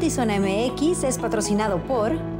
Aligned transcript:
Notizona 0.00 0.40
MX 0.40 1.04
es 1.04 1.18
patrocinado 1.18 1.78
por... 1.86 2.39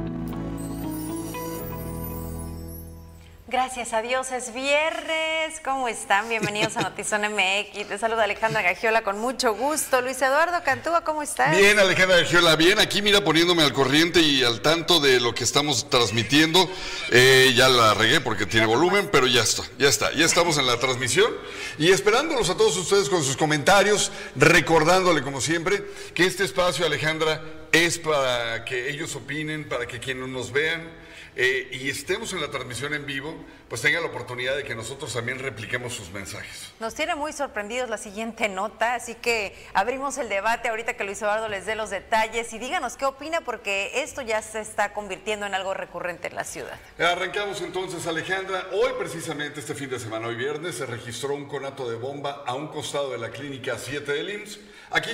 Gracias 3.73 3.93
a 3.93 4.01
Dios, 4.01 4.33
es 4.33 4.53
viernes. 4.53 5.61
¿Cómo 5.63 5.87
están? 5.87 6.27
Bienvenidos 6.27 6.75
a 6.75 6.81
Notizón 6.89 7.21
MX. 7.21 7.87
Te 7.87 7.97
saluda 7.97 8.25
Alejandra 8.25 8.61
Gagiola 8.61 9.01
con 9.01 9.17
mucho 9.17 9.53
gusto. 9.53 10.01
Luis 10.01 10.21
Eduardo 10.21 10.61
Cantúa, 10.65 11.05
¿cómo 11.05 11.23
estás? 11.23 11.55
Bien, 11.55 11.79
Alejandra 11.79 12.17
Gagiola, 12.17 12.57
bien. 12.57 12.79
Aquí, 12.79 13.01
mira, 13.01 13.23
poniéndome 13.23 13.63
al 13.63 13.71
corriente 13.71 14.19
y 14.19 14.43
al 14.43 14.59
tanto 14.59 14.99
de 14.99 15.21
lo 15.21 15.33
que 15.33 15.45
estamos 15.45 15.89
transmitiendo. 15.89 16.69
Eh, 17.11 17.53
ya 17.55 17.69
la 17.69 17.93
regué 17.93 18.19
porque 18.19 18.45
tiene 18.45 18.65
volumen, 18.65 19.07
pero 19.09 19.25
ya 19.25 19.41
está, 19.41 19.63
ya 19.79 19.87
está. 19.87 20.11
Ya 20.11 20.25
estamos 20.25 20.57
en 20.57 20.67
la 20.67 20.77
transmisión 20.77 21.31
y 21.77 21.91
esperándolos 21.91 22.49
a 22.49 22.57
todos 22.57 22.75
ustedes 22.75 23.07
con 23.07 23.23
sus 23.23 23.37
comentarios, 23.37 24.11
recordándole, 24.35 25.21
como 25.21 25.39
siempre, 25.39 25.81
que 26.13 26.25
este 26.25 26.43
espacio, 26.43 26.85
Alejandra, 26.85 27.41
es 27.71 27.99
para 27.99 28.65
que 28.65 28.89
ellos 28.89 29.15
opinen, 29.15 29.69
para 29.69 29.87
que 29.87 30.01
quienes 30.01 30.27
nos 30.27 30.51
vean 30.51 30.99
eh, 31.35 31.69
y 31.71 31.89
estemos 31.89 32.33
en 32.33 32.41
la 32.41 32.51
transmisión 32.51 32.93
en 32.93 33.05
vivo, 33.05 33.33
pues 33.69 33.81
tenga 33.81 34.01
la 34.01 34.07
oportunidad 34.07 34.55
de 34.57 34.65
que 34.65 34.75
nosotros 34.75 35.13
también 35.13 35.39
repliquemos 35.39 35.93
sus 35.93 36.11
mensajes. 36.11 36.73
Nos 36.81 36.93
tiene 36.93 37.15
muy 37.15 37.31
sorprendidos 37.31 37.89
la 37.89 37.97
siguiente 37.97 38.49
nota, 38.49 38.95
así 38.95 39.15
que 39.15 39.55
abrimos 39.73 40.17
el 40.17 40.27
debate 40.27 40.67
ahorita 40.67 40.95
que 40.95 41.05
Luis 41.05 41.21
Eduardo 41.21 41.47
les 41.47 41.65
dé 41.65 41.75
los 41.75 41.89
detalles 41.89 42.51
y 42.51 42.59
díganos 42.59 42.97
qué 42.97 43.05
opina 43.05 43.41
porque 43.41 44.03
esto 44.03 44.21
ya 44.21 44.41
se 44.41 44.59
está 44.59 44.91
convirtiendo 44.91 45.45
en 45.45 45.53
algo 45.53 45.73
recurrente 45.73 46.27
en 46.27 46.35
la 46.35 46.43
ciudad. 46.43 46.77
Arrancamos 46.99 47.61
entonces, 47.61 48.05
Alejandra. 48.07 48.67
Hoy 48.73 48.91
precisamente, 48.99 49.61
este 49.61 49.73
fin 49.73 49.89
de 49.89 49.99
semana, 49.99 50.27
hoy 50.27 50.35
viernes, 50.35 50.75
se 50.75 50.85
registró 50.85 51.33
un 51.33 51.47
conato 51.47 51.89
de 51.89 51.95
bomba 51.95 52.43
a 52.45 52.55
un 52.55 52.67
costado 52.67 53.11
de 53.11 53.17
la 53.17 53.29
clínica 53.29 53.77
7 53.77 54.11
de 54.11 54.33
IMSS, 54.33 54.59
aquí 54.89 55.11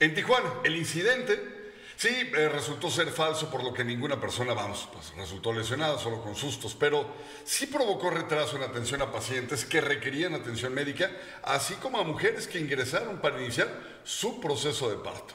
en 0.00 0.14
Tijuana. 0.14 0.50
El 0.64 0.76
incidente 0.76 1.59
Sí, 2.00 2.08
eh, 2.08 2.48
resultó 2.48 2.88
ser 2.88 3.08
falso, 3.10 3.50
por 3.50 3.62
lo 3.62 3.74
que 3.74 3.84
ninguna 3.84 4.18
persona, 4.18 4.54
vamos, 4.54 4.88
pues, 4.90 5.14
resultó 5.16 5.52
lesionada, 5.52 5.98
solo 5.98 6.22
con 6.22 6.34
sustos, 6.34 6.74
pero 6.74 7.06
sí 7.44 7.66
provocó 7.66 8.08
retraso 8.08 8.56
en 8.56 8.62
atención 8.62 9.02
a 9.02 9.12
pacientes 9.12 9.66
que 9.66 9.82
requerían 9.82 10.32
atención 10.32 10.72
médica, 10.72 11.10
así 11.42 11.74
como 11.74 11.98
a 11.98 12.02
mujeres 12.02 12.48
que 12.48 12.58
ingresaron 12.58 13.18
para 13.18 13.38
iniciar 13.38 13.68
su 14.02 14.40
proceso 14.40 14.88
de 14.88 14.96
parto. 14.96 15.34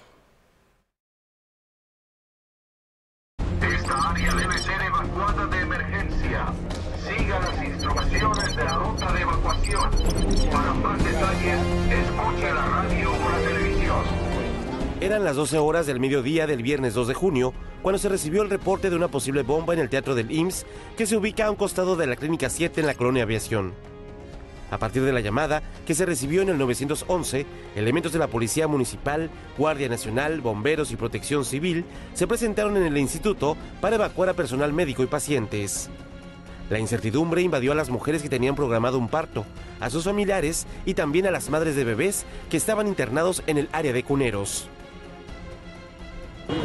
Esta 3.62 4.10
área 4.10 4.34
debe 4.34 4.58
ser 4.58 4.82
evacuada 4.82 5.46
de 5.46 5.62
emergencia. 5.62 6.48
Siga 6.98 7.40
las 7.42 7.64
instrucciones 7.64 8.56
de 8.56 8.64
la 8.64 8.76
ruta 8.80 9.14
de 9.14 9.22
evacuación. 9.22 9.92
Para 10.52 10.74
más 10.74 11.04
detalles, 11.04 11.60
escuche 11.92 12.52
la 12.52 12.66
radio. 12.66 13.05
Eran 15.06 15.24
las 15.24 15.36
12 15.36 15.60
horas 15.60 15.86
del 15.86 16.00
mediodía 16.00 16.48
del 16.48 16.64
viernes 16.64 16.96
2 16.96 17.10
de 17.10 17.14
junio 17.14 17.54
cuando 17.84 18.00
se 18.00 18.10
recibió 18.10 18.42
el 18.42 18.50
reporte 18.50 18.90
de 18.90 18.96
una 18.96 19.08
posible 19.08 19.44
bomba 19.44 19.76
en 19.76 19.80
el 19.80 19.88
teatro 19.88 20.16
del 20.16 20.32
IMSS 20.32 20.66
que 20.98 21.06
se 21.06 21.16
ubica 21.16 21.46
a 21.46 21.52
un 21.52 21.58
costado 21.58 21.96
de 21.96 22.08
la 22.08 22.16
Clínica 22.16 22.50
7 22.50 22.82
en 22.82 22.88
la 22.88 22.96
colonia 22.96 23.22
Aviación. 23.22 23.76
A 24.72 24.80
partir 24.80 25.04
de 25.04 25.14
la 25.14 25.20
llamada 25.20 25.62
que 25.86 25.94
se 25.94 26.08
recibió 26.08 26.42
en 26.42 26.50
el 26.50 26.58
911, 26.58 27.46
elementos 27.76 28.14
de 28.14 28.18
la 28.18 28.30
Policía 28.30 28.68
Municipal, 28.68 29.30
Guardia 29.60 29.90
Nacional, 29.90 30.42
Bomberos 30.42 30.90
y 30.90 30.96
Protección 30.96 31.46
Civil 31.46 31.86
se 32.16 32.26
presentaron 32.26 32.76
en 32.76 32.88
el 32.88 32.98
instituto 32.98 33.58
para 33.82 33.98
evacuar 33.98 34.30
a 34.30 34.34
personal 34.34 34.74
médico 34.74 35.04
y 35.04 35.06
pacientes. 35.06 35.88
La 36.72 36.80
incertidumbre 36.80 37.44
invadió 37.44 37.74
a 37.74 37.76
las 37.76 37.92
mujeres 37.92 38.24
que 38.24 38.30
tenían 38.30 38.56
programado 38.56 38.98
un 38.98 39.10
parto, 39.10 39.46
a 39.80 39.92
sus 39.92 40.06
familiares 40.06 40.66
y 40.84 40.96
también 40.96 41.28
a 41.28 41.32
las 41.32 41.52
madres 41.52 41.76
de 41.76 41.84
bebés 41.84 42.26
que 42.50 42.58
estaban 42.58 42.88
internados 42.88 43.44
en 43.46 43.60
el 43.60 43.70
área 43.72 43.94
de 43.94 44.02
cuneros. 44.02 44.68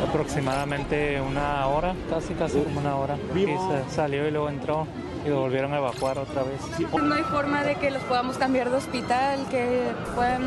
Aproximadamente 0.08 1.20
una 1.20 1.66
hora, 1.68 1.94
casi 2.10 2.34
casi 2.34 2.60
como 2.60 2.80
una 2.80 2.96
hora. 2.96 3.16
Y 3.34 3.46
se 3.46 3.94
salió 3.94 4.26
y 4.26 4.30
luego 4.30 4.48
entró 4.48 4.86
y 5.24 5.28
lo 5.28 5.40
volvieron 5.40 5.72
a 5.72 5.78
evacuar 5.78 6.18
otra 6.18 6.42
vez. 6.42 6.60
No 6.92 7.14
hay 7.14 7.22
forma 7.22 7.62
de 7.62 7.76
que 7.76 7.90
los 7.90 8.02
podamos 8.02 8.36
cambiar 8.38 8.70
de 8.70 8.76
hospital, 8.76 9.46
que 9.50 9.92
puedan... 10.14 10.42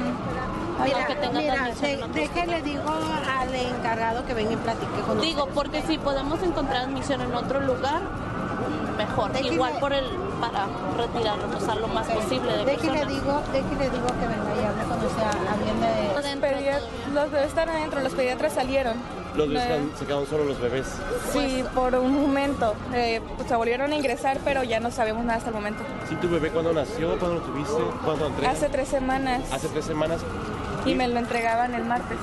Mira, 0.84 1.06
que 1.06 1.16
mira 1.32 2.62
digo 2.62 2.90
al 3.40 3.56
encargado 3.56 4.26
que 4.26 4.34
venga 4.34 4.54
y 4.54 4.56
platique 4.58 5.02
con 5.06 5.22
Digo, 5.22 5.48
porque 5.54 5.82
si 5.84 5.98
podemos 5.98 6.42
encontrar 6.42 6.86
admisión 6.86 7.22
en 7.22 7.34
otro 7.34 7.62
lugar, 7.62 8.02
mejor. 8.98 9.32
Igual 9.44 9.74
por 9.80 9.94
el 9.94 10.06
para 10.42 10.68
retirarnos 10.98 11.70
a 11.70 11.76
lo 11.76 11.88
más 11.88 12.08
posible 12.08 12.52
de 12.52 12.66
déjele 12.66 13.06
digo, 13.06 13.42
déjele 13.54 13.90
digo 13.90 14.08
que 14.08 14.28
venga 14.28 14.62
y 14.62 14.66
hable 14.66 14.84
cuando 14.88 15.10
sea 15.10 15.32
alguien 15.54 15.80
de... 15.80 16.04
Los 17.14 17.32
bebés 17.32 17.48
están 17.48 17.70
adentro, 17.70 18.02
los 18.02 18.14
pediatras 18.14 18.54
salieron. 18.54 19.23
Los 19.36 19.50
bebés 19.50 19.82
se 19.98 20.06
quedaron 20.06 20.28
solo 20.28 20.46
los 20.46 20.60
bebés. 20.60 20.88
Sí, 21.32 21.64
por 21.74 21.96
un 21.96 22.14
momento. 22.14 22.76
Eh, 22.94 23.22
pues 23.36 23.48
se 23.48 23.56
volvieron 23.56 23.92
a 23.92 23.96
ingresar, 23.96 24.40
pero 24.44 24.64
ya 24.64 24.80
no 24.80 24.92
sabemos 24.92 25.24
nada 25.26 25.38
hasta 25.38 25.50
el 25.50 25.56
momento. 25.56 25.84
¿Sí 26.08 26.16
tu 26.16 26.30
bebé 26.30 26.50
cuándo 26.50 26.74
nació? 26.74 27.18
¿Cuándo 27.20 27.40
lo 27.40 27.42
tuviste? 27.42 27.82
¿Cuándo 28.04 28.32
Hace 28.48 28.70
tres 28.70 28.88
semanas. 28.88 29.42
Hace 29.52 29.68
tres 29.70 29.86
semanas. 29.86 30.22
Y 30.86 30.96
me 30.96 31.08
lo 31.08 31.20
entregaban 31.20 31.74
el 31.74 31.86
martes. 31.86 32.18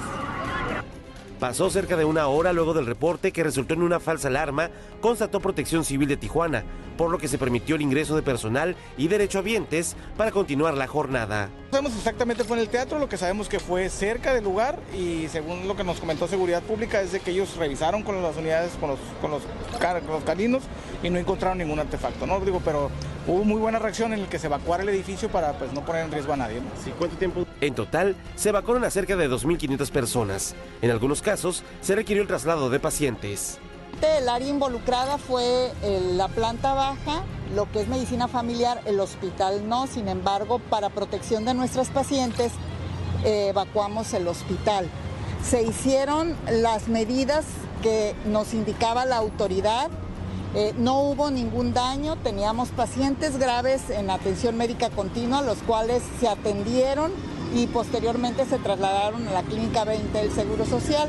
Pasó 1.41 1.71
cerca 1.71 1.97
de 1.97 2.05
una 2.05 2.27
hora 2.27 2.53
luego 2.53 2.75
del 2.75 2.85
reporte 2.85 3.33
que 3.33 3.43
resultó 3.43 3.73
en 3.73 3.83
una 3.83 3.99
falsa 3.99 4.29
alarma, 4.29 4.69
constató 5.01 5.41
Protección 5.41 5.87
Civil 5.87 6.07
de 6.07 6.19
Tijuana, 6.19 6.65
por 6.99 7.11
lo 7.11 7.17
que 7.17 7.29
se 7.29 7.39
permitió 7.39 7.77
el 7.77 7.81
ingreso 7.81 8.15
de 8.15 8.21
personal 8.21 8.77
y 8.99 9.09
derechohabientes 9.09 9.97
para 10.19 10.33
continuar 10.33 10.77
la 10.77 10.87
jornada. 10.87 11.49
No 11.71 11.79
sabemos 11.79 11.97
exactamente 11.97 12.45
fue 12.45 12.59
en 12.59 12.65
el 12.65 12.69
teatro, 12.69 12.99
lo 12.99 13.09
que 13.09 13.17
sabemos 13.17 13.49
que 13.49 13.59
fue 13.59 13.89
cerca 13.89 14.35
del 14.35 14.45
lugar 14.45 14.79
y 14.95 15.29
según 15.29 15.67
lo 15.67 15.77
que 15.77 15.85
nos 15.85 15.99
comentó 15.99 16.29
Seguridad 16.29 16.63
Pública 16.63 17.01
es 17.01 17.13
de 17.13 17.21
que 17.21 17.31
ellos 17.31 17.57
revisaron 17.57 18.03
con 18.03 18.23
las 18.23 18.37
unidades, 18.37 18.73
con 18.79 18.91
los, 18.91 18.99
con 19.23 19.31
los, 19.31 19.43
los 20.07 20.25
caninos 20.25 20.65
y 21.03 21.09
no 21.09 21.19
encontraron 21.19 21.57
ningún 21.57 21.79
artefacto, 21.79 22.27
¿no? 22.27 22.39
Digo, 22.41 22.61
pero 22.63 22.91
hubo 23.27 23.45
muy 23.45 23.61
buena 23.61 23.79
reacción 23.79 24.13
en 24.13 24.21
el 24.21 24.27
que 24.27 24.39
se 24.39 24.49
evacuara 24.49 24.83
el 24.83 24.91
edificio 24.91 25.31
para 25.31 25.55
pues, 25.55 25.73
no 25.73 25.87
poner 25.87 26.05
en 26.05 26.13
riesgo 26.13 26.35
a 26.35 26.37
nadie. 26.37 26.61
¿Sí? 26.85 26.93
¿Cuánto 26.99 27.17
tiempo? 27.17 27.47
En 27.63 27.75
total, 27.75 28.15
se 28.35 28.51
evacuaron 28.51 28.85
a 28.85 28.91
cerca 28.91 29.17
de 29.17 29.31
2.500 29.31 29.91
personas. 29.91 30.55
En 30.83 30.91
algunos 30.91 31.23
casos, 31.23 31.30
se 31.37 31.95
requirió 31.95 32.23
el 32.23 32.29
traslado 32.29 32.71
de 32.71 32.81
pacientes. 32.81 33.59
El 34.03 34.29
área 34.29 34.49
involucrada 34.49 35.19
fue 35.19 35.73
eh, 35.83 36.01
la 36.15 36.29
planta 36.29 36.73
baja, 36.73 37.23
lo 37.55 37.71
que 37.71 37.81
es 37.81 37.89
medicina 37.89 38.29
familiar, 38.29 38.81
el 38.87 38.99
hospital 38.99 39.69
no. 39.69 39.87
Sin 39.87 40.09
embargo, 40.09 40.59
para 40.59 40.89
protección 40.89 41.45
de 41.45 41.53
nuestros 41.53 41.89
pacientes, 41.89 42.53
eh, 43.25 43.49
evacuamos 43.49 44.15
el 44.15 44.27
hospital. 44.27 44.89
Se 45.45 45.63
hicieron 45.63 46.35
las 46.51 46.89
medidas 46.89 47.45
que 47.83 48.15
nos 48.27 48.55
indicaba 48.55 49.05
la 49.05 49.17
autoridad. 49.17 49.91
Eh, 50.55 50.75
no 50.79 51.01
hubo 51.03 51.31
ningún 51.31 51.75
daño, 51.75 52.17
teníamos 52.17 52.71
pacientes 52.71 53.39
graves 53.39 53.91
en 53.91 54.11
atención 54.11 54.57
médica 54.57 54.91
continua, 54.91 55.43
los 55.43 55.59
cuales 55.59 56.03
se 56.19 56.27
atendieron 56.27 57.13
y 57.55 57.67
posteriormente 57.67 58.45
se 58.47 58.59
trasladaron 58.59 59.27
a 59.29 59.33
la 59.33 59.43
Clínica 59.43 59.85
20 59.85 60.17
del 60.19 60.31
Seguro 60.31 60.65
Social. 60.65 61.09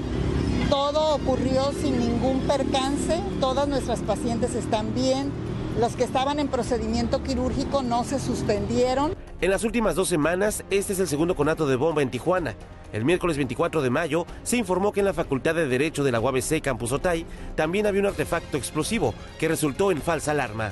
Todo 0.70 1.16
ocurrió 1.16 1.72
sin 1.82 2.00
ningún 2.00 2.42
percance, 2.42 3.20
todas 3.40 3.68
nuestras 3.68 4.00
pacientes 4.02 4.56
están 4.56 4.94
bien, 4.96 5.32
los 5.80 5.96
que 5.96 6.04
estaban 6.04 6.40
en 6.40 6.48
procedimiento 6.48 7.24
quirúrgico 7.24 7.82
no 7.82 8.04
se 8.04 8.20
suspendieron. 8.20 9.16
En 9.42 9.50
las 9.50 9.64
últimas 9.64 9.96
dos 9.96 10.08
semanas, 10.08 10.64
este 10.70 10.94
es 10.94 11.00
el 11.00 11.08
segundo 11.08 11.36
conato 11.36 11.66
de 11.66 11.76
bomba 11.76 12.02
en 12.02 12.12
Tijuana. 12.12 12.56
El 12.94 13.06
miércoles 13.06 13.38
24 13.38 13.82
de 13.82 13.90
mayo 13.90 14.26
se 14.44 14.58
informó 14.58 14.92
que 14.92 15.00
en 15.00 15.08
la 15.08 15.14
Facultad 15.14 15.56
de 15.56 15.68
Derecho 15.68 16.04
de 16.04 16.12
la 16.12 16.20
UABC 16.20 16.62
Campus 16.62 16.92
Otay 16.92 17.26
también 17.56 17.88
había 17.88 18.02
un 18.02 18.08
artefacto 18.08 18.58
explosivo 18.58 19.14
que 19.40 19.48
resultó 19.48 19.92
en 19.92 20.02
falsa 20.02 20.32
alarma. 20.32 20.72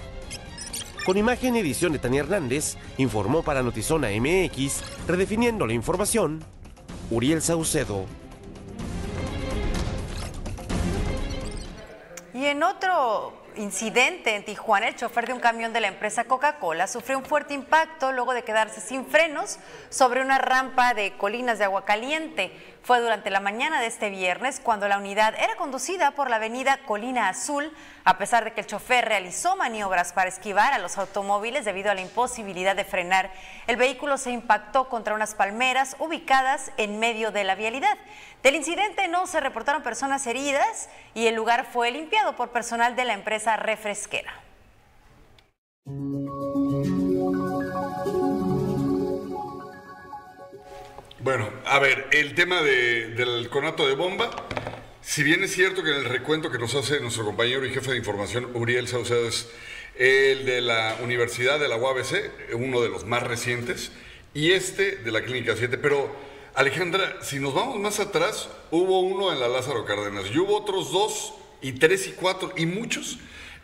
Con 1.10 1.18
imagen 1.18 1.56
y 1.56 1.60
edición 1.62 1.92
de 1.92 1.98
Tania 1.98 2.20
Hernández, 2.20 2.78
informó 3.00 3.42
para 3.42 3.64
Notizona 3.64 4.10
MX, 4.10 5.08
redefiniendo 5.08 5.66
la 5.66 5.74
información, 5.74 6.40
Uriel 7.10 7.42
Saucedo. 7.42 8.06
Y 12.32 12.46
en 12.46 12.62
otro 12.62 13.34
incidente 13.56 14.36
en 14.36 14.46
Tijuana, 14.46 14.88
el 14.88 14.96
chofer 14.96 15.26
de 15.26 15.34
un 15.34 15.40
camión 15.40 15.74
de 15.74 15.82
la 15.82 15.88
empresa 15.88 16.26
Coca-Cola 16.26 16.86
sufrió 16.86 17.18
un 17.18 17.26
fuerte 17.26 17.56
impacto 17.56 18.12
luego 18.12 18.36
de 18.36 18.44
quedarse 18.44 18.80
sin 18.80 19.04
frenos 19.08 19.58
sobre 19.90 20.22
una 20.22 20.38
rampa 20.38 20.94
de 20.94 21.18
colinas 21.18 21.58
de 21.58 21.66
agua 21.66 21.86
caliente. 21.86 22.52
Fue 22.82 23.02
durante 23.02 23.30
la 23.30 23.40
mañana 23.40 23.82
de 23.82 23.88
este 23.88 24.10
viernes 24.10 24.60
cuando 24.60 24.88
la 24.88 24.98
unidad 24.98 25.36
era 25.38 25.56
conducida 25.58 26.12
por 26.12 26.30
la 26.30 26.38
avenida 26.38 26.80
Colina 26.86 27.30
Azul, 27.30 27.72
a 28.04 28.18
pesar 28.18 28.44
de 28.44 28.54
que 28.54 28.62
el 28.62 28.68
chofer 28.68 29.06
realizó 29.06 29.56
maniobras 29.56 30.12
para 30.14 30.30
esquivar 30.30 30.74
a 30.74 30.80
los 30.80 30.98
automóviles 30.98 31.66
debido 31.66 31.92
a 31.92 31.94
la 31.94 32.02
imposibilidad 32.02 32.76
de 32.76 32.86
frenar. 32.86 33.32
El 33.68 33.76
vehículo 33.76 34.18
se 34.18 34.32
impactó 34.32 34.90
contra 34.90 35.14
unas 35.14 35.36
palmeras 35.36 35.98
ubicadas 36.00 36.72
en 36.78 37.00
medio 37.00 37.32
de 37.32 37.44
la 37.44 37.56
vialidad. 37.56 37.98
Del 38.42 38.56
incidente 38.56 39.08
no 39.08 39.28
se 39.28 39.40
reportaron 39.40 39.84
personas 39.84 40.26
heridas 40.26 40.90
y 41.14 41.28
el 41.28 41.36
lugar 41.36 41.68
fue 41.72 41.92
limpiado 41.92 42.36
por 42.36 42.50
personal 42.50 42.96
de 42.96 43.06
la 43.06 43.14
empresa 43.14 43.58
refresquera. 43.58 44.34
Bueno, 51.22 51.50
a 51.66 51.80
ver, 51.80 52.08
el 52.14 52.34
tema 52.34 52.62
del 52.62 53.50
conato 53.50 53.86
de 53.86 53.94
bomba 53.94 54.32
Si 55.02 55.22
bien 55.22 55.44
es 55.44 55.52
cierto 55.52 55.84
que 55.84 55.90
en 55.90 55.98
el 55.98 56.06
recuento 56.06 56.50
que 56.50 56.58
nos 56.58 56.76
hace 56.76 57.02
nuestro 57.02 57.26
compañero 57.26 57.66
y 57.66 57.74
jefe 57.74 57.92
de 57.92 57.98
información, 57.98 58.50
Uriel 58.54 58.88
Saucedo, 58.88 59.28
es 59.28 59.50
el 59.98 60.46
de 60.46 60.62
la 60.62 60.96
Universidad 61.04 61.60
de 61.60 61.68
la 61.68 61.76
UABC, 61.76 62.54
uno 62.54 62.80
de 62.80 62.88
los 62.88 63.06
más 63.06 63.24
recientes, 63.24 63.92
y 64.34 64.52
este 64.52 64.96
de 64.96 65.12
la 65.12 65.22
Clínica 65.22 65.56
7, 65.58 65.78
pero 65.78 66.10
Alejandra, 66.56 67.18
si 67.22 67.40
nos 67.40 67.54
vamos 67.54 67.78
más 67.80 68.00
atrás, 68.00 68.48
hubo 68.72 69.02
uno 69.02 69.34
en 69.34 69.42
la 69.42 69.50
Lázaro 69.50 69.84
Cárdenas 69.84 70.28
y 70.34 70.38
hubo 70.38 70.56
otros 70.56 70.94
dos 70.94 71.34
y 71.62 71.74
tres 71.74 72.08
y 72.08 72.12
cuatro 72.12 72.54
y 72.56 72.66
muchos 72.66 73.18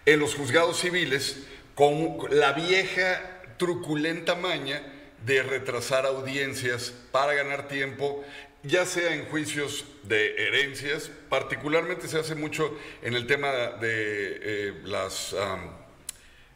en 0.05 0.19
los 0.19 0.35
juzgados 0.35 0.81
civiles 0.81 1.45
con 1.73 2.17
la 2.31 2.51
vieja 2.51 3.41
truculenta 3.57 4.35
maña 4.35 4.94
de 5.25 5.43
retrasar 5.43 6.05
audiencias 6.05 6.93
para 7.11 7.33
ganar 7.33 7.67
tiempo, 7.67 8.23
ya 8.63 8.85
sea 8.85 9.13
en 9.13 9.25
juicios 9.25 9.85
de 10.03 10.35
herencias, 10.47 11.09
particularmente 11.29 12.07
se 12.07 12.19
hace 12.19 12.35
mucho 12.35 12.77
en 13.01 13.13
el 13.15 13.27
tema 13.27 13.49
de 13.51 14.39
eh, 14.41 14.73
las, 14.83 15.35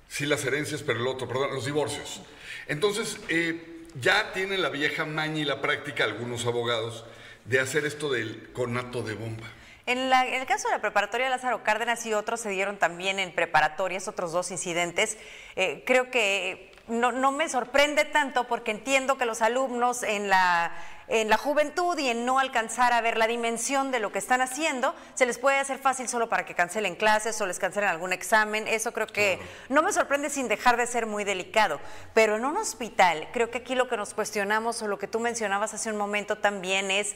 sí 0.08 0.26
las 0.26 0.44
herencias, 0.46 0.84
pero 0.84 1.00
el 1.00 1.08
otro, 1.08 1.28
perdón, 1.28 1.54
los 1.54 1.66
divorcios. 1.66 2.22
Entonces, 2.68 3.18
eh, 3.30 3.86
ya 4.00 4.32
tienen 4.34 4.62
la 4.62 4.70
vieja 4.70 5.06
maña 5.06 5.40
y 5.40 5.46
la 5.46 5.62
práctica 5.62 6.04
algunos 6.04 6.46
abogados 6.46 7.06
de 7.46 7.60
hacer 7.60 7.86
esto 7.86 8.12
del 8.12 8.50
conato 8.54 9.02
de 9.02 9.16
bomba. 9.16 9.48
En, 9.86 9.98
el 10.14 10.46
caso 10.46 10.68
de 10.68 10.76
la 10.76 10.82
preparatoria 10.82 11.32
Lázaro 11.32 11.64
Cárdenas 11.64 12.06
y 12.06 12.14
otros 12.14 12.42
se 12.42 12.50
dieron 12.50 12.78
también 12.78 13.18
en 13.18 13.34
preparatorias 13.34 14.08
otros 14.08 14.32
dos 14.32 14.52
incidentes. 14.52 15.18
Eh, 15.56 15.84
creo 15.84 16.12
que 16.12 16.69
no, 16.90 17.12
no 17.12 17.32
me 17.32 17.48
sorprende 17.50 18.06
tanto 18.06 18.46
porque 18.46 18.72
entiendo 18.72 19.18
que 19.18 19.26
los 19.26 19.42
alumnos 19.42 20.04
en 20.04 20.30
la 20.30 20.72
en 21.10 21.30
la 21.30 21.38
juventud 21.38 21.98
y 21.98 22.08
en 22.10 22.26
no 22.26 22.40
alcanzar 22.40 22.94
a 22.94 23.02
ver 23.02 23.18
la 23.18 23.28
dimensión 23.28 23.92
de 23.92 24.00
lo 24.00 24.12
que 24.12 24.20
están 24.20 24.42
haciendo, 24.42 24.94
se 25.16 25.26
les 25.26 25.40
puede 25.40 25.58
hacer 25.58 25.80
fácil 25.80 26.08
solo 26.08 26.30
para 26.30 26.46
que 26.46 26.54
cancelen 26.54 26.96
clases 26.96 27.42
o 27.42 27.48
les 27.48 27.60
cancelen 27.60 27.90
algún 27.90 28.14
examen. 28.14 28.68
Eso 28.68 28.94
creo 28.94 29.08
que 29.08 29.40
no 29.70 29.82
me 29.82 29.92
sorprende 29.92 30.30
sin 30.30 30.48
dejar 30.48 30.78
de 30.78 30.86
ser 30.86 31.08
muy 31.08 31.24
delicado. 31.24 31.80
Pero 32.14 32.36
en 32.36 32.46
un 32.46 32.58
hospital, 32.58 33.28
creo 33.34 33.50
que 33.50 33.60
aquí 33.60 33.76
lo 33.76 33.88
que 33.88 33.98
nos 33.98 34.14
cuestionamos 34.14 34.82
o 34.82 34.88
lo 34.88 35.00
que 35.00 35.08
tú 35.08 35.20
mencionabas 35.20 35.74
hace 35.74 35.90
un 35.92 35.98
momento 35.98 36.38
también 36.38 36.92
es 36.92 37.16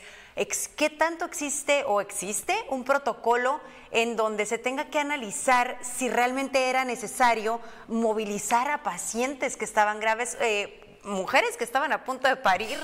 qué 0.75 0.89
tanto 0.89 1.25
existe 1.25 1.83
o 1.85 2.01
existe 2.01 2.55
un 2.69 2.83
protocolo 2.83 3.61
en 3.91 4.15
donde 4.15 4.47
se 4.47 4.57
tenga 4.57 4.85
que 4.85 4.99
analizar 4.99 5.77
si 5.81 6.09
realmente 6.09 6.69
era 6.69 6.83
necesario 6.83 7.61
movilizar 7.87 8.71
a 8.71 8.81
pacientes 8.81 9.55
que 9.55 9.65
estaban 9.65 9.99
graves. 9.99 10.35
Eh, 10.41 10.82
mujeres 11.03 11.57
que 11.57 11.63
estaban 11.63 11.91
a 11.91 12.03
punto 12.03 12.27
de 12.27 12.35
parir, 12.37 12.79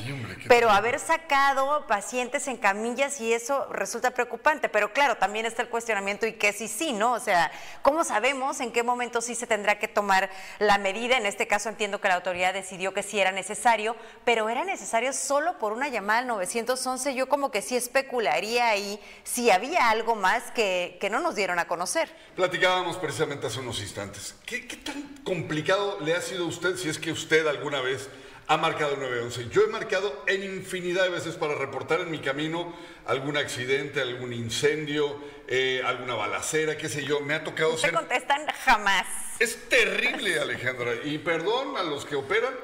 pero 0.48 0.70
haber 0.70 1.00
sacado 1.00 1.88
pacientes 1.88 2.48
en 2.48 2.58
camillas 2.58 3.22
y 3.22 3.34
eso 3.34 3.66
resulta 3.72 4.12
preocupante. 4.12 4.68
Pero 4.70 4.92
claro, 4.92 5.16
también 5.16 5.46
está 5.46 5.62
el 5.62 5.70
cuestionamiento 5.70 6.28
y 6.28 6.34
que 6.34 6.52
sí, 6.52 6.68
sí, 6.68 6.92
¿no? 6.92 7.14
O 7.14 7.20
sea, 7.20 7.52
¿cómo 7.82 8.04
sabemos 8.04 8.60
en 8.60 8.72
qué 8.72 8.84
momento 8.84 9.22
sí 9.22 9.36
se 9.36 9.48
tendrá 9.48 9.80
que 9.80 9.88
tomar 9.88 10.30
la 10.60 10.78
medida? 10.78 11.18
En 11.18 11.26
este 11.26 11.48
caso 11.48 11.70
entiendo 11.70 12.02
que 12.02 12.10
la 12.10 12.16
autoridad 12.16 12.54
decidió 12.54 12.94
que 12.94 13.04
sí 13.04 13.20
era 13.20 13.32
necesario, 13.32 13.96
pero 14.26 14.50
era 14.50 14.66
necesario 14.66 15.14
solo 15.14 15.58
por 15.58 15.72
una 15.72 15.88
llamada 15.88 16.20
al 16.20 16.28
911. 16.28 17.16
Yo 17.16 17.30
como 17.30 17.52
que 17.52 17.62
sí 17.62 17.78
especularía 17.78 18.68
ahí 18.68 19.00
si 19.24 19.50
había 19.50 19.90
algo 19.90 20.16
más 20.16 20.52
que, 20.52 20.98
que 21.00 21.10
no 21.10 21.20
nos 21.20 21.36
dieron 21.36 21.58
a 21.60 21.68
conocer. 21.68 22.14
Platicábamos 22.36 22.98
precisamente 22.98 23.48
hace 23.48 23.60
unos 23.60 23.80
instantes. 23.80 24.36
¿Qué, 24.46 24.68
¿Qué 24.68 24.76
tan 24.76 25.16
complicado 25.24 26.00
le 26.02 26.16
ha 26.16 26.22
sido 26.22 26.46
a 26.46 26.48
usted 26.48 26.76
si 26.76 26.90
es 26.90 27.00
que 27.00 27.12
usted 27.12 27.48
alguna 27.48 27.82
vez 27.82 28.09
ha 28.50 28.58
marcado 28.58 28.96
el 28.96 29.00
911. 29.00 29.50
Yo 29.50 29.62
he 29.62 29.68
marcado 29.68 30.24
en 30.26 30.44
infinidad 30.44 31.04
de 31.04 31.10
veces 31.10 31.36
para 31.36 31.54
reportar 31.54 32.00
en 32.02 32.10
mi 32.10 32.18
camino 32.18 32.76
algún 33.06 33.38
accidente, 33.38 34.02
algún 34.02 34.34
incendio, 34.34 35.22
eh, 35.48 35.84
alguna 35.86 36.16
balacera, 36.16 36.76
qué 36.76 36.90
sé 36.90 37.06
yo. 37.06 37.22
Me 37.22 37.36
ha 37.36 37.44
tocado 37.44 37.74
no 37.74 37.78
ser... 37.78 37.92
te 37.92 37.96
contestan 37.96 38.48
jamás. 38.66 39.06
Es 39.38 39.70
terrible, 39.70 40.40
Alejandra. 40.40 40.96
Y 41.04 41.20
perdón 41.20 41.78
a 41.78 41.84
los 41.84 42.06
que 42.06 42.16
operan, 42.16 42.56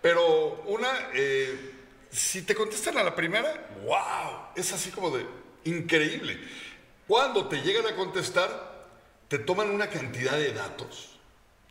pero 0.00 0.62
una, 0.64 0.88
eh, 1.12 1.72
si 2.10 2.40
te 2.40 2.54
contestan 2.54 2.96
a 2.96 3.02
la 3.02 3.14
primera, 3.14 3.68
wow, 3.84 4.48
es 4.56 4.72
así 4.72 4.90
como 4.92 5.14
de 5.14 5.26
increíble. 5.64 6.40
Cuando 7.06 7.48
te 7.48 7.60
llegan 7.60 7.86
a 7.86 7.94
contestar, 7.94 8.86
te 9.28 9.38
toman 9.38 9.68
una 9.68 9.90
cantidad 9.90 10.38
de 10.38 10.54
datos 10.54 11.18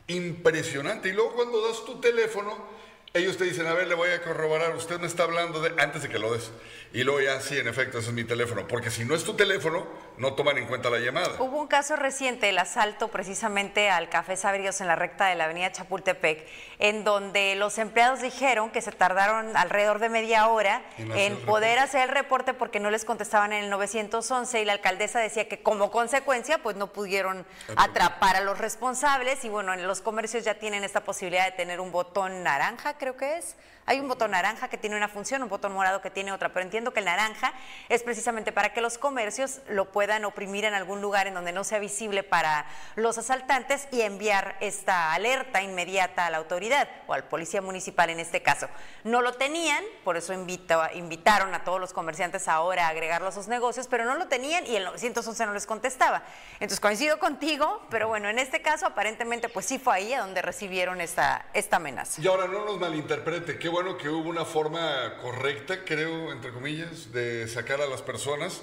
impresionante. 0.05 1.09
Y 1.09 1.13
luego 1.13 1.33
cuando 1.33 1.67
das 1.67 1.83
tu 1.85 1.99
teléfono, 1.99 2.82
ellos 3.15 3.37
te 3.37 3.43
dicen, 3.43 3.67
a 3.67 3.73
ver, 3.73 3.85
le 3.87 3.93
voy 3.93 4.09
a 4.09 4.23
corroborar, 4.23 4.75
usted 4.75 4.99
me 4.99 5.05
está 5.05 5.21
hablando 5.21 5.61
de, 5.61 5.79
antes 5.79 6.01
de 6.01 6.09
que 6.09 6.17
lo 6.17 6.33
des. 6.33 6.49
Y 6.93 7.03
luego 7.03 7.21
ya, 7.21 7.39
sí, 7.41 7.55
en 7.59 7.67
efecto, 7.67 7.99
ese 7.99 8.09
es 8.09 8.13
mi 8.13 8.23
teléfono. 8.23 8.67
Porque 8.67 8.89
si 8.89 9.05
no 9.05 9.13
es 9.13 9.23
tu 9.23 9.35
teléfono, 9.35 9.85
no 10.17 10.33
toman 10.33 10.57
en 10.57 10.65
cuenta 10.65 10.89
la 10.89 10.99
llamada. 10.99 11.35
Hubo 11.39 11.59
un 11.59 11.67
caso 11.67 11.95
reciente, 11.95 12.49
el 12.49 12.57
asalto 12.57 13.09
precisamente 13.09 13.89
al 13.89 14.09
Café 14.09 14.35
Sabrios 14.35 14.81
en 14.81 14.87
la 14.87 14.95
recta 14.95 15.27
de 15.27 15.35
la 15.35 15.45
avenida 15.45 15.71
Chapultepec, 15.71 16.47
en 16.79 17.03
donde 17.03 17.55
los 17.55 17.77
empleados 17.77 18.21
dijeron 18.21 18.69
que 18.69 18.81
se 18.81 18.91
tardaron 18.91 19.55
alrededor 19.57 19.99
de 19.99 20.09
media 20.09 20.47
hora 20.47 20.83
en, 20.97 21.37
poder 21.45 21.79
hacer 21.79 22.09
el 22.09 22.09
reporte 22.09 22.53
porque 22.53 22.79
no 22.79 22.91
les 22.91 23.05
contestaban 23.05 23.53
en 23.53 23.63
el 23.63 23.69
911 23.69 24.61
y 24.61 24.65
la 24.65 24.73
alcaldesa 24.73 25.19
decía 25.19 25.47
que 25.47 25.61
como 25.61 25.91
consecuencia 25.91 26.61
pues 26.61 26.75
no 26.75 26.93
pudieron 26.93 27.45
atrapar 27.75 28.35
a 28.35 28.41
los 28.41 28.57
responsables 28.57 29.43
y 29.45 29.49
bueno, 29.49 29.73
en 29.73 29.87
los 29.87 30.01
comercios 30.01 30.43
ya 30.43 30.55
tienen 30.55 30.83
esta 30.83 31.03
posibilidad 31.03 31.45
de 31.45 31.51
tener 31.51 31.79
un 31.79 31.91
botón 31.91 32.43
naranja, 32.43 32.97
creo 33.03 33.17
que 33.17 33.37
es. 33.37 33.55
Hay 33.85 33.99
un 33.99 34.07
botón 34.07 34.31
naranja 34.31 34.69
que 34.69 34.77
tiene 34.77 34.95
una 34.95 35.09
función, 35.09 35.43
un 35.43 35.49
botón 35.49 35.73
morado 35.73 36.01
que 36.01 36.09
tiene 36.09 36.31
otra, 36.31 36.49
pero 36.49 36.63
entiendo 36.63 36.93
que 36.93 36.99
el 36.99 37.05
naranja 37.05 37.53
es 37.89 38.01
precisamente 38.01 38.51
para 38.51 38.73
que 38.73 38.79
los 38.79 38.97
comercios 38.97 39.59
lo 39.67 39.91
puedan 39.91 40.23
oprimir 40.23 40.63
en 40.65 40.73
algún 40.73 41.01
lugar 41.01 41.27
en 41.27 41.33
donde 41.33 41.51
no 41.51 41.63
sea 41.63 41.79
visible 41.79 42.23
para 42.23 42.65
los 42.95 43.17
asaltantes 43.17 43.87
y 43.91 44.01
enviar 44.01 44.55
esta 44.61 45.13
alerta 45.13 45.61
inmediata 45.61 46.25
a 46.25 46.29
la 46.29 46.37
autoridad 46.37 46.87
o 47.07 47.13
al 47.13 47.25
policía 47.25 47.61
municipal 47.61 48.09
en 48.09 48.19
este 48.19 48.41
caso. 48.41 48.69
No 49.03 49.21
lo 49.21 49.33
tenían, 49.33 49.83
por 50.03 50.15
eso 50.15 50.33
invitaron 50.33 51.53
a 51.53 51.63
todos 51.63 51.79
los 51.79 51.91
comerciantes 51.91 52.47
ahora 52.47 52.87
a 52.87 52.89
agregarlo 52.89 53.27
a 53.27 53.31
sus 53.31 53.47
negocios, 53.47 53.87
pero 53.87 54.05
no 54.05 54.15
lo 54.15 54.27
tenían 54.27 54.65
y 54.65 54.77
el 54.77 54.85
911 54.85 55.45
no 55.45 55.53
les 55.53 55.65
contestaba. 55.65 56.23
Entonces 56.53 56.79
coincido 56.79 57.19
contigo, 57.19 57.81
pero 57.89 58.07
bueno, 58.07 58.29
en 58.29 58.39
este 58.39 58.61
caso 58.61 58.85
aparentemente 58.85 59.49
pues 59.49 59.65
sí 59.65 59.77
fue 59.77 59.95
ahí 59.95 60.13
a 60.13 60.21
donde 60.21 60.41
recibieron 60.41 61.01
esta, 61.01 61.45
esta 61.53 61.77
amenaza. 61.77 62.21
Y 62.21 62.27
ahora 62.27 62.47
no 62.47 62.63
nos 62.65 62.79
malinterprete, 62.79 63.57
bueno 63.73 63.97
que 63.97 64.07
hubo 64.07 64.29
una 64.29 64.45
forma 64.45 65.17
correcta, 65.19 65.83
creo, 65.83 66.31
entre 66.31 66.51
comillas, 66.51 67.11
de 67.11 67.47
sacar 67.47 67.81
a 67.81 67.87
las 67.87 68.03
personas. 68.03 68.61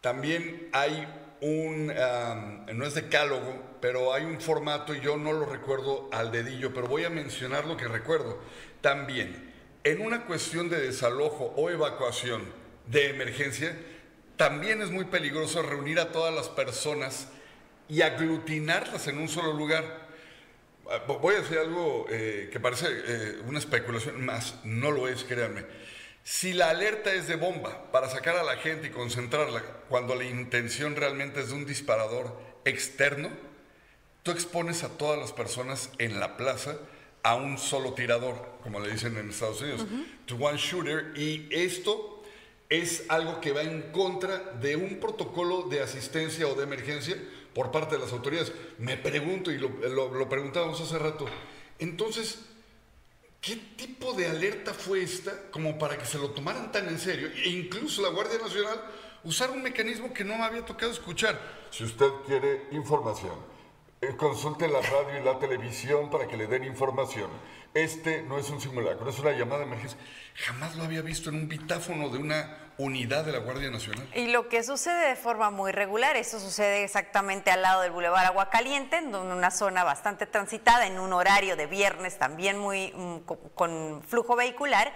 También 0.00 0.68
hay 0.72 1.08
un, 1.40 1.88
no 2.72 2.86
es 2.86 2.94
decálogo, 2.94 3.60
pero 3.80 4.14
hay 4.14 4.24
un 4.24 4.40
formato 4.40 4.94
y 4.94 5.00
yo 5.00 5.16
no 5.16 5.32
lo 5.32 5.44
recuerdo 5.44 6.08
al 6.12 6.30
dedillo, 6.30 6.72
pero 6.72 6.86
voy 6.86 7.02
a 7.02 7.10
mencionar 7.10 7.66
lo 7.66 7.76
que 7.76 7.88
recuerdo. 7.88 8.38
También, 8.80 9.52
en 9.82 10.00
una 10.00 10.24
cuestión 10.24 10.68
de 10.70 10.80
desalojo 10.80 11.52
o 11.56 11.68
evacuación 11.68 12.44
de 12.86 13.10
emergencia, 13.10 13.76
también 14.36 14.82
es 14.82 14.92
muy 14.92 15.06
peligroso 15.06 15.62
reunir 15.62 15.98
a 15.98 16.12
todas 16.12 16.32
las 16.32 16.48
personas 16.48 17.26
y 17.88 18.02
aglutinarlas 18.02 19.08
en 19.08 19.18
un 19.18 19.28
solo 19.28 19.52
lugar. 19.52 20.01
Ah, 20.90 20.98
voy 21.06 21.34
a 21.34 21.40
decir 21.40 21.58
algo 21.58 22.06
eh, 22.10 22.48
que 22.52 22.60
parece 22.60 22.86
eh, 22.88 23.42
una 23.46 23.58
especulación, 23.58 24.24
más 24.24 24.56
no 24.64 24.90
lo 24.90 25.08
es, 25.08 25.24
créanme. 25.24 25.64
Si 26.24 26.52
la 26.52 26.70
alerta 26.70 27.12
es 27.12 27.26
de 27.26 27.36
bomba 27.36 27.90
para 27.90 28.08
sacar 28.08 28.36
a 28.36 28.42
la 28.42 28.56
gente 28.56 28.88
y 28.88 28.90
concentrarla, 28.90 29.62
cuando 29.88 30.14
la 30.14 30.24
intención 30.24 30.94
realmente 30.94 31.40
es 31.40 31.48
de 31.48 31.54
un 31.54 31.66
disparador 31.66 32.38
externo, 32.64 33.30
tú 34.22 34.30
expones 34.30 34.84
a 34.84 34.90
todas 34.90 35.18
las 35.18 35.32
personas 35.32 35.90
en 35.98 36.20
la 36.20 36.36
plaza 36.36 36.78
a 37.24 37.34
un 37.36 37.58
solo 37.58 37.94
tirador, 37.94 38.58
como 38.62 38.80
le 38.80 38.92
dicen 38.92 39.16
en 39.16 39.30
Estados 39.30 39.60
Unidos, 39.60 39.86
to 40.26 40.36
one 40.36 40.58
shooter, 40.58 41.12
y 41.16 41.48
esto 41.50 42.22
es 42.68 43.04
algo 43.08 43.40
que 43.40 43.52
va 43.52 43.62
en 43.62 43.82
contra 43.92 44.38
de 44.60 44.76
un 44.76 44.98
protocolo 44.98 45.62
de 45.62 45.82
asistencia 45.82 46.46
o 46.46 46.54
de 46.54 46.64
emergencia 46.64 47.16
por 47.54 47.70
parte 47.70 47.96
de 47.96 48.02
las 48.02 48.12
autoridades. 48.12 48.52
Me 48.78 48.96
pregunto, 48.96 49.50
y 49.50 49.58
lo, 49.58 50.28
preguntábamos 50.28 50.80
hace 50.80 50.98
rato, 50.98 51.26
entonces, 51.78 52.40
¿qué 53.40 53.56
tipo 53.76 54.12
de 54.14 54.26
alerta 54.26 54.72
fue 54.72 55.02
esta 55.02 55.50
como 55.50 55.78
para 55.78 55.98
que 55.98 56.04
se 56.04 56.18
lo 56.18 56.30
tomaran 56.30 56.72
tan 56.72 56.88
en 56.88 56.98
serio? 56.98 57.28
E 57.34 57.48
incluso 57.48 58.02
la 58.02 58.08
Guardia 58.08 58.38
Nacional 58.38 58.80
usar 59.24 59.50
un 59.50 59.62
mecanismo 59.62 60.12
que 60.12 60.24
no 60.24 60.36
me 60.36 60.44
había 60.44 60.64
tocado 60.64 60.92
escuchar. 60.92 61.38
Si 61.70 61.84
usted 61.84 62.08
quiere 62.26 62.66
información, 62.72 63.51
consulte 64.16 64.68
la 64.68 64.80
radio 64.80 65.20
y 65.20 65.24
la 65.24 65.38
televisión 65.38 66.10
para 66.10 66.26
que 66.26 66.36
le 66.36 66.46
den 66.46 66.64
información. 66.64 67.30
Este 67.74 68.22
no 68.22 68.38
es 68.38 68.50
un 68.50 68.60
simulacro, 68.60 69.08
es 69.08 69.18
una 69.18 69.32
llamada 69.32 69.60
de 69.60 69.66
emergencia. 69.66 69.98
Jamás 70.34 70.76
lo 70.76 70.84
había 70.84 71.02
visto 71.02 71.30
en 71.30 71.36
un 71.36 71.48
bitáfono 71.48 72.08
de 72.08 72.18
una 72.18 72.72
unidad 72.78 73.24
de 73.24 73.32
la 73.32 73.38
Guardia 73.38 73.70
Nacional. 73.70 74.06
Y 74.14 74.26
lo 74.26 74.48
que 74.48 74.62
sucede 74.62 75.08
de 75.08 75.16
forma 75.16 75.50
muy 75.50 75.72
regular, 75.72 76.16
eso 76.16 76.40
sucede 76.40 76.84
exactamente 76.84 77.50
al 77.50 77.62
lado 77.62 77.82
del 77.82 77.92
Boulevard 77.92 78.26
Aguacaliente, 78.26 78.96
en 78.96 79.14
una 79.14 79.50
zona 79.50 79.84
bastante 79.84 80.26
transitada, 80.26 80.86
en 80.86 80.98
un 80.98 81.12
horario 81.12 81.56
de 81.56 81.66
viernes 81.66 82.18
también 82.18 82.58
muy 82.58 82.92
mm, 82.94 83.18
con 83.54 84.02
flujo 84.06 84.36
vehicular. 84.36 84.92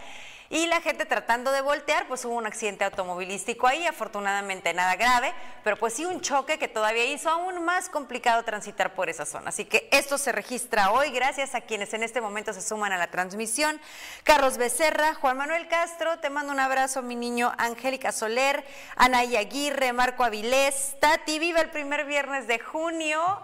Y 0.50 0.66
la 0.66 0.80
gente 0.80 1.06
tratando 1.06 1.52
de 1.52 1.60
voltear, 1.60 2.06
pues 2.08 2.24
hubo 2.24 2.34
un 2.34 2.46
accidente 2.46 2.84
automovilístico 2.84 3.66
ahí, 3.66 3.86
afortunadamente 3.86 4.72
nada 4.74 4.96
grave, 4.96 5.34
pero 5.64 5.76
pues 5.76 5.94
sí 5.94 6.04
un 6.04 6.20
choque 6.20 6.58
que 6.58 6.68
todavía 6.68 7.04
hizo 7.06 7.28
aún 7.30 7.64
más 7.64 7.88
complicado 7.88 8.44
transitar 8.44 8.94
por 8.94 9.08
esa 9.08 9.26
zona. 9.26 9.48
Así 9.48 9.64
que 9.64 9.88
esto 9.92 10.18
se 10.18 10.32
registra 10.32 10.90
hoy 10.92 11.10
gracias 11.10 11.54
a 11.54 11.60
quienes 11.60 11.92
en 11.94 12.02
este 12.02 12.20
momento 12.20 12.52
se 12.52 12.62
suman 12.62 12.92
a 12.92 12.98
la 12.98 13.08
transmisión. 13.08 13.80
Carlos 14.24 14.56
Becerra, 14.56 15.14
Juan 15.14 15.36
Manuel 15.36 15.68
Castro, 15.68 16.18
te 16.18 16.30
mando 16.30 16.52
un 16.52 16.60
abrazo, 16.60 17.02
mi 17.02 17.16
niño 17.16 17.52
Angélica 17.58 18.12
Soler, 18.12 18.64
Anaí 18.96 19.36
Aguirre, 19.36 19.92
Marco 19.92 20.24
Avilés, 20.24 20.96
Tati, 21.00 21.38
viva 21.38 21.60
el 21.60 21.70
primer 21.70 22.04
viernes 22.04 22.46
de 22.46 22.58
junio. 22.58 23.40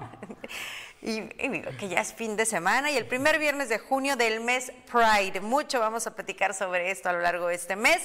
Y, 1.04 1.20
que 1.80 1.88
ya 1.88 2.00
es 2.00 2.14
fin 2.14 2.36
de 2.36 2.46
semana 2.46 2.92
y 2.92 2.96
el 2.96 3.06
primer 3.06 3.40
viernes 3.40 3.68
de 3.68 3.80
junio 3.80 4.14
del 4.14 4.40
mes 4.40 4.70
Pride. 4.90 5.40
Mucho 5.40 5.80
vamos 5.80 6.06
a 6.06 6.14
platicar 6.14 6.54
sobre 6.54 6.92
esto 6.92 7.08
a 7.08 7.12
lo 7.12 7.20
largo 7.20 7.48
de 7.48 7.56
este 7.56 7.74
mes. 7.74 7.98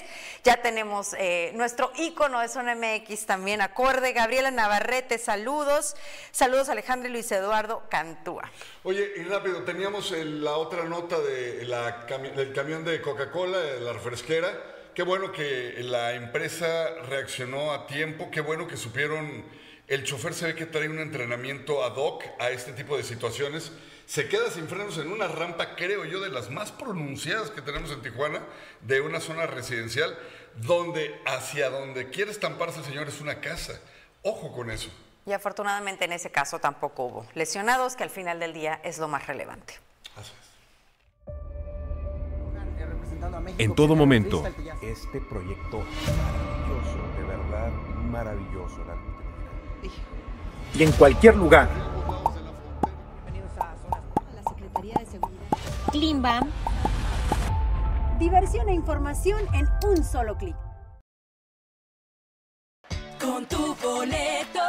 Ya 0.43 0.63
tenemos 0.63 1.13
eh, 1.19 1.51
nuestro 1.53 1.91
ícono 1.95 2.39
de 2.39 2.47
Zona 2.47 2.73
MX 2.75 3.27
también 3.27 3.61
acorde. 3.61 4.13
Gabriela 4.13 4.49
Navarrete, 4.49 5.19
saludos. 5.19 5.95
Saludos 6.31 6.69
Alejandro 6.69 7.07
y 7.07 7.11
Luis 7.11 7.31
Eduardo 7.31 7.83
Cantúa. 7.87 8.51
Oye, 8.81 9.11
y 9.17 9.23
rápido, 9.25 9.63
teníamos 9.63 10.11
la 10.11 10.57
otra 10.57 10.85
nota 10.85 11.19
de 11.19 11.67
del 12.35 12.53
camión 12.53 12.83
de 12.83 12.99
Coca-Cola, 12.99 13.59
la 13.79 13.93
refresquera. 13.93 14.49
Qué 14.95 15.03
bueno 15.03 15.31
que 15.31 15.75
la 15.83 16.13
empresa 16.13 16.89
reaccionó 17.07 17.71
a 17.71 17.85
tiempo, 17.85 18.31
qué 18.31 18.41
bueno 18.41 18.67
que 18.67 18.75
supieron 18.75 19.45
el 19.88 20.03
chofer 20.03 20.34
se 20.34 20.48
ve 20.48 20.56
que 20.56 20.65
trae 20.65 20.89
un 20.89 21.00
entrenamiento 21.00 21.84
ad 21.84 21.96
hoc 21.96 22.25
a 22.39 22.50
este 22.50 22.74
tipo 22.74 22.98
de 22.98 23.03
situaciones. 23.03 23.72
Se 24.06 24.27
queda 24.27 24.51
sin 24.51 24.67
frenos 24.67 24.98
en 24.98 25.12
una 25.12 25.27
rampa, 25.27 25.75
creo 25.75 26.06
yo, 26.06 26.20
de 26.20 26.29
las 26.29 26.50
más 26.50 26.72
pronunciadas 26.72 27.51
que 27.51 27.62
tenemos 27.62 27.91
en 27.91 28.01
Tijuana, 28.01 28.41
de 28.82 29.01
una 29.01 29.20
zona 29.20 29.48
residencial, 29.48 30.17
donde 30.56 31.22
hacia 31.25 31.70
donde 31.70 32.10
quiere 32.10 32.32
estamparse 32.32 32.79
el 32.79 32.86
señor 32.86 33.08
es 33.08 33.22
una 33.22 33.39
casa. 33.39 33.79
Ojo 34.24 34.51
con 34.53 34.72
eso. 34.72 34.89
Y 35.25 35.34
afortunadamente 35.34 36.06
en 36.06 36.13
ese 36.13 36.32
caso 36.32 36.60
tampoco 36.60 37.03
hubo 37.06 37.25
lesionados, 37.34 37.96
que 37.96 38.03
al 38.03 38.10
final 38.10 38.39
del 38.39 38.53
día 38.53 38.79
es 38.84 38.98
lo 38.98 39.08
más 39.08 39.27
relevante. 39.27 39.75
Así 40.15 40.32
es. 40.41 40.48
En 43.58 43.75
todo 43.75 43.96
momento. 43.96 44.44
Este 44.82 45.22
proyecto 45.22 45.79
maravilloso, 45.79 46.98
de 47.17 47.24
verdad 47.24 47.72
maravilloso 48.10 48.86
y 50.74 50.84
en 50.84 50.91
cualquier 50.93 51.36
lugar. 51.36 51.69
La 54.36 54.43
Secretaría 54.50 54.96
de 55.00 55.05
Seguridad. 55.05 55.48
Diversión 58.19 58.69
e 58.69 58.74
información 58.74 59.39
en 59.53 59.67
un 59.88 60.03
solo 60.03 60.38
clic. 60.38 60.55
Con 63.19 63.46
tu 63.46 63.75
boleto 63.75 64.60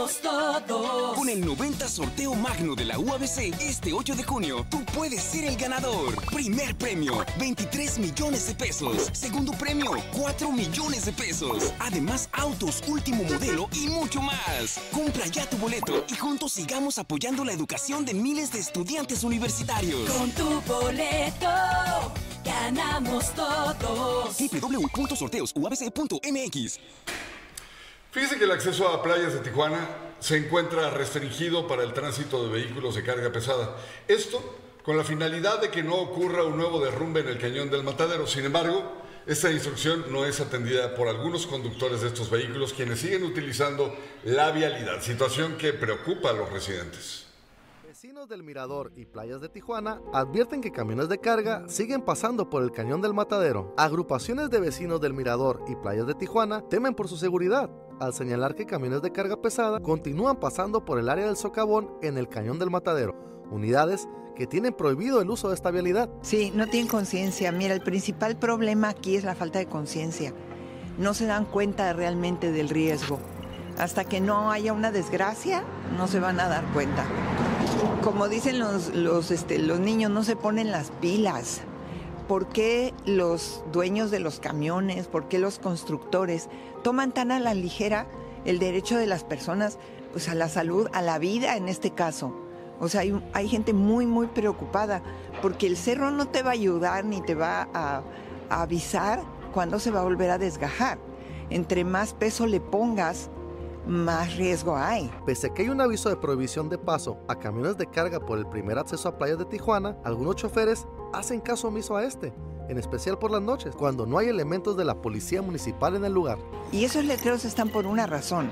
ganamos 0.00 0.20
todos. 0.66 1.14
Con 1.16 1.28
el 1.28 1.44
90 1.44 1.86
sorteo 1.88 2.34
magno 2.34 2.74
de 2.74 2.86
la 2.86 2.98
UABC 2.98 3.54
este 3.60 3.92
8 3.92 4.14
de 4.14 4.22
junio, 4.22 4.64
tú 4.70 4.82
puedes 4.96 5.22
ser 5.22 5.44
el 5.44 5.56
ganador. 5.56 6.16
Primer 6.26 6.74
premio, 6.76 7.26
23 7.38 7.98
millones 7.98 8.46
de 8.46 8.54
pesos. 8.54 9.10
Segundo 9.12 9.52
premio, 9.52 9.90
4 10.16 10.50
millones 10.52 11.04
de 11.04 11.12
pesos. 11.12 11.74
Además, 11.78 12.30
autos 12.32 12.82
último 12.88 13.24
modelo 13.24 13.68
y 13.72 13.88
mucho 13.88 14.22
más. 14.22 14.80
Compra 14.92 15.26
ya 15.26 15.44
tu 15.48 15.58
boleto 15.58 16.04
y 16.08 16.14
juntos 16.16 16.52
sigamos 16.52 16.96
apoyando 16.98 17.44
la 17.44 17.52
educación 17.52 18.06
de 18.06 18.14
miles 18.14 18.52
de 18.52 18.60
estudiantes 18.60 19.24
universitarios. 19.24 20.08
Con 20.10 20.30
tu 20.30 20.60
boleto 20.62 21.50
ganamos 22.44 23.34
todos. 23.34 24.36
www.sorteosuabc.mx 24.38 26.78
Fíjese 28.10 28.38
que 28.38 28.44
el 28.44 28.50
acceso 28.50 28.88
a 28.88 29.02
playas 29.04 29.34
de 29.34 29.38
Tijuana 29.38 29.78
se 30.18 30.36
encuentra 30.36 30.90
restringido 30.90 31.68
para 31.68 31.84
el 31.84 31.92
tránsito 31.92 32.42
de 32.42 32.50
vehículos 32.50 32.96
de 32.96 33.04
carga 33.04 33.30
pesada. 33.30 33.76
Esto 34.08 34.42
con 34.84 34.96
la 34.96 35.04
finalidad 35.04 35.60
de 35.60 35.70
que 35.70 35.84
no 35.84 35.94
ocurra 35.94 36.42
un 36.42 36.56
nuevo 36.56 36.84
derrumbe 36.84 37.20
en 37.20 37.28
el 37.28 37.38
cañón 37.38 37.70
del 37.70 37.84
matadero. 37.84 38.26
Sin 38.26 38.44
embargo, 38.44 38.82
esta 39.26 39.52
instrucción 39.52 40.06
no 40.10 40.24
es 40.24 40.40
atendida 40.40 40.92
por 40.96 41.06
algunos 41.06 41.46
conductores 41.46 42.00
de 42.00 42.08
estos 42.08 42.30
vehículos 42.30 42.72
quienes 42.72 42.98
siguen 42.98 43.22
utilizando 43.22 43.94
la 44.24 44.50
vialidad, 44.50 45.00
situación 45.02 45.56
que 45.56 45.72
preocupa 45.72 46.30
a 46.30 46.32
los 46.32 46.50
residentes. 46.50 47.26
Vecinos 47.86 48.28
del 48.28 48.42
Mirador 48.42 48.90
y 48.96 49.04
playas 49.04 49.40
de 49.40 49.50
Tijuana 49.50 50.00
advierten 50.12 50.60
que 50.60 50.72
camiones 50.72 51.08
de 51.08 51.20
carga 51.20 51.68
siguen 51.68 52.02
pasando 52.02 52.50
por 52.50 52.64
el 52.64 52.72
cañón 52.72 53.02
del 53.02 53.14
matadero. 53.14 53.72
Agrupaciones 53.76 54.50
de 54.50 54.58
vecinos 54.58 55.00
del 55.00 55.14
Mirador 55.14 55.62
y 55.68 55.76
playas 55.76 56.08
de 56.08 56.14
Tijuana 56.14 56.68
temen 56.68 56.94
por 56.94 57.06
su 57.06 57.16
seguridad 57.16 57.70
al 58.00 58.14
señalar 58.14 58.54
que 58.54 58.66
camiones 58.66 59.02
de 59.02 59.12
carga 59.12 59.40
pesada 59.40 59.78
continúan 59.80 60.40
pasando 60.40 60.84
por 60.84 60.98
el 60.98 61.08
área 61.08 61.26
del 61.26 61.36
socavón 61.36 61.90
en 62.02 62.18
el 62.18 62.28
cañón 62.28 62.58
del 62.58 62.70
matadero. 62.70 63.14
Unidades 63.50 64.08
que 64.34 64.46
tienen 64.46 64.72
prohibido 64.72 65.20
el 65.20 65.30
uso 65.30 65.48
de 65.48 65.54
esta 65.54 65.70
vialidad. 65.70 66.08
Sí, 66.22 66.50
no 66.54 66.66
tienen 66.66 66.88
conciencia. 66.88 67.52
Mira, 67.52 67.74
el 67.74 67.82
principal 67.82 68.36
problema 68.36 68.88
aquí 68.88 69.16
es 69.16 69.24
la 69.24 69.34
falta 69.34 69.58
de 69.58 69.66
conciencia. 69.66 70.32
No 70.98 71.14
se 71.14 71.26
dan 71.26 71.44
cuenta 71.44 71.92
realmente 71.92 72.50
del 72.50 72.70
riesgo. 72.70 73.18
Hasta 73.78 74.04
que 74.04 74.20
no 74.20 74.50
haya 74.50 74.72
una 74.72 74.90
desgracia, 74.90 75.62
no 75.96 76.08
se 76.08 76.20
van 76.20 76.40
a 76.40 76.48
dar 76.48 76.64
cuenta 76.72 77.04
como 78.02 78.28
dicen 78.28 78.58
los, 78.58 78.94
los, 78.94 79.30
este, 79.30 79.58
los 79.58 79.78
niños, 79.78 80.10
no 80.10 80.24
se 80.24 80.36
ponen 80.36 80.70
las 80.70 80.90
pilas. 81.00 81.60
¿Por 82.30 82.46
qué 82.46 82.94
los 83.06 83.64
dueños 83.72 84.12
de 84.12 84.20
los 84.20 84.38
camiones, 84.38 85.08
por 85.08 85.26
qué 85.26 85.40
los 85.40 85.58
constructores 85.58 86.48
toman 86.84 87.10
tan 87.10 87.32
a 87.32 87.40
la 87.40 87.54
ligera 87.54 88.06
el 88.44 88.60
derecho 88.60 88.96
de 88.96 89.08
las 89.08 89.24
personas 89.24 89.78
pues, 90.12 90.28
a 90.28 90.36
la 90.36 90.48
salud, 90.48 90.86
a 90.92 91.02
la 91.02 91.18
vida 91.18 91.56
en 91.56 91.68
este 91.68 91.90
caso? 91.90 92.32
O 92.78 92.88
sea, 92.88 93.02
hay, 93.32 93.48
gente 93.48 93.72
muy, 93.72 94.06
muy 94.06 94.28
preocupada 94.28 95.02
porque 95.42 95.66
el 95.66 95.76
cerro 95.76 96.12
no 96.12 96.28
te 96.28 96.44
va 96.44 96.50
a 96.50 96.52
ayudar 96.52 97.04
ni 97.04 97.20
te 97.20 97.34
va 97.34 97.68
a, 97.74 98.04
a 98.48 98.62
avisar 98.62 99.24
cuándo 99.52 99.80
se 99.80 99.90
va 99.90 99.98
a 99.98 100.04
volver 100.04 100.30
a 100.30 100.38
desgajar. 100.38 100.98
Entre 101.50 101.82
más 101.82 102.14
peso 102.14 102.46
le 102.46 102.60
pongas, 102.60 103.28
más 103.86 104.36
riesgo 104.36 104.76
hay. 104.76 105.10
Pese 105.26 105.48
a 105.48 105.54
que 105.54 105.62
hay 105.62 105.68
un 105.68 105.80
aviso 105.80 106.08
de 106.08 106.16
prohibición 106.16 106.68
de 106.68 106.78
paso 106.78 107.18
a 107.28 107.38
camiones 107.38 107.76
de 107.76 107.86
carga 107.86 108.20
por 108.20 108.38
el 108.38 108.46
primer 108.46 108.78
acceso 108.78 109.08
a 109.08 109.18
playas 109.18 109.38
de 109.38 109.44
Tijuana, 109.44 109.96
algunos 110.04 110.36
choferes 110.36 110.86
hacen 111.12 111.40
caso 111.40 111.68
omiso 111.68 111.96
a 111.96 112.04
este, 112.04 112.32
en 112.68 112.78
especial 112.78 113.18
por 113.18 113.30
las 113.30 113.42
noches, 113.42 113.74
cuando 113.74 114.06
no 114.06 114.18
hay 114.18 114.28
elementos 114.28 114.76
de 114.76 114.84
la 114.84 115.00
policía 115.00 115.42
municipal 115.42 115.96
en 115.96 116.04
el 116.04 116.12
lugar. 116.12 116.38
Y 116.72 116.84
esos 116.84 117.04
letreros 117.04 117.44
están 117.44 117.68
por 117.68 117.86
una 117.86 118.06
razón. 118.06 118.50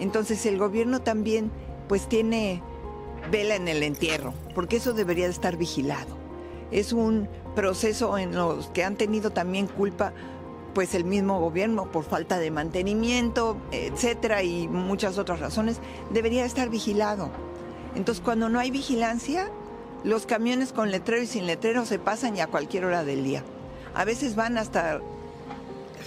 Entonces 0.00 0.44
el 0.46 0.58
gobierno 0.58 1.00
también 1.00 1.50
pues 1.88 2.08
tiene 2.08 2.62
vela 3.30 3.56
en 3.56 3.68
el 3.68 3.82
entierro, 3.82 4.34
porque 4.54 4.76
eso 4.76 4.92
debería 4.92 5.24
de 5.24 5.32
estar 5.32 5.56
vigilado. 5.56 6.16
Es 6.70 6.92
un 6.92 7.28
proceso 7.54 8.18
en 8.18 8.34
los 8.34 8.68
que 8.68 8.84
han 8.84 8.96
tenido 8.96 9.30
también 9.30 9.66
culpa 9.66 10.12
pues 10.74 10.94
el 10.94 11.04
mismo 11.04 11.40
gobierno 11.40 11.90
por 11.90 12.04
falta 12.04 12.38
de 12.38 12.50
mantenimiento, 12.50 13.56
etcétera, 13.72 14.42
y 14.42 14.68
muchas 14.68 15.18
otras 15.18 15.40
razones, 15.40 15.80
debería 16.10 16.44
estar 16.44 16.68
vigilado. 16.68 17.30
Entonces, 17.94 18.22
cuando 18.22 18.48
no 18.48 18.58
hay 18.58 18.70
vigilancia, 18.70 19.50
los 20.04 20.26
camiones 20.26 20.72
con 20.72 20.90
letrero 20.90 21.22
y 21.22 21.26
sin 21.26 21.46
letrero 21.46 21.84
se 21.84 21.98
pasan 21.98 22.34
ya 22.34 22.44
a 22.44 22.46
cualquier 22.46 22.84
hora 22.84 23.04
del 23.04 23.24
día. 23.24 23.42
A 23.94 24.04
veces 24.04 24.36
van 24.36 24.58
hasta 24.58 25.00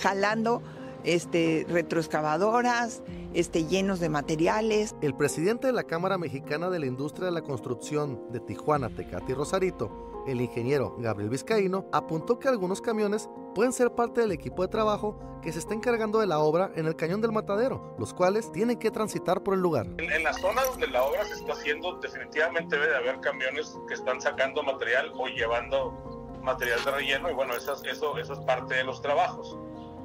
jalando 0.01 0.61
este, 1.03 1.65
retroexcavadoras, 1.69 3.01
este, 3.33 3.65
llenos 3.65 3.99
de 3.99 4.09
materiales. 4.09 4.95
El 5.01 5.15
presidente 5.15 5.67
de 5.67 5.73
la 5.73 5.83
Cámara 5.83 6.17
Mexicana 6.17 6.69
de 6.69 6.79
la 6.79 6.85
Industria 6.85 7.25
de 7.25 7.31
la 7.31 7.41
Construcción 7.41 8.21
de 8.31 8.39
Tijuana, 8.39 8.89
Tecate 8.89 9.31
y 9.31 9.35
Rosarito, 9.35 10.10
el 10.27 10.41
ingeniero 10.41 10.95
Gabriel 10.97 11.29
Vizcaíno 11.29 11.85
apuntó 11.91 12.39
que 12.39 12.47
algunos 12.47 12.81
camiones 12.81 13.29
pueden 13.55 13.73
ser 13.73 13.91
parte 13.91 14.21
del 14.21 14.31
equipo 14.31 14.61
de 14.61 14.67
trabajo 14.67 15.17
que 15.41 15.51
se 15.51 15.59
está 15.59 15.73
encargando 15.73 16.19
de 16.19 16.27
la 16.27 16.39
obra 16.39 16.71
en 16.75 16.85
el 16.85 16.95
cañón 16.95 17.21
del 17.21 17.31
matadero, 17.31 17.95
los 17.97 18.13
cuales 18.13 18.51
tienen 18.51 18.77
que 18.77 18.91
transitar 18.91 19.41
por 19.41 19.55
el 19.55 19.59
lugar. 19.59 19.87
En, 19.97 20.23
la 20.23 20.33
zona 20.33 20.63
donde 20.63 20.87
la 20.87 21.03
obra 21.03 21.25
se 21.25 21.33
está 21.33 21.53
haciendo, 21.53 21.97
definitivamente 21.97 22.75
debe 22.75 22.89
de 22.89 22.97
haber 22.97 23.19
camiones 23.21 23.77
que 23.87 23.95
están 23.95 24.21
sacando 24.21 24.61
material 24.63 25.11
o 25.15 25.27
llevando 25.27 26.39
material 26.43 26.83
de 26.85 26.91
relleno 26.91 27.29
y 27.29 27.33
bueno, 27.33 27.53
eso, 27.55 27.73
eso 27.83 28.17
es 28.19 28.39
parte 28.41 28.75
de 28.75 28.83
los 28.83 29.01
trabajos. 29.01 29.57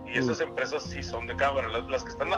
Y 0.06 0.18
esas 0.18 0.40
mm. 0.40 0.44
empresas 0.44 0.82
sí 0.84 1.02
son 1.02 1.26
de 1.26 1.36
cámara, 1.36 1.68
las, 1.68 2.04
que 2.04 2.10
están 2.10 2.30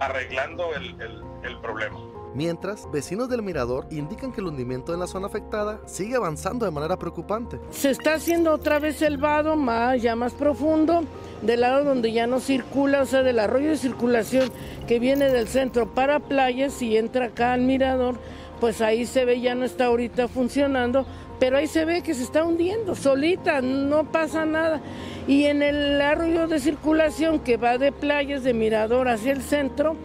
arreglando 0.00 0.70
el 0.74 1.60
problema. 1.60 2.09
Mientras, 2.34 2.88
vecinos 2.92 3.28
del 3.28 3.42
mirador 3.42 3.86
indican 3.90 4.32
que 4.32 4.40
el 4.40 4.46
hundimiento 4.46 4.94
en 4.94 5.00
la 5.00 5.06
zona 5.06 5.26
afectada 5.26 5.80
sigue 5.86 6.16
avanzando 6.16 6.64
de 6.64 6.70
manera 6.70 6.96
preocupante. 6.96 7.58
Se 7.70 7.90
está 7.90 8.14
haciendo 8.14 8.52
otra 8.52 8.78
vez 8.78 9.02
el 9.02 9.16
vado 9.16 9.56
más, 9.56 10.00
ya 10.00 10.14
más 10.14 10.32
profundo, 10.32 11.02
del 11.42 11.60
lado 11.60 11.84
donde 11.84 12.12
ya 12.12 12.26
no 12.26 12.38
circula, 12.38 13.02
o 13.02 13.06
sea, 13.06 13.22
del 13.22 13.38
arroyo 13.38 13.70
de 13.70 13.76
circulación 13.76 14.50
que 14.86 14.98
viene 14.98 15.30
del 15.30 15.48
centro 15.48 15.92
para 15.92 16.20
playas 16.20 16.80
y 16.82 16.96
entra 16.96 17.26
acá 17.26 17.52
al 17.52 17.62
mirador, 17.62 18.14
pues 18.60 18.80
ahí 18.80 19.06
se 19.06 19.24
ve 19.24 19.40
ya 19.40 19.54
no 19.54 19.64
está 19.64 19.86
ahorita 19.86 20.28
funcionando 20.28 21.06
pero 21.40 21.56
ahí 21.56 21.66
se 21.66 21.86
ve 21.86 22.02
que 22.02 22.14
se 22.14 22.22
está 22.22 22.44
hundiendo 22.44 22.94
solita, 22.94 23.62
no 23.62 24.04
pasa 24.04 24.44
nada. 24.44 24.82
Y 25.26 25.44
en 25.44 25.62
el 25.62 26.00
arroyo 26.00 26.46
de 26.46 26.60
circulación 26.60 27.40
que 27.40 27.56
va 27.56 27.78
de 27.78 27.92
playas 27.92 28.44
de 28.44 28.52
Mirador 28.52 29.08
hacia 29.08 29.32
el 29.32 29.40
centro, 29.40 29.96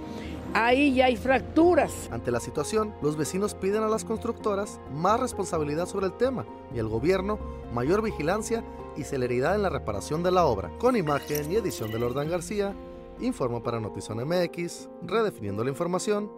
ahí 0.55 0.95
ya 0.95 1.05
hay 1.05 1.17
fracturas. 1.17 2.09
Ante 2.11 2.31
la 2.31 2.39
situación, 2.39 2.95
los 3.01 3.17
vecinos 3.17 3.53
piden 3.53 3.83
a 3.83 3.89
las 3.89 4.05
constructoras 4.05 4.79
más 4.91 5.19
responsabilidad 5.19 5.85
sobre 5.85 6.07
el 6.07 6.13
tema 6.13 6.45
y 6.73 6.79
al 6.79 6.87
gobierno 6.87 7.37
mayor 7.73 8.01
vigilancia 8.01 8.63
y 8.97 9.03
celeridad 9.03 9.55
en 9.55 9.61
la 9.61 9.69
reparación 9.69 10.23
de 10.23 10.31
la 10.31 10.45
obra. 10.45 10.71
Con 10.79 10.95
imagen 10.95 11.51
y 11.51 11.55
edición 11.55 11.91
de 11.91 11.99
Lordán 11.99 12.29
García, 12.29 12.73
informo 13.19 13.61
para 13.61 13.79
Notizón 13.79 14.25
MX, 14.25 14.89
redefiniendo 15.03 15.63
la 15.63 15.69
información, 15.69 16.31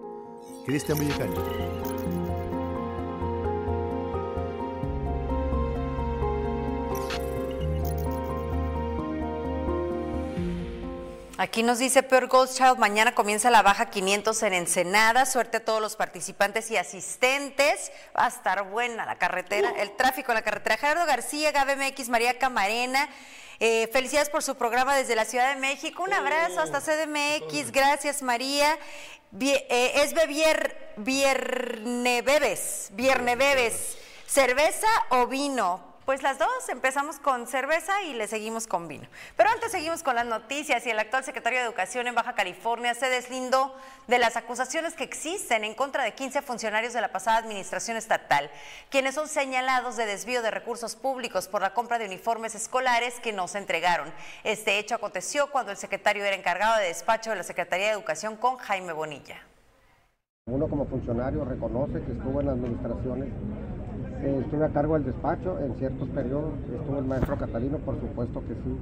Cristian 0.65 0.99
Villacaño. 0.99 1.96
Aquí 11.39 11.61
nos 11.61 11.77
dice 11.77 12.01
Peor 12.01 12.29
Goldchild, 12.29 12.79
mañana 12.79 13.13
comienza 13.13 13.51
la 13.51 13.61
baja 13.61 13.91
500 13.91 14.41
en 14.41 14.53
Ensenada. 14.55 15.23
Suerte 15.27 15.57
a 15.57 15.59
todos 15.63 15.79
los 15.79 15.95
participantes 15.95 16.71
y 16.71 16.77
asistentes. 16.77 17.91
Va 18.17 18.25
a 18.25 18.29
estar 18.29 18.63
buena 18.63 19.05
la 19.05 19.19
carretera, 19.19 19.71
el 19.77 19.95
tráfico 19.95 20.31
en 20.31 20.35
la 20.37 20.41
carretera. 20.41 20.77
Gerardo 20.77 21.05
García, 21.05 21.51
GBMX, 21.51 22.09
María 22.09 22.39
Camarena. 22.39 23.07
Eh, 23.59 23.87
felicidades 23.93 24.31
por 24.31 24.41
su 24.41 24.55
programa 24.55 24.95
desde 24.95 25.15
la 25.15 25.25
Ciudad 25.25 25.53
de 25.53 25.61
México. 25.61 26.01
Un 26.01 26.13
abrazo 26.13 26.59
hasta 26.59 26.81
CDMX. 26.81 27.71
Gracias, 27.71 28.23
María. 28.23 28.75
Eh, 29.39 29.91
es 29.93 30.15
bebier, 30.15 30.95
viernebebes, 30.97 32.89
viernebebes. 32.93 33.99
¿Cerveza 34.25 34.87
o 35.09 35.27
vino? 35.27 35.86
Pues 36.07 36.23
las 36.23 36.39
dos, 36.39 36.69
empezamos 36.69 37.19
con 37.19 37.47
cerveza 37.47 38.01
y 38.03 38.13
le 38.13 38.27
seguimos 38.27 38.65
con 38.65 38.87
vino. 38.87 39.05
Pero 39.35 39.49
antes 39.49 39.73
seguimos 39.73 40.03
con 40.03 40.15
las 40.15 40.25
noticias 40.25 40.87
y 40.87 40.89
el 40.89 40.97
actual 40.99 41.25
secretario 41.25 41.59
de 41.59 41.65
Educación 41.65 42.07
en 42.07 42.15
Baja 42.15 42.33
California 42.33 42.93
se 42.93 43.09
deslindó 43.09 43.75
de 44.07 44.17
las 44.17 44.37
acusaciones 44.37 44.93
que 44.93 45.03
existen 45.03 45.65
en 45.65 45.73
contra 45.73 46.05
de 46.05 46.13
15 46.13 46.41
funcionarios 46.43 46.93
de 46.93 47.01
la 47.01 47.11
pasada 47.11 47.39
administración 47.39 47.97
estatal, 47.97 48.49
quienes 48.89 49.15
son 49.15 49.27
señalados 49.27 49.97
de 49.97 50.05
desvío 50.05 50.41
de 50.41 50.49
recursos 50.49 50.95
públicos 50.95 51.49
por 51.49 51.61
la 51.61 51.73
compra 51.73 51.99
de 51.99 52.05
uniformes 52.05 52.55
escolares 52.55 53.19
que 53.19 53.33
no 53.33 53.49
se 53.49 53.57
entregaron. 53.57 54.09
Este 54.45 54.79
hecho 54.79 54.95
aconteció 54.95 55.51
cuando 55.51 55.73
el 55.73 55.77
secretario 55.77 56.23
era 56.23 56.37
encargado 56.37 56.77
de 56.77 56.85
despacho 56.85 57.31
de 57.31 57.35
la 57.35 57.43
Secretaría 57.43 57.87
de 57.87 57.91
Educación 57.91 58.37
con 58.37 58.55
Jaime 58.55 58.93
Bonilla. 58.93 59.41
Uno 60.45 60.69
como 60.69 60.85
funcionario 60.85 61.43
reconoce 61.43 62.01
que 62.05 62.13
estuvo 62.13 62.39
en 62.39 62.47
administraciones 62.47 63.27
eh, 64.23 64.41
estuve 64.43 64.65
a 64.65 64.69
cargo 64.69 64.95
del 64.95 65.05
despacho 65.05 65.59
en 65.59 65.75
ciertos 65.75 66.07
periodos, 66.09 66.53
estuvo 66.73 66.99
el 66.99 67.05
maestro 67.05 67.37
Catalino, 67.37 67.77
por 67.77 67.99
supuesto 67.99 68.41
que 68.41 68.53
sí. 68.53 68.77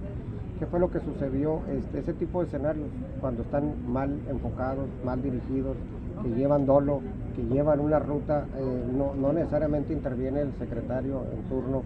¿Qué 0.59 0.65
fue 0.65 0.79
lo 0.79 0.89
que 0.89 0.99
sucedió? 1.01 1.59
Este, 1.69 1.99
ese 1.99 2.13
tipo 2.13 2.39
de 2.39 2.47
escenarios, 2.47 2.87
cuando 3.19 3.41
están 3.41 3.73
mal 3.91 4.17
enfocados, 4.29 4.87
mal 5.03 5.21
dirigidos, 5.21 5.75
que 6.23 6.29
llevan 6.29 6.65
dolo, 6.65 7.01
que 7.35 7.43
llevan 7.43 7.81
una 7.81 7.99
ruta, 7.99 8.45
eh, 8.57 8.85
no, 8.97 9.13
no, 9.15 9.33
necesariamente 9.33 9.91
interviene 9.91 10.41
el 10.41 10.53
secretario 10.53 11.23
en 11.33 11.43
turno, 11.49 11.83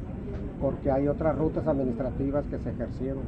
porque 0.61 0.91
hay 0.91 1.07
otras 1.07 1.35
rutas 1.35 1.65
administrativas 1.65 2.45
que 2.45 2.59
se 2.59 2.69
ejercieron. 2.69 3.23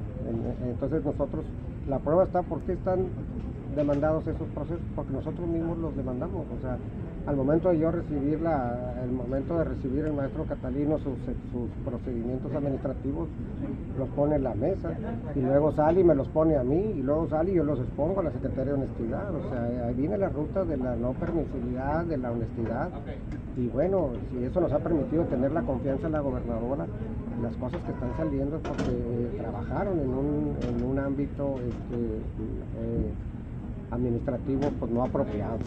Entonces 0.63 1.03
nosotros, 1.03 1.43
la 1.89 1.97
prueba 1.99 2.25
está, 2.25 2.43
¿por 2.43 2.59
qué 2.61 2.73
están 2.73 3.07
demandados 3.75 4.27
esos 4.27 4.47
procesos? 4.49 4.83
Porque 4.95 5.13
nosotros 5.13 5.47
mismos 5.47 5.77
los 5.79 5.95
demandamos. 5.95 6.45
O 6.55 6.61
sea, 6.61 6.77
al 7.27 7.35
momento 7.35 7.69
de 7.69 7.79
yo 7.79 7.91
recibir 7.91 8.41
la, 8.41 8.95
el 9.03 9.11
momento 9.11 9.57
de 9.57 9.63
recibir 9.63 10.05
el 10.05 10.13
maestro 10.13 10.43
Catalino 10.45 10.97
sus, 10.99 11.13
procedimientos 11.85 12.53
administrativos, 12.53 13.27
los 13.97 14.09
pone 14.09 14.35
en 14.35 14.43
la 14.43 14.55
mesa 14.55 14.91
y 15.35 15.39
luego 15.39 15.71
sale 15.73 16.01
y 16.01 16.03
me 16.03 16.15
los 16.15 16.27
pone 16.29 16.57
a 16.57 16.63
mí 16.63 16.95
y 16.97 17.01
luego 17.01 17.29
sale 17.29 17.51
y 17.51 17.55
yo 17.55 17.63
los 17.63 17.79
expongo 17.79 18.21
a 18.21 18.23
la 18.23 18.31
Secretaría 18.31 18.73
de 18.73 18.73
Honestidad. 18.73 19.35
O 19.35 19.49
sea, 19.49 19.87
ahí 19.87 19.93
viene 19.93 20.17
la 20.17 20.29
ruta 20.29 20.63
de 20.65 20.77
la 20.77 20.95
no 20.95 21.13
permisibilidad, 21.13 22.05
de 22.05 22.17
la 22.17 22.31
honestidad. 22.31 22.89
Y 23.57 23.67
bueno, 23.67 24.09
si 24.31 24.43
eso 24.43 24.61
nos 24.61 24.71
ha 24.71 24.79
permitido 24.79 25.23
tener 25.25 25.51
la 25.51 25.61
confianza 25.61 26.07
en 26.07 26.13
la 26.13 26.21
gobernadora, 26.21 26.87
las 27.41 27.55
cosas 27.57 27.81
que 27.83 27.91
están 27.91 28.15
saliendo 28.17 28.57
es 28.57 28.61
porque 28.61 29.37
trabajaron 29.37 29.99
en 29.99 30.09
un, 30.09 30.55
en 30.61 30.83
un 30.83 30.99
ámbito 30.99 31.55
este, 31.55 31.95
eh, 32.79 33.11
administrativo 33.91 34.69
pues 34.79 34.91
no 34.91 35.03
apropiado. 35.03 35.59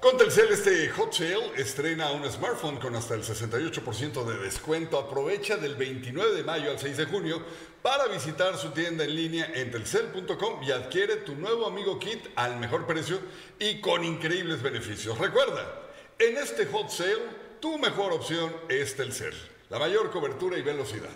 Con 0.00 0.16
Telcel 0.16 0.50
este 0.50 0.88
Hot 0.88 1.12
Sale 1.12 1.52
estrena 1.56 2.10
un 2.12 2.24
smartphone 2.24 2.78
con 2.78 2.96
hasta 2.96 3.14
el 3.14 3.22
68% 3.22 4.24
de 4.24 4.38
descuento. 4.38 4.98
Aprovecha 4.98 5.58
del 5.58 5.74
29 5.74 6.36
de 6.36 6.42
mayo 6.42 6.70
al 6.70 6.78
6 6.78 6.96
de 6.96 7.04
junio 7.04 7.42
para 7.82 8.06
visitar 8.06 8.56
su 8.56 8.70
tienda 8.70 9.04
en 9.04 9.14
línea 9.14 9.52
en 9.54 9.70
telcel.com 9.70 10.62
y 10.62 10.72
adquiere 10.72 11.16
tu 11.16 11.34
nuevo 11.34 11.66
amigo 11.66 11.98
kit 11.98 12.28
al 12.34 12.58
mejor 12.58 12.86
precio 12.86 13.18
y 13.58 13.82
con 13.82 14.02
increíbles 14.02 14.62
beneficios. 14.62 15.18
Recuerda, 15.18 15.70
en 16.18 16.38
este 16.38 16.64
Hot 16.64 16.88
Sale 16.88 17.20
tu 17.60 17.76
mejor 17.76 18.12
opción 18.12 18.56
es 18.70 18.96
Telcel, 18.96 19.34
la 19.68 19.78
mayor 19.78 20.10
cobertura 20.10 20.56
y 20.56 20.62
velocidad. 20.62 21.10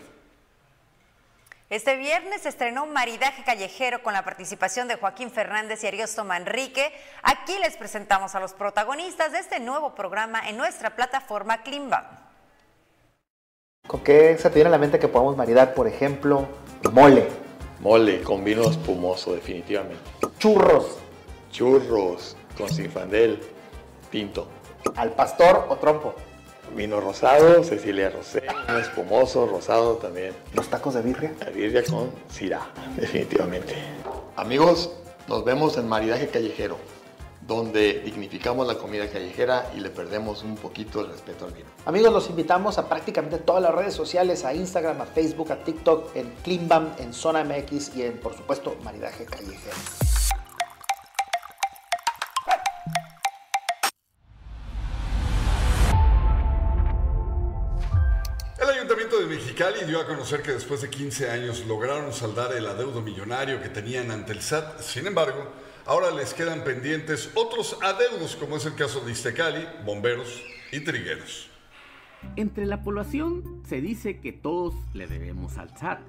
Este 1.75 1.97
viernes 1.97 2.43
se 2.43 2.51
estrenó 2.51 2.87
Maridaje 2.87 3.43
Callejero 3.43 4.01
con 4.01 4.13
la 4.13 4.25
participación 4.25 4.87
de 4.87 4.95
Joaquín 4.95 5.33
Fernández 5.33 5.83
y 5.83 5.89
Ariosto 5.89 6.25
Manrique. 6.25 6.93
Aquí 7.25 7.59
les 7.59 7.77
presentamos 7.77 8.37
a 8.37 8.39
los 8.39 8.53
protagonistas 8.53 9.33
de 9.33 9.41
este 9.41 9.59
nuevo 9.59 9.93
programa 9.93 10.49
en 10.49 10.57
nuestra 10.57 10.95
plataforma 10.95 11.65
Climbam. 11.65 12.05
¿Con 13.89 14.05
qué 14.05 14.39
se 14.39 14.51
te 14.51 14.55
viene 14.55 14.69
a 14.69 14.71
la 14.71 14.79
mente 14.79 15.01
que 15.01 15.09
podamos 15.09 15.37
maridar, 15.37 15.75
por 15.75 15.89
ejemplo, 15.89 16.47
mole? 16.93 17.27
Mole 17.81 18.23
con 18.23 18.45
vino 18.45 18.71
espumoso, 18.71 19.35
definitivamente. 19.35 19.99
Churros. 20.39 20.99
Churros 21.51 22.37
con 22.57 22.69
sinfandel, 22.69 23.41
pinto. 24.13 24.47
¿Al 24.95 25.11
pastor 25.11 25.67
o 25.69 25.75
trompo? 25.75 26.15
Vino 26.75 27.01
rosado, 27.01 27.63
Cecilia 27.63 28.11
Rosé, 28.11 28.43
espumoso, 28.81 29.47
rosado 29.47 29.95
también. 29.95 30.35
¿Los 30.55 30.69
tacos 30.69 30.95
de 30.95 31.03
birria? 31.03 31.33
La 31.39 31.51
birria 31.51 31.85
con 31.85 32.11
sirá, 32.29 32.69
definitivamente. 32.97 33.75
Amigos, 34.35 34.91
nos 35.29 35.45
vemos 35.45 35.77
en 35.77 35.89
Maridaje 35.89 36.27
Callejero, 36.27 36.77
donde 37.47 38.01
dignificamos 38.01 38.67
la 38.67 38.75
comida 38.75 39.09
callejera 39.09 39.71
y 39.77 39.81
le 39.81 39.91
perdemos 39.91 40.43
un 40.43 40.57
poquito 40.57 41.01
el 41.01 41.09
respeto 41.09 41.45
al 41.45 41.53
vino. 41.53 41.69
Amigos, 41.87 42.13
los 42.13 42.29
invitamos 42.29 42.77
a 42.79 42.89
prácticamente 42.89 43.39
todas 43.39 43.63
las 43.63 43.73
redes 43.73 43.95
sociales, 43.95 44.45
a 44.45 44.53
Instagram, 44.53 45.01
a 45.01 45.07
Facebook, 45.07 45.53
a 45.53 45.63
TikTok, 45.63 46.17
en 46.17 46.35
Climbam, 46.43 46.91
en 46.99 47.13
Zona 47.13 47.45
MX 47.45 47.95
y 47.97 48.03
en, 48.03 48.19
por 48.19 48.37
supuesto, 48.37 48.77
Maridaje 48.83 49.25
Callejero. 49.27 49.77
De 59.25 59.37
Mexicali 59.37 59.85
dio 59.87 60.01
a 60.01 60.07
conocer 60.07 60.43
que 60.43 60.53
después 60.53 60.83
de 60.83 60.91
15 60.91 61.31
años 61.31 61.65
lograron 61.67 62.13
saldar 62.13 62.53
el 62.53 62.67
adeudo 62.67 63.01
millonario 63.01 63.63
que 63.63 63.69
tenían 63.69 64.11
ante 64.11 64.33
el 64.33 64.41
SAT. 64.41 64.81
Sin 64.81 65.07
embargo, 65.07 65.51
ahora 65.87 66.11
les 66.11 66.35
quedan 66.35 66.63
pendientes 66.63 67.31
otros 67.35 67.79
adeudos, 67.83 68.37
como 68.37 68.57
es 68.57 68.67
el 68.67 68.75
caso 68.75 69.01
de 69.01 69.13
Iztecali, 69.13 69.67
bomberos 69.85 70.43
y 70.73 70.81
trigueros. 70.81 71.49
Entre 72.37 72.67
la 72.67 72.83
población 72.83 73.63
se 73.67 73.81
dice 73.81 74.21
que 74.21 74.33
todos 74.33 74.75
le 74.93 75.07
debemos 75.07 75.57
al 75.57 75.75
SAT, 75.77 76.01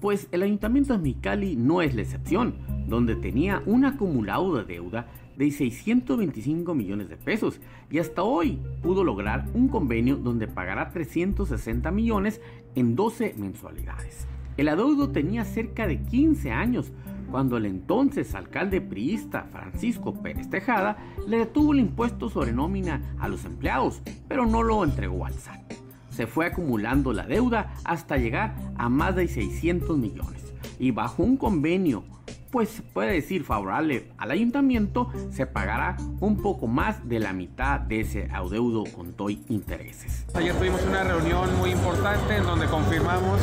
pues 0.00 0.28
el 0.32 0.42
ayuntamiento 0.42 0.94
de 0.94 1.00
Mexicali 1.00 1.56
no 1.56 1.82
es 1.82 1.94
la 1.94 2.02
excepción, 2.02 2.54
donde 2.88 3.16
tenía 3.16 3.62
un 3.66 3.84
acumulado 3.84 4.56
de 4.56 4.64
deuda 4.64 5.06
de 5.42 5.50
625 5.50 6.72
millones 6.72 7.08
de 7.08 7.16
pesos 7.16 7.60
y 7.90 7.98
hasta 7.98 8.22
hoy 8.22 8.60
pudo 8.80 9.02
lograr 9.02 9.44
un 9.54 9.66
convenio 9.66 10.14
donde 10.14 10.46
pagará 10.46 10.90
360 10.90 11.90
millones 11.90 12.40
en 12.76 12.94
12 12.94 13.34
mensualidades. 13.38 14.28
El 14.56 14.68
adeudo 14.68 15.10
tenía 15.10 15.44
cerca 15.44 15.88
de 15.88 16.00
15 16.00 16.52
años 16.52 16.92
cuando 17.28 17.56
el 17.56 17.66
entonces 17.66 18.36
alcalde 18.36 18.80
priista 18.80 19.48
Francisco 19.50 20.14
Pérez 20.14 20.48
Tejada 20.48 20.98
le 21.26 21.38
detuvo 21.38 21.72
el 21.72 21.80
impuesto 21.80 22.30
sobre 22.30 22.52
nómina 22.52 23.16
a 23.18 23.26
los 23.26 23.44
empleados, 23.44 24.00
pero 24.28 24.46
no 24.46 24.62
lo 24.62 24.84
entregó 24.84 25.26
al 25.26 25.34
SAT. 25.34 25.72
Se 26.10 26.28
fue 26.28 26.46
acumulando 26.46 27.12
la 27.12 27.26
deuda 27.26 27.74
hasta 27.82 28.16
llegar 28.16 28.54
a 28.76 28.88
más 28.88 29.16
de 29.16 29.26
600 29.26 29.98
millones 29.98 30.54
y 30.78 30.92
bajo 30.92 31.24
un 31.24 31.36
convenio 31.36 32.04
pues 32.52 32.82
puede 32.92 33.14
decir 33.14 33.44
favorable 33.44 34.12
al 34.18 34.30
ayuntamiento, 34.30 35.10
se 35.30 35.46
pagará 35.46 35.96
un 36.20 36.36
poco 36.42 36.66
más 36.66 37.08
de 37.08 37.18
la 37.18 37.32
mitad 37.32 37.80
de 37.80 38.00
ese 38.00 38.28
adeudo 38.30 38.84
con 38.94 39.14
TOY 39.14 39.42
intereses. 39.48 40.26
Ayer 40.34 40.54
tuvimos 40.54 40.82
una 40.84 41.02
reunión 41.02 41.56
muy 41.56 41.70
importante 41.70 42.36
en 42.36 42.44
donde 42.44 42.66
confirmamos 42.66 43.40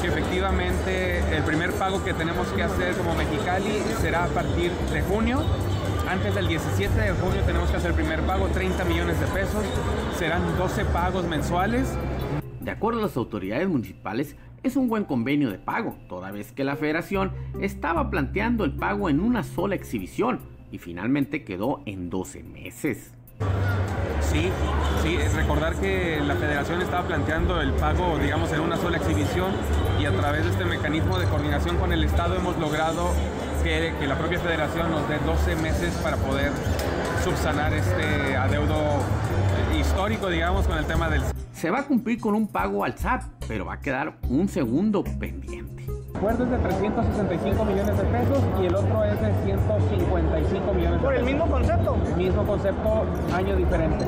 que 0.00 0.06
efectivamente 0.06 1.36
el 1.36 1.42
primer 1.42 1.72
pago 1.72 2.04
que 2.04 2.14
tenemos 2.14 2.46
que 2.52 2.62
hacer 2.62 2.94
como 2.96 3.16
Mexicali 3.16 3.80
será 4.00 4.24
a 4.24 4.28
partir 4.28 4.70
de 4.92 5.02
junio. 5.02 5.42
Antes 6.08 6.32
del 6.36 6.46
17 6.46 7.00
de 7.00 7.12
junio 7.14 7.42
tenemos 7.44 7.68
que 7.68 7.78
hacer 7.78 7.90
el 7.90 7.96
primer 7.96 8.20
pago, 8.22 8.46
30 8.46 8.84
millones 8.84 9.18
de 9.18 9.26
pesos. 9.26 9.64
Serán 10.16 10.56
12 10.56 10.84
pagos 10.86 11.26
mensuales. 11.26 11.92
De 12.60 12.70
acuerdo 12.70 13.00
a 13.00 13.02
las 13.02 13.16
autoridades 13.16 13.68
municipales, 13.68 14.36
es 14.62 14.76
un 14.76 14.88
buen 14.88 15.04
convenio 15.04 15.50
de 15.50 15.58
pago, 15.58 15.96
toda 16.08 16.30
vez 16.30 16.52
que 16.52 16.64
la 16.64 16.76
federación 16.76 17.32
estaba 17.60 18.10
planteando 18.10 18.64
el 18.64 18.72
pago 18.72 19.08
en 19.08 19.20
una 19.20 19.42
sola 19.42 19.74
exhibición 19.74 20.40
y 20.70 20.78
finalmente 20.78 21.44
quedó 21.44 21.82
en 21.84 22.10
12 22.10 22.42
meses. 22.44 23.12
Sí, 24.20 24.48
sí, 25.02 25.18
recordar 25.34 25.74
que 25.74 26.20
la 26.20 26.36
federación 26.36 26.80
estaba 26.80 27.06
planteando 27.06 27.60
el 27.60 27.72
pago, 27.72 28.18
digamos, 28.18 28.52
en 28.52 28.60
una 28.60 28.76
sola 28.76 28.98
exhibición 28.98 29.52
y 30.00 30.06
a 30.06 30.12
través 30.12 30.44
de 30.44 30.50
este 30.50 30.64
mecanismo 30.64 31.18
de 31.18 31.26
coordinación 31.26 31.76
con 31.76 31.92
el 31.92 32.04
Estado 32.04 32.36
hemos 32.36 32.56
logrado 32.58 33.10
que, 33.64 33.92
que 33.98 34.06
la 34.06 34.16
propia 34.16 34.38
federación 34.38 34.90
nos 34.90 35.08
dé 35.08 35.18
12 35.18 35.56
meses 35.56 35.92
para 36.02 36.16
poder 36.18 36.52
subsanar 37.24 37.74
este 37.74 38.36
adeudo 38.36 39.00
histórico, 39.78 40.28
digamos, 40.28 40.66
con 40.66 40.78
el 40.78 40.84
tema 40.84 41.08
del... 41.08 41.22
Se 41.52 41.70
va 41.70 41.80
a 41.80 41.86
cumplir 41.86 42.20
con 42.20 42.34
un 42.34 42.48
pago 42.48 42.84
al 42.84 42.96
SAT, 42.96 43.22
pero 43.46 43.66
va 43.66 43.74
a 43.74 43.80
quedar 43.80 44.14
un 44.28 44.48
segundo 44.48 45.04
pendiente. 45.04 45.84
El 45.84 46.16
acuerdo 46.16 46.44
es 46.44 46.50
de 46.50 46.58
365 46.58 47.64
millones 47.64 47.96
de 47.96 48.04
pesos 48.04 48.38
y 48.60 48.66
el 48.66 48.74
otro 48.74 49.04
es 49.04 49.20
de 49.20 49.32
155 49.44 50.74
millones 50.74 50.82
de 50.82 50.88
pesos. 50.88 51.02
¿Por 51.02 51.14
el 51.14 51.24
mismo 51.24 51.46
concepto? 51.48 51.96
Mismo 52.16 52.46
concepto, 52.46 53.04
año 53.34 53.56
diferente. 53.56 54.06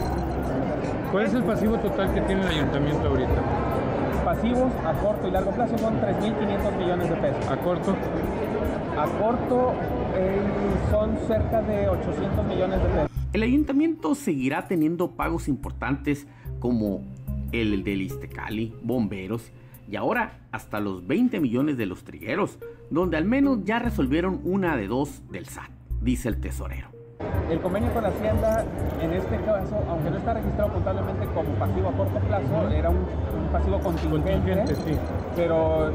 ¿Cuál 1.11 1.27
es 1.27 1.35
el 1.35 1.43
pasivo 1.45 1.79
total 1.79 2.13
que 2.13 2.21
tiene 2.23 2.43
el 2.43 2.49
ayuntamiento 2.49 3.09
ahorita? 3.09 3.43
Pasivos 4.25 4.73
a 4.85 4.93
corto 4.95 5.29
y 5.29 5.31
largo 5.31 5.51
plazo 5.53 5.79
son 5.79 6.01
3.500 6.01 6.77
millones 6.77 7.11
de 7.11 7.17
pesos. 7.17 7.49
¿A 7.49 7.57
corto? 7.57 7.95
A 8.99 9.07
corto 9.19 9.75
eh, 10.17 10.41
son 10.91 11.17
cerca 11.27 11.63
de 11.63 11.89
800 11.89 12.45
millones 12.47 12.83
de 12.83 12.89
pesos. 12.89 13.14
El 13.35 13.43
ayuntamiento 13.43 14.15
seguirá 14.15 14.69
teniendo 14.69 15.11
pagos 15.11 15.49
importantes 15.49 16.29
como 16.61 17.03
el 17.51 17.83
del 17.83 18.03
Istecali, 18.03 18.73
bomberos 18.85 19.51
y 19.91 19.97
ahora 19.97 20.39
hasta 20.53 20.79
los 20.79 21.05
20 21.05 21.41
millones 21.41 21.77
de 21.77 21.87
los 21.87 22.05
trigueros, 22.05 22.61
donde 22.91 23.17
al 23.17 23.25
menos 23.25 23.65
ya 23.65 23.81
resolvieron 23.81 24.41
una 24.45 24.77
de 24.77 24.87
dos 24.87 25.21
del 25.33 25.47
SAT, 25.47 25.69
dice 26.01 26.29
el 26.29 26.41
tesorero. 26.41 26.91
El 27.51 27.61
convenio 27.61 27.93
con 27.93 28.05
la 28.05 28.11
Hacienda, 28.11 28.65
en 29.03 29.13
este 29.13 29.37
caso, 29.41 29.83
aunque 29.89 30.11
no 30.11 30.19
está 30.19 30.35
registrado 30.35 30.73
contablemente 30.73 31.27
como 31.35 31.51
pasivo 31.59 31.89
a 31.89 31.93
corto 31.93 32.19
plazo, 32.21 32.71
era 32.71 32.91
un, 32.91 32.99
un 32.99 33.53
pasivo 33.53 33.81
contingente, 33.81 34.33
Contingente, 34.33 34.75
sí. 34.77 34.99
pero 35.35 35.89
eh, 35.89 35.93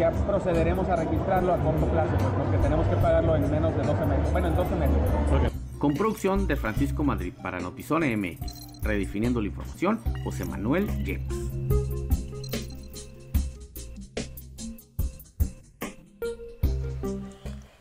ya 0.00 0.10
procederemos 0.10 0.88
a 0.88 0.96
registrarlo 0.96 1.52
a 1.52 1.58
corto 1.58 1.86
plazo, 1.86 2.12
porque 2.38 2.56
tenemos 2.62 2.86
que 2.86 2.96
pagarlo 2.96 3.36
en 3.36 3.50
menos 3.50 3.76
de 3.76 3.82
12 3.82 4.06
meses, 4.06 4.32
bueno, 4.32 4.48
en 4.48 4.56
12 4.56 4.74
meses. 4.76 5.47
Con 5.78 5.94
producción 5.94 6.48
de 6.48 6.56
Francisco 6.56 7.04
Madrid 7.04 7.32
para 7.40 7.60
Notizona 7.60 8.06
MX, 8.06 8.82
redefiniendo 8.82 9.40
la 9.40 9.46
información, 9.46 10.00
José 10.24 10.44
Manuel 10.44 10.88
Yepes. 11.04 11.77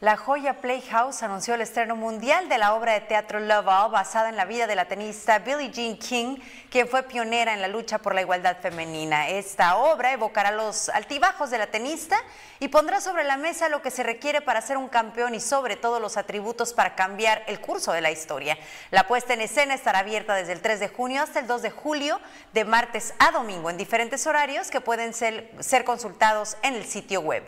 La 0.08 0.15
joya 0.15 0.62
Playhouse 0.62 1.22
anunció 1.22 1.56
el 1.56 1.60
estreno 1.60 1.98
mundial 1.98 2.48
de 2.48 2.58
la 2.58 2.76
obra 2.76 2.93
de 2.93 3.02
teatro 3.02 3.41
Love 3.41 3.67
All, 3.67 3.91
basada 3.91 4.30
en 4.30 4.38
la 4.38 4.46
vida 4.46 4.65
de 4.65 4.74
la 4.74 4.86
tenista 4.86 5.39
Billie 5.39 5.70
Jean 5.70 5.98
King, 5.98 6.38
quien 6.72 6.88
fue 6.88 7.04
pionera 7.04 7.54
en 7.54 7.60
la 7.60 7.67
lucha 7.67 7.98
por 7.98 8.15
la 8.15 8.22
igualdad 8.22 8.56
femenina. 8.62 9.28
Esta 9.28 9.76
obra 9.76 10.13
evocará 10.13 10.52
los 10.52 10.88
altibajos 10.88 11.50
de 11.50 11.58
la 11.58 11.67
tenista 11.67 12.15
y 12.62 12.70
pondrá 12.70 13.02
sobre 13.02 13.26
la 13.26 13.36
mesa 13.36 13.67
lo 13.67 13.82
que 13.82 13.91
se 13.91 14.02
requiere 14.02 14.39
para 14.39 14.62
ser 14.62 14.78
un 14.78 14.88
campeón 14.88 15.36
y 15.36 15.41
sobre 15.41 15.76
todo 15.76 16.00
los 16.00 16.15
atributos 16.15 16.72
para 16.72 16.96
cambiar 16.96 17.43
el 17.48 17.60
curso 17.60 17.91
de 17.91 18.00
la 18.00 18.10
historia. 18.10 18.58
La 18.91 19.08
puesta 19.08 19.34
en 19.34 19.41
escena 19.41 19.74
estará 19.74 20.00
abierta 20.00 20.36
desde 20.36 20.54
el 20.54 20.62
3 20.62 20.80
de 20.80 20.88
junio 20.88 21.22
hasta 21.22 21.41
el 21.41 21.48
2 21.48 21.63
de 21.63 21.72
julio, 21.72 22.22
de 22.54 22.63
martes 22.63 23.13
a 23.20 23.32
domingo, 23.32 23.70
en 23.70 23.76
diferentes 23.76 24.26
horarios 24.26 24.72
que 24.72 24.80
pueden 24.80 25.13
ser, 25.13 25.52
ser 25.60 25.84
consultados 25.84 26.56
en 26.63 26.76
el 26.76 26.86
sitio 26.86 27.20
web. 27.20 27.43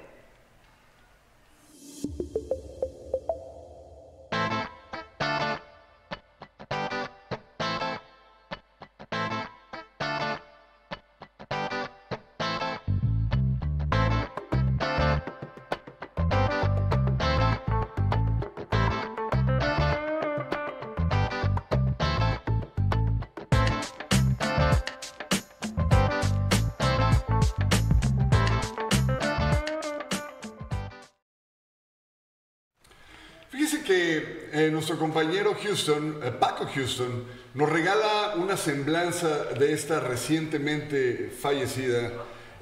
Que 33.89 34.49
eh, 34.53 34.69
nuestro 34.71 34.99
compañero 34.99 35.55
Houston, 35.63 36.19
eh, 36.21 36.31
Paco 36.39 36.67
Houston, 36.75 37.23
nos 37.55 37.67
regala 37.67 38.35
una 38.35 38.55
semblanza 38.55 39.45
de 39.57 39.73
esta 39.73 39.99
recientemente 39.99 41.31
fallecida 41.35 42.11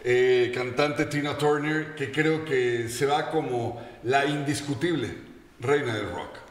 eh, 0.06 0.54
cantante 0.56 1.04
Tina 1.08 1.38
Turner, 1.38 1.96
que 1.96 2.14
creo 2.14 2.46
que 2.46 2.88
se 2.88 3.06
va 3.06 3.30
como 3.30 3.86
la 4.04 4.26
indiscutible 4.26 5.10
reina 5.60 5.96
del 5.96 6.10
rock. 6.12 6.47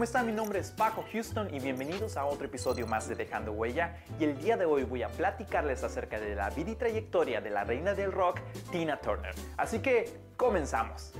¿Cómo 0.00 0.06
están? 0.06 0.24
Mi 0.24 0.32
nombre 0.32 0.60
es 0.60 0.70
Paco 0.70 1.04
Houston 1.12 1.54
y 1.54 1.60
bienvenidos 1.60 2.16
a 2.16 2.24
otro 2.24 2.46
episodio 2.46 2.86
más 2.86 3.06
de 3.06 3.16
Dejando 3.16 3.52
Huella 3.52 3.98
y 4.18 4.24
el 4.24 4.40
día 4.40 4.56
de 4.56 4.64
hoy 4.64 4.84
voy 4.84 5.02
a 5.02 5.10
platicarles 5.10 5.84
acerca 5.84 6.18
de 6.18 6.34
la 6.34 6.48
vida 6.48 6.70
y 6.70 6.74
trayectoria 6.74 7.42
de 7.42 7.50
la 7.50 7.64
reina 7.64 7.92
del 7.92 8.10
rock, 8.10 8.40
Tina 8.72 8.98
Turner. 8.98 9.34
Así 9.58 9.80
que, 9.80 10.10
comenzamos. 10.38 11.12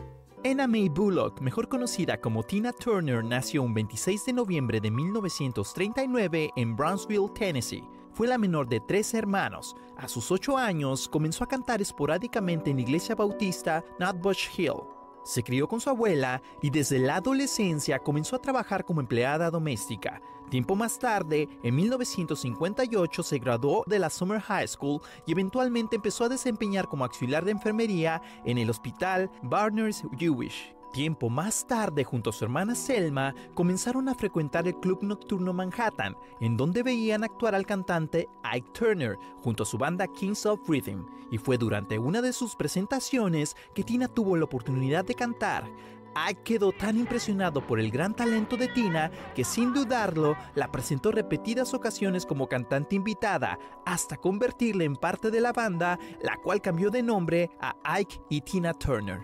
Anna 0.47 0.67
Mae 0.67 0.89
Bullock, 0.89 1.43
mejor 1.43 1.69
conocida 1.69 2.19
como 2.23 2.43
Tina 2.43 2.73
Turner, 2.73 3.23
nació 3.23 3.65
un 3.65 3.75
26 3.75 4.25
de 4.25 4.33
noviembre 4.33 4.81
de 4.81 4.91
1939 4.91 6.49
en 6.57 6.75
Brownsville, 6.75 7.29
Tennessee. 7.35 7.85
Fue 8.15 8.29
la 8.29 8.39
menor 8.39 8.67
de 8.67 8.81
tres 8.81 9.13
hermanos. 9.13 9.77
A 9.99 10.09
sus 10.09 10.31
ocho 10.31 10.57
años 10.57 11.07
comenzó 11.07 11.45
a 11.45 11.49
cantar 11.49 11.83
esporádicamente 11.83 12.71
en 12.71 12.77
la 12.77 12.83
iglesia 12.83 13.15
bautista 13.15 13.85
Nutbush 13.99 14.49
Hill. 14.57 15.00
Se 15.23 15.43
crió 15.43 15.69
con 15.69 15.81
su 15.81 15.91
abuela 15.91 16.43
y 16.63 16.71
desde 16.71 16.99
la 16.99 17.17
adolescencia 17.17 17.99
comenzó 17.99 18.37
a 18.37 18.43
trabajar 18.43 18.85
como 18.85 19.01
empleada 19.01 19.51
doméstica. 19.51 20.21
Tiempo 20.51 20.75
más 20.75 20.99
tarde, 20.99 21.49
en 21.63 21.77
1958, 21.77 23.23
se 23.23 23.39
graduó 23.39 23.85
de 23.87 24.01
la 24.01 24.11
Summer 24.11 24.41
High 24.41 24.67
School 24.67 25.01
y 25.27 25.33
eventualmente 25.33 25.97
empezó 25.97 26.25
a 26.25 26.29
desempeñar 26.29 26.89
como 26.89 27.05
auxiliar 27.05 27.45
de 27.45 27.53
enfermería 27.53 28.21
en 28.45 28.59
el 28.59 28.69
hospital 28.69 29.31
Barners 29.43 30.03
Jewish. 30.19 30.75
Tiempo 30.93 31.31
más 31.31 31.69
tarde, 31.69 32.03
junto 32.03 32.31
a 32.31 32.33
su 32.33 32.45
hermana 32.45 32.75
Selma, 32.75 33.33
comenzaron 33.55 34.09
a 34.09 34.15
frecuentar 34.15 34.67
el 34.67 34.75
club 34.75 34.99
nocturno 35.03 35.53
Manhattan, 35.53 36.17
en 36.41 36.57
donde 36.57 36.83
veían 36.83 37.23
actuar 37.23 37.55
al 37.55 37.65
cantante 37.65 38.29
Ike 38.43 38.71
Turner 38.73 39.17
junto 39.41 39.63
a 39.63 39.67
su 39.67 39.79
banda 39.79 40.09
Kings 40.09 40.47
of 40.47 40.69
Rhythm, 40.69 41.07
y 41.31 41.39
fue 41.39 41.59
durante 41.59 41.97
una 41.97 42.21
de 42.21 42.33
sus 42.33 42.57
presentaciones 42.57 43.55
que 43.73 43.85
Tina 43.85 44.09
tuvo 44.09 44.37
la 44.37 44.47
oportunidad 44.47 45.05
de 45.05 45.15
cantar. 45.15 45.71
Ike 46.17 46.43
quedó 46.43 46.73
tan 46.73 46.99
impresionado 46.99 47.65
por 47.65 47.79
el 47.79 47.93
gran 47.93 48.17
talento 48.17 48.57
de 48.57 48.67
Tina 48.67 49.13
que 49.37 49.45
sin 49.45 49.73
dudarlo 49.73 50.35
la 50.57 50.73
presentó 50.73 51.13
repetidas 51.13 51.73
ocasiones 51.73 52.27
como 52.27 52.49
cantante 52.49 52.97
invitada 52.97 53.61
hasta 53.87 54.17
convertirla 54.17 54.83
en 54.83 54.97
parte 54.97 55.31
de 55.31 55.41
la 55.41 55.53
banda, 55.53 56.01
la 56.21 56.37
cual 56.39 56.61
cambió 56.61 56.91
de 56.91 57.05
nombre 57.05 57.49
a 57.61 57.77
Ike 57.85 58.23
y 58.29 58.41
Tina 58.41 58.75
Turner. 58.75 59.21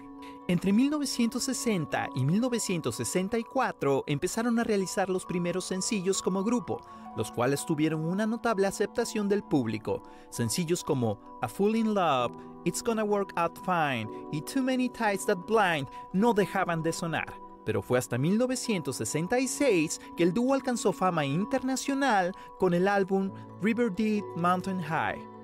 Entre 0.48 0.72
1960 0.72 2.10
y 2.14 2.24
1964 2.24 4.04
empezaron 4.06 4.60
a 4.60 4.64
realizar 4.64 5.10
los 5.10 5.26
primeros 5.26 5.64
sencillos 5.64 6.22
como 6.22 6.44
grupo, 6.44 6.80
los 7.16 7.32
cuales 7.32 7.66
tuvieron 7.66 8.04
una 8.04 8.26
notable 8.26 8.68
aceptación 8.68 9.28
del 9.28 9.42
público. 9.42 10.04
Sencillos 10.30 10.84
como 10.84 11.18
A 11.42 11.48
Fool 11.48 11.74
in 11.74 11.94
Love, 11.94 12.30
It's 12.64 12.80
Gonna 12.80 13.02
Work 13.02 13.32
Out 13.34 13.58
Fine 13.64 14.08
y 14.30 14.40
Too 14.40 14.62
Many 14.62 14.88
Ties 14.88 15.26
That 15.26 15.38
Blind 15.48 15.88
no 16.12 16.32
dejaban 16.32 16.80
de 16.80 16.92
sonar. 16.92 17.34
Pero 17.64 17.82
fue 17.82 17.98
hasta 17.98 18.16
1966 18.16 20.00
que 20.16 20.22
el 20.22 20.32
dúo 20.32 20.54
alcanzó 20.54 20.92
fama 20.92 21.24
internacional 21.24 22.32
con 22.60 22.72
el 22.72 22.86
álbum 22.86 23.32
River 23.60 23.92
Deep 23.92 24.24
Mountain 24.36 24.80
High. 24.80 25.35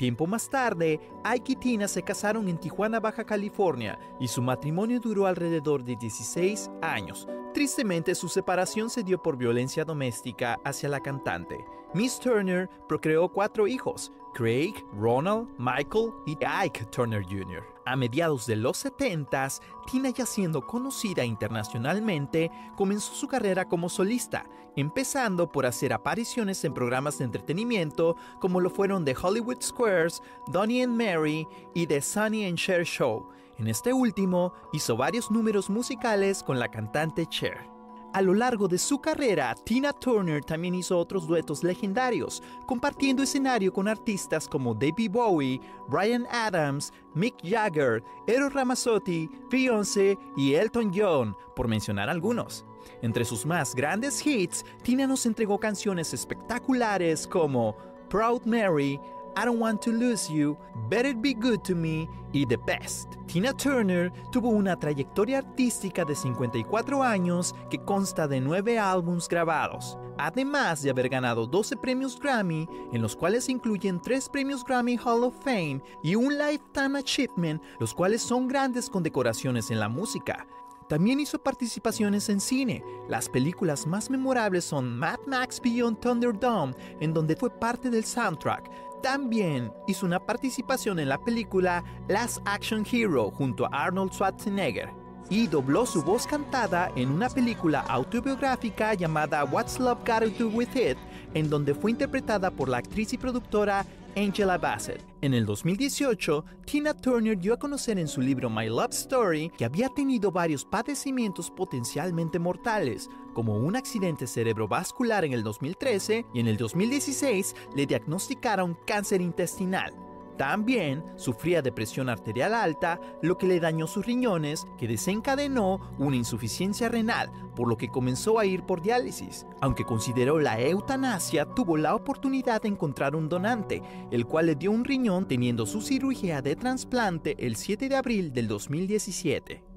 Tiempo 0.00 0.26
más 0.26 0.48
tarde, 0.48 0.98
Ike 1.24 1.52
y 1.52 1.56
Tina 1.56 1.86
se 1.86 2.02
casaron 2.02 2.48
en 2.48 2.56
Tijuana, 2.56 3.00
Baja 3.00 3.22
California, 3.22 3.98
y 4.18 4.28
su 4.28 4.40
matrimonio 4.40 4.98
duró 4.98 5.26
alrededor 5.26 5.84
de 5.84 5.94
16 5.94 6.70
años. 6.80 7.28
Tristemente, 7.52 8.14
su 8.14 8.30
separación 8.30 8.88
se 8.88 9.02
dio 9.02 9.20
por 9.20 9.36
violencia 9.36 9.84
doméstica 9.84 10.58
hacia 10.64 10.88
la 10.88 11.00
cantante. 11.00 11.66
Miss 11.92 12.18
Turner 12.18 12.70
procreó 12.88 13.28
cuatro 13.28 13.66
hijos, 13.66 14.10
Craig, 14.34 14.74
Ronald, 14.92 15.48
Michael 15.58 16.12
y 16.26 16.36
Ike 16.44 16.86
Turner 16.86 17.22
Jr. 17.24 17.64
A 17.86 17.96
mediados 17.96 18.46
de 18.46 18.56
los 18.56 18.76
70, 18.78 19.48
Tina 19.90 20.10
ya 20.10 20.26
siendo 20.26 20.66
conocida 20.66 21.24
internacionalmente, 21.24 22.50
comenzó 22.76 23.14
su 23.14 23.26
carrera 23.26 23.68
como 23.68 23.88
solista, 23.88 24.44
empezando 24.76 25.50
por 25.50 25.66
hacer 25.66 25.92
apariciones 25.92 26.64
en 26.64 26.74
programas 26.74 27.18
de 27.18 27.24
entretenimiento 27.24 28.16
como 28.40 28.60
lo 28.60 28.70
fueron 28.70 29.04
The 29.04 29.16
Hollywood 29.20 29.62
Squares, 29.62 30.22
Donnie 30.48 30.82
and 30.82 30.96
Mary 30.96 31.46
y 31.74 31.86
The 31.86 32.00
Sunny 32.00 32.46
and 32.46 32.58
Cher 32.58 32.84
Show. 32.84 33.28
En 33.58 33.68
este 33.68 33.92
último 33.92 34.54
hizo 34.72 34.96
varios 34.96 35.30
números 35.30 35.68
musicales 35.68 36.42
con 36.42 36.58
la 36.58 36.70
cantante 36.70 37.26
Cher. 37.26 37.69
A 38.12 38.22
lo 38.22 38.34
largo 38.34 38.66
de 38.66 38.76
su 38.76 39.00
carrera, 39.00 39.54
Tina 39.64 39.92
Turner 39.92 40.44
también 40.44 40.74
hizo 40.74 40.98
otros 40.98 41.28
duetos 41.28 41.62
legendarios, 41.62 42.42
compartiendo 42.66 43.22
escenario 43.22 43.72
con 43.72 43.86
artistas 43.86 44.48
como 44.48 44.74
David 44.74 45.12
Bowie, 45.12 45.60
Brian 45.88 46.26
Adams, 46.28 46.92
Mick 47.14 47.36
Jagger, 47.44 48.02
Eros 48.26 48.52
Ramazzotti, 48.52 49.30
Beyoncé 49.48 50.18
y 50.36 50.54
Elton 50.54 50.90
John, 50.92 51.36
por 51.54 51.68
mencionar 51.68 52.08
algunos. 52.08 52.64
Entre 53.00 53.24
sus 53.24 53.46
más 53.46 53.76
grandes 53.76 54.26
hits, 54.26 54.64
Tina 54.82 55.06
nos 55.06 55.24
entregó 55.24 55.60
canciones 55.60 56.12
espectaculares 56.12 57.28
como 57.28 57.76
Proud 58.08 58.42
Mary, 58.44 58.98
I 59.36 59.44
Don't 59.44 59.60
Want 59.60 59.82
to 59.82 59.92
Lose 59.92 60.32
You, 60.32 60.56
Better 60.88 61.14
Be 61.14 61.34
Good 61.34 61.60
to 61.60 61.74
Me 61.74 62.08
y 62.32 62.46
The 62.46 62.56
Best. 62.56 63.14
Tina 63.26 63.52
Turner 63.52 64.12
tuvo 64.32 64.48
una 64.48 64.76
trayectoria 64.76 65.38
artística 65.38 66.04
de 66.04 66.14
54 66.14 67.02
años 67.02 67.54
que 67.70 67.78
consta 67.78 68.26
de 68.26 68.40
9 68.40 68.78
álbums 68.78 69.28
grabados, 69.28 69.98
además 70.18 70.82
de 70.82 70.90
haber 70.90 71.08
ganado 71.08 71.46
12 71.46 71.76
premios 71.76 72.18
Grammy, 72.18 72.68
en 72.92 73.02
los 73.02 73.16
cuales 73.16 73.48
incluyen 73.48 74.00
3 74.00 74.28
premios 74.28 74.64
Grammy 74.64 74.96
Hall 74.96 75.24
of 75.24 75.34
Fame 75.42 75.82
y 76.02 76.14
un 76.14 76.36
Lifetime 76.36 76.98
Achievement, 76.98 77.62
los 77.78 77.94
cuales 77.94 78.22
son 78.22 78.48
grandes 78.48 78.90
condecoraciones 78.90 79.70
en 79.70 79.80
la 79.80 79.88
música. 79.88 80.46
También 80.88 81.20
hizo 81.20 81.38
participaciones 81.38 82.28
en 82.30 82.40
cine. 82.40 82.82
Las 83.08 83.28
películas 83.28 83.86
más 83.86 84.10
memorables 84.10 84.64
son 84.64 84.98
Mad 84.98 85.20
Max 85.24 85.60
Beyond 85.62 86.00
Thunderdome, 86.00 86.74
en 86.98 87.14
donde 87.14 87.36
fue 87.36 87.48
parte 87.48 87.90
del 87.90 88.04
soundtrack, 88.04 88.68
también 89.00 89.72
hizo 89.86 90.06
una 90.06 90.20
participación 90.20 90.98
en 90.98 91.08
la 91.08 91.18
película 91.18 91.84
Last 92.08 92.38
Action 92.44 92.84
Hero 92.90 93.30
junto 93.30 93.66
a 93.66 93.84
Arnold 93.84 94.12
Schwarzenegger 94.12 94.90
y 95.30 95.46
dobló 95.46 95.86
su 95.86 96.02
voz 96.02 96.26
cantada 96.26 96.90
en 96.96 97.10
una 97.10 97.28
película 97.28 97.80
autobiográfica 97.80 98.94
llamada 98.94 99.44
What's 99.44 99.78
Love 99.78 100.00
Got 100.06 100.36
to 100.36 100.44
Do 100.44 100.48
With 100.48 100.74
It, 100.74 100.98
en 101.34 101.48
donde 101.48 101.72
fue 101.74 101.92
interpretada 101.92 102.50
por 102.50 102.68
la 102.68 102.78
actriz 102.78 103.12
y 103.12 103.18
productora 103.18 103.86
Angela 104.16 104.58
Bassett. 104.58 105.04
En 105.20 105.34
el 105.34 105.46
2018, 105.46 106.44
Tina 106.64 106.94
Turner 106.94 107.38
dio 107.38 107.54
a 107.54 107.58
conocer 107.58 107.98
en 107.98 108.08
su 108.08 108.20
libro 108.20 108.50
My 108.50 108.68
Love 108.68 108.90
Story 108.90 109.50
que 109.56 109.64
había 109.64 109.88
tenido 109.88 110.32
varios 110.32 110.64
padecimientos 110.64 111.50
potencialmente 111.50 112.38
mortales, 112.38 113.08
como 113.34 113.56
un 113.56 113.76
accidente 113.76 114.26
cerebrovascular 114.26 115.24
en 115.24 115.32
el 115.32 115.42
2013 115.42 116.26
y 116.34 116.40
en 116.40 116.48
el 116.48 116.56
2016 116.56 117.54
le 117.74 117.86
diagnosticaron 117.86 118.76
cáncer 118.86 119.20
intestinal. 119.20 119.94
También 120.40 121.04
sufría 121.16 121.60
de 121.60 121.70
presión 121.70 122.08
arterial 122.08 122.54
alta, 122.54 122.98
lo 123.20 123.36
que 123.36 123.46
le 123.46 123.60
dañó 123.60 123.86
sus 123.86 124.06
riñones, 124.06 124.66
que 124.78 124.88
desencadenó 124.88 125.92
una 125.98 126.16
insuficiencia 126.16 126.88
renal, 126.88 127.30
por 127.54 127.68
lo 127.68 127.76
que 127.76 127.90
comenzó 127.90 128.38
a 128.38 128.46
ir 128.46 128.62
por 128.62 128.80
diálisis. 128.80 129.44
Aunque 129.60 129.84
consideró 129.84 130.38
la 130.38 130.58
eutanasia, 130.58 131.44
tuvo 131.44 131.76
la 131.76 131.94
oportunidad 131.94 132.62
de 132.62 132.68
encontrar 132.68 133.16
un 133.16 133.28
donante, 133.28 133.82
el 134.10 134.24
cual 134.24 134.46
le 134.46 134.54
dio 134.54 134.70
un 134.70 134.86
riñón 134.86 135.28
teniendo 135.28 135.66
su 135.66 135.82
cirugía 135.82 136.40
de 136.40 136.56
trasplante 136.56 137.36
el 137.38 137.56
7 137.56 137.90
de 137.90 137.96
abril 137.96 138.32
del 138.32 138.48
2017. 138.48 139.69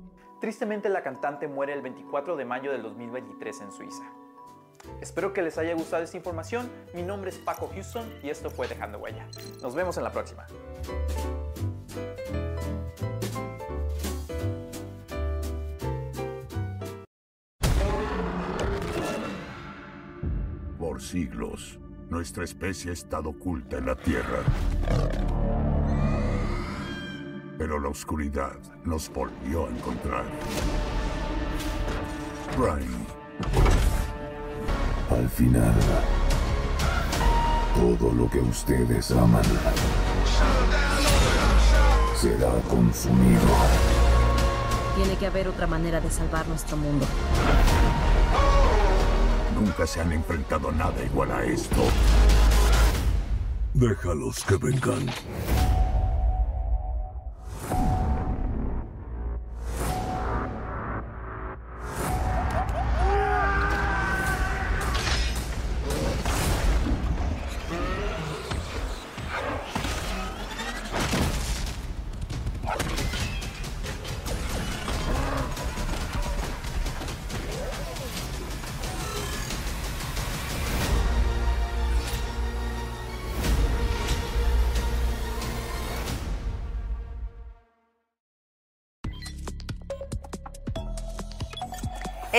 Tristemente 0.44 0.90
la 0.90 1.02
cantante 1.04 1.48
muere 1.48 1.72
el 1.72 1.82
24 1.82 2.36
de 2.36 2.44
mayo 2.44 2.74
del 2.74 2.82
2023 2.82 3.62
en 3.62 3.72
Suiza. 3.72 4.04
Espero 5.00 5.32
que 5.32 5.42
les 5.42 5.58
haya 5.58 5.74
gustado 5.74 6.04
esta 6.04 6.18
información. 6.18 6.70
Mi 6.94 7.02
nombre 7.02 7.30
es 7.30 7.38
Paco 7.38 7.70
Houston 7.74 8.06
y 8.22 8.30
esto 8.30 8.50
fue 8.50 8.68
Dejando 8.68 8.98
Huella. 8.98 9.26
Nos 9.62 9.74
vemos 9.74 9.96
en 9.96 10.04
la 10.04 10.12
próxima. 10.12 10.46
Por 20.78 21.02
siglos, 21.02 21.80
nuestra 22.10 22.44
especie 22.44 22.92
ha 22.92 22.94
estado 22.94 23.30
oculta 23.30 23.78
en 23.78 23.86
la 23.86 23.96
Tierra. 23.96 24.44
Pero 27.58 27.80
la 27.80 27.90
oscuridad 27.90 28.54
nos 28.84 29.12
volvió 29.14 29.68
a 29.68 29.70
encontrar. 29.70 30.26
Prime. 32.56 33.06
Al 35.10 35.30
final, 35.30 35.74
todo 37.76 38.12
lo 38.14 38.30
que 38.30 38.40
ustedes 38.40 39.12
aman 39.12 39.44
será 42.16 42.52
consumido. 42.70 43.42
Tiene 44.96 45.16
que 45.18 45.28
haber 45.28 45.48
otra 45.48 45.68
manera 45.68 46.00
de 46.00 46.10
salvar 46.10 46.48
nuestro 46.48 46.78
mundo. 46.78 47.06
Nunca 49.56 49.86
se 49.86 50.02
han 50.02 50.12
enfrentado 50.12 50.72
nada 50.72 51.04
igual 51.04 51.32
a 51.32 51.44
esto. 51.44 51.84
Déjalos 53.74 54.44
que 54.44 54.58
vengan. 54.58 55.06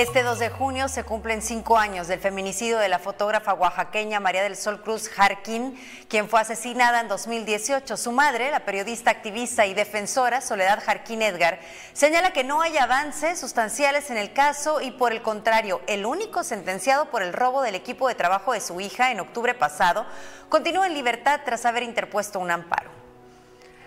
Este 0.05 0.23
2 0.23 0.39
de 0.39 0.51
junio 0.51 0.89
se 0.89 1.03
cumplen 1.03 1.41
cinco 1.41 1.79
años 1.79 2.09
del 2.09 2.21
feminicidio 2.21 2.77
de 2.79 2.91
la 2.91 2.99
fotógrafa 2.99 3.55
oaxaqueña 3.55 4.21
María 4.21 4.43
del 4.43 4.55
Sol 4.55 4.83
Cruz 4.83 5.09
Jarquín, 5.09 5.81
quien 6.11 6.29
fue 6.29 6.43
asesinada 6.43 7.01
en 7.01 7.09
2018. 7.09 7.97
Su 7.97 8.13
madre, 8.13 8.51
la 8.51 8.67
periodista 8.67 9.11
activista 9.11 9.65
y 9.65 9.73
defensora 9.73 10.43
Soledad 10.43 10.85
Jarquín 10.85 11.23
Edgar, 11.23 11.59
señala 11.95 12.35
que 12.35 12.45
no 12.45 12.61
hay 12.61 12.77
avances 12.77 13.41
sustanciales 13.41 14.11
en 14.11 14.19
el 14.19 14.35
caso 14.35 14.83
y 14.83 14.91
por 14.91 15.13
el 15.13 15.23
contrario, 15.23 15.81
el 15.87 16.05
único 16.05 16.45
sentenciado 16.45 17.07
por 17.07 17.23
el 17.23 17.33
robo 17.33 17.63
del 17.63 17.75
equipo 17.75 18.07
de 18.07 18.15
trabajo 18.15 18.53
de 18.53 18.61
su 18.61 18.83
hija 18.83 19.11
en 19.11 19.21
octubre 19.21 19.55
pasado 19.55 20.05
continúa 20.51 20.87
en 20.87 20.93
libertad 20.93 21.41
tras 21.47 21.65
haber 21.65 21.83
interpuesto 21.83 22.39
un 22.41 22.51
amparo. 22.51 23.04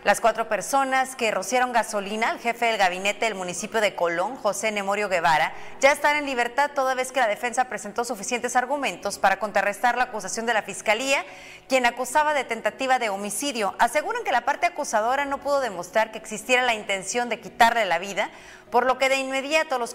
Las 0.07 0.21
cuatro 0.21 0.47
personas 0.47 1.17
que 1.17 1.31
rociaron 1.31 1.73
gasolina 1.73 2.29
al 2.29 2.39
jefe 2.39 2.67
del 2.67 2.77
gabinete 2.77 3.25
del 3.25 3.35
municipio 3.35 3.81
de 3.81 3.93
Colón, 3.93 4.37
José 4.37 4.71
Nemorio 4.71 5.09
Guevara, 5.09 5.51
ya 5.81 5.91
están 5.91 6.15
en 6.15 6.25
libertad 6.25 6.71
toda 6.73 6.95
vez 6.95 7.11
que 7.11 7.19
la 7.19 7.27
defensa 7.27 7.65
presentó 7.65 8.05
suficientes 8.05 8.55
argumentos 8.55 9.19
para 9.19 9.37
contrarrestar 9.37 9.97
la 9.97 10.05
acusación 10.05 10.45
de 10.45 10.53
la 10.53 10.61
fiscalía, 10.61 11.25
quien 11.67 11.85
acusaba 11.85 12.33
de 12.33 12.45
tentativa 12.45 12.99
de 12.99 13.09
homicidio. 13.09 13.75
Aseguran 13.79 14.23
que 14.23 14.31
la 14.31 14.45
parte 14.45 14.67
acusadora 14.67 15.25
no 15.25 15.39
pudo 15.39 15.59
demostrar 15.59 16.13
que 16.13 16.19
existiera 16.19 16.63
la 16.63 16.73
intención 16.73 17.27
de 17.27 17.41
quitarle 17.41 17.83
la 17.83 17.99
vida, 17.99 18.29
por 18.71 18.85
lo 18.85 18.97
que 18.97 19.09
de 19.09 19.17
inmediato 19.17 19.77
los, 19.77 19.93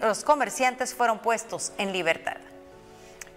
los 0.00 0.24
comerciantes 0.24 0.94
fueron 0.94 1.18
puestos 1.18 1.74
en 1.76 1.92
libertad. 1.92 2.38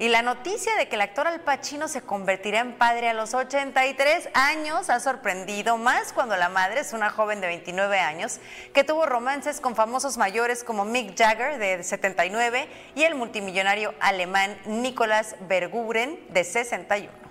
Y 0.03 0.09
la 0.09 0.21
noticia 0.21 0.75
de 0.75 0.89
que 0.89 0.95
el 0.95 1.01
actor 1.01 1.27
Al 1.27 1.39
Pacino 1.39 1.87
se 1.87 2.01
convertirá 2.01 2.59
en 2.59 2.73
padre 2.73 3.07
a 3.07 3.13
los 3.13 3.33
83 3.33 4.31
años 4.33 4.89
ha 4.89 4.99
sorprendido 4.99 5.77
más 5.77 6.11
cuando 6.11 6.35
la 6.35 6.49
madre 6.49 6.81
es 6.81 6.91
una 6.91 7.09
joven 7.09 7.39
de 7.39 7.47
29 7.47 7.97
años 8.01 8.41
que 8.73 8.83
tuvo 8.83 9.05
romances 9.05 9.61
con 9.61 9.77
famosos 9.77 10.17
mayores 10.17 10.65
como 10.65 10.83
Mick 10.83 11.17
Jagger 11.17 11.57
de 11.57 11.81
79 11.83 12.67
y 12.95 13.03
el 13.03 13.15
multimillonario 13.15 13.93
alemán 14.01 14.57
Nicolas 14.65 15.37
Berguren 15.47 16.19
de 16.33 16.43
61. 16.43 17.22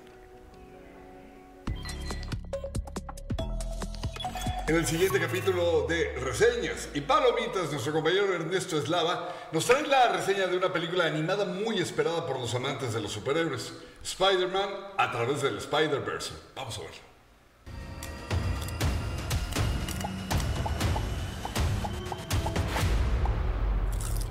En 4.69 4.77
el 4.77 4.87
siguiente 4.87 5.19
capítulo 5.19 5.87
de 5.89 6.15
reseñas 6.21 6.89
y 6.95 7.01
palomitas, 7.01 7.73
nuestro 7.73 7.93
compañero 7.93 8.33
Ernesto 8.33 8.79
Eslava 8.79 9.35
nos 9.51 9.67
trae 9.67 9.85
la 9.89 10.13
reseña 10.13 10.47
de 10.47 10.57
una 10.57 10.73
película 10.73 11.07
animada 11.07 11.45
muy 11.45 11.81
esperada 11.81 12.25
por 12.25 12.39
los 12.39 12.55
amantes 12.55 12.95
de 12.95 13.01
los 13.01 13.11
superhéroes, 13.11 13.73
Spider-Man 14.05 14.69
a 14.97 15.11
través 15.11 15.43
del 15.43 15.59
Spider-Verse. 15.59 16.33
Vamos 16.55 16.79
a 16.79 16.83
verlo. 16.83 17.12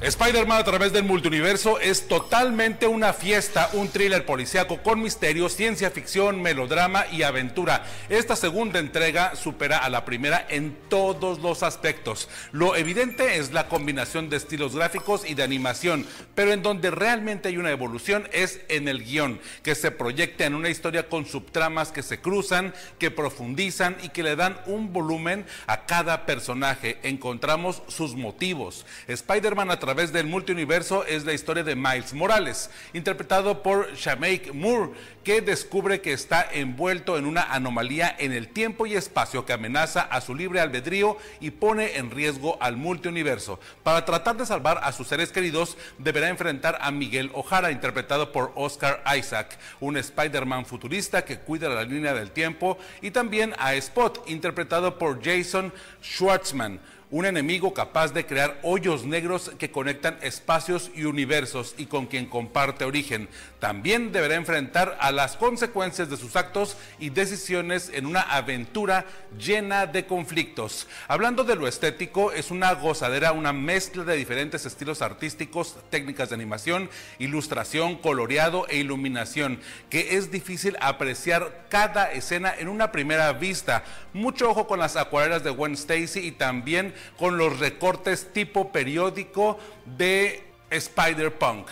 Spider-Man 0.01 0.57
a 0.57 0.63
través 0.63 0.93
del 0.93 1.03
multiuniverso 1.03 1.79
es 1.79 2.07
totalmente 2.07 2.87
una 2.87 3.13
fiesta, 3.13 3.69
un 3.73 3.87
thriller 3.87 4.25
policíaco 4.25 4.81
con 4.81 4.99
misterio, 4.99 5.47
ciencia 5.47 5.91
ficción, 5.91 6.41
melodrama 6.41 7.05
y 7.11 7.21
aventura. 7.21 7.85
Esta 8.09 8.35
segunda 8.35 8.79
entrega 8.79 9.35
supera 9.35 9.77
a 9.77 9.91
la 9.91 10.03
primera 10.03 10.43
en 10.49 10.75
todos 10.89 11.37
los 11.37 11.61
aspectos. 11.61 12.29
Lo 12.51 12.75
evidente 12.75 13.37
es 13.37 13.51
la 13.51 13.67
combinación 13.67 14.31
de 14.31 14.37
estilos 14.37 14.75
gráficos 14.75 15.23
y 15.23 15.35
de 15.35 15.43
animación, 15.43 16.07
pero 16.33 16.51
en 16.51 16.63
donde 16.63 16.89
realmente 16.89 17.49
hay 17.49 17.57
una 17.57 17.69
evolución 17.69 18.27
es 18.33 18.59
en 18.69 18.87
el 18.87 19.03
guion, 19.03 19.39
que 19.61 19.75
se 19.75 19.91
proyecta 19.91 20.47
en 20.47 20.55
una 20.55 20.69
historia 20.69 21.09
con 21.09 21.27
subtramas 21.27 21.91
que 21.91 22.01
se 22.01 22.19
cruzan, 22.19 22.73
que 22.97 23.11
profundizan 23.11 23.97
y 24.01 24.09
que 24.09 24.23
le 24.23 24.35
dan 24.35 24.59
un 24.65 24.93
volumen 24.93 25.45
a 25.67 25.85
cada 25.85 26.25
personaje. 26.25 26.97
Encontramos 27.03 27.83
sus 27.87 28.15
motivos. 28.15 28.87
Spider-Man 29.07 29.69
a 29.69 29.77
través 29.77 29.90
través 29.93 30.13
del 30.13 30.25
multiuniverso 30.25 31.05
es 31.05 31.25
la 31.25 31.33
historia 31.33 31.65
de 31.65 31.75
Miles 31.75 32.13
Morales, 32.13 32.69
interpretado 32.93 33.61
por 33.61 33.93
Shameik 33.93 34.53
Moore, 34.53 34.93
que 35.25 35.41
descubre 35.41 35.99
que 35.99 36.13
está 36.13 36.47
envuelto 36.49 37.17
en 37.17 37.25
una 37.25 37.41
anomalía 37.41 38.15
en 38.17 38.31
el 38.31 38.47
tiempo 38.47 38.85
y 38.85 38.93
espacio 38.93 39.45
que 39.45 39.51
amenaza 39.51 39.99
a 39.99 40.21
su 40.21 40.33
libre 40.33 40.61
albedrío 40.61 41.17
y 41.41 41.51
pone 41.51 41.97
en 41.97 42.09
riesgo 42.09 42.57
al 42.61 42.77
multiuniverso. 42.77 43.59
Para 43.83 44.05
tratar 44.05 44.37
de 44.37 44.45
salvar 44.45 44.79
a 44.81 44.93
sus 44.93 45.09
seres 45.09 45.33
queridos, 45.33 45.77
deberá 45.97 46.29
enfrentar 46.29 46.77
a 46.79 46.89
Miguel 46.91 47.29
O'Hara, 47.33 47.69
interpretado 47.69 48.31
por 48.31 48.53
Oscar 48.55 49.03
Isaac, 49.17 49.59
un 49.81 49.97
Spider-Man 49.97 50.65
futurista 50.65 51.25
que 51.25 51.39
cuida 51.39 51.67
la 51.67 51.83
línea 51.83 52.13
del 52.13 52.31
tiempo, 52.31 52.77
y 53.01 53.11
también 53.11 53.53
a 53.59 53.73
Spot, 53.73 54.23
interpretado 54.29 54.97
por 54.97 55.21
Jason 55.21 55.73
Schwartzman 56.01 56.79
un 57.11 57.25
enemigo 57.25 57.73
capaz 57.73 58.13
de 58.13 58.25
crear 58.25 58.57
hoyos 58.63 59.05
negros 59.05 59.51
que 59.59 59.69
conectan 59.69 60.17
espacios 60.21 60.89
y 60.95 61.03
universos 61.03 61.75
y 61.77 61.85
con 61.85 62.05
quien 62.07 62.25
comparte 62.25 62.85
origen. 62.85 63.27
También 63.59 64.13
deberá 64.13 64.35
enfrentar 64.35 64.97
a 64.99 65.11
las 65.11 65.35
consecuencias 65.35 66.09
de 66.09 66.15
sus 66.15 66.37
actos 66.37 66.77
y 66.99 67.09
decisiones 67.09 67.91
en 67.93 68.05
una 68.05 68.21
aventura 68.21 69.05
llena 69.37 69.87
de 69.87 70.05
conflictos. 70.05 70.87
Hablando 71.09 71.43
de 71.43 71.55
lo 71.55 71.67
estético, 71.67 72.31
es 72.31 72.49
una 72.49 72.73
gozadera, 72.73 73.33
una 73.33 73.51
mezcla 73.51 74.05
de 74.05 74.15
diferentes 74.15 74.65
estilos 74.65 75.01
artísticos, 75.01 75.75
técnicas 75.89 76.29
de 76.29 76.35
animación, 76.35 76.89
ilustración, 77.19 77.97
coloreado 77.97 78.67
e 78.69 78.77
iluminación, 78.77 79.59
que 79.89 80.15
es 80.15 80.31
difícil 80.31 80.77
apreciar 80.79 81.65
cada 81.67 82.11
escena 82.13 82.53
en 82.57 82.69
una 82.69 82.93
primera 82.93 83.33
vista. 83.33 83.83
Mucho 84.13 84.49
ojo 84.49 84.65
con 84.65 84.79
las 84.79 84.95
acuarelas 84.95 85.43
de 85.43 85.49
Gwen 85.49 85.73
Stacy 85.73 86.19
y 86.19 86.31
también 86.31 86.93
con 87.17 87.37
los 87.37 87.59
recortes 87.59 88.31
tipo 88.33 88.71
periódico 88.71 89.57
de 89.85 90.43
Spider-Punk. 90.69 91.67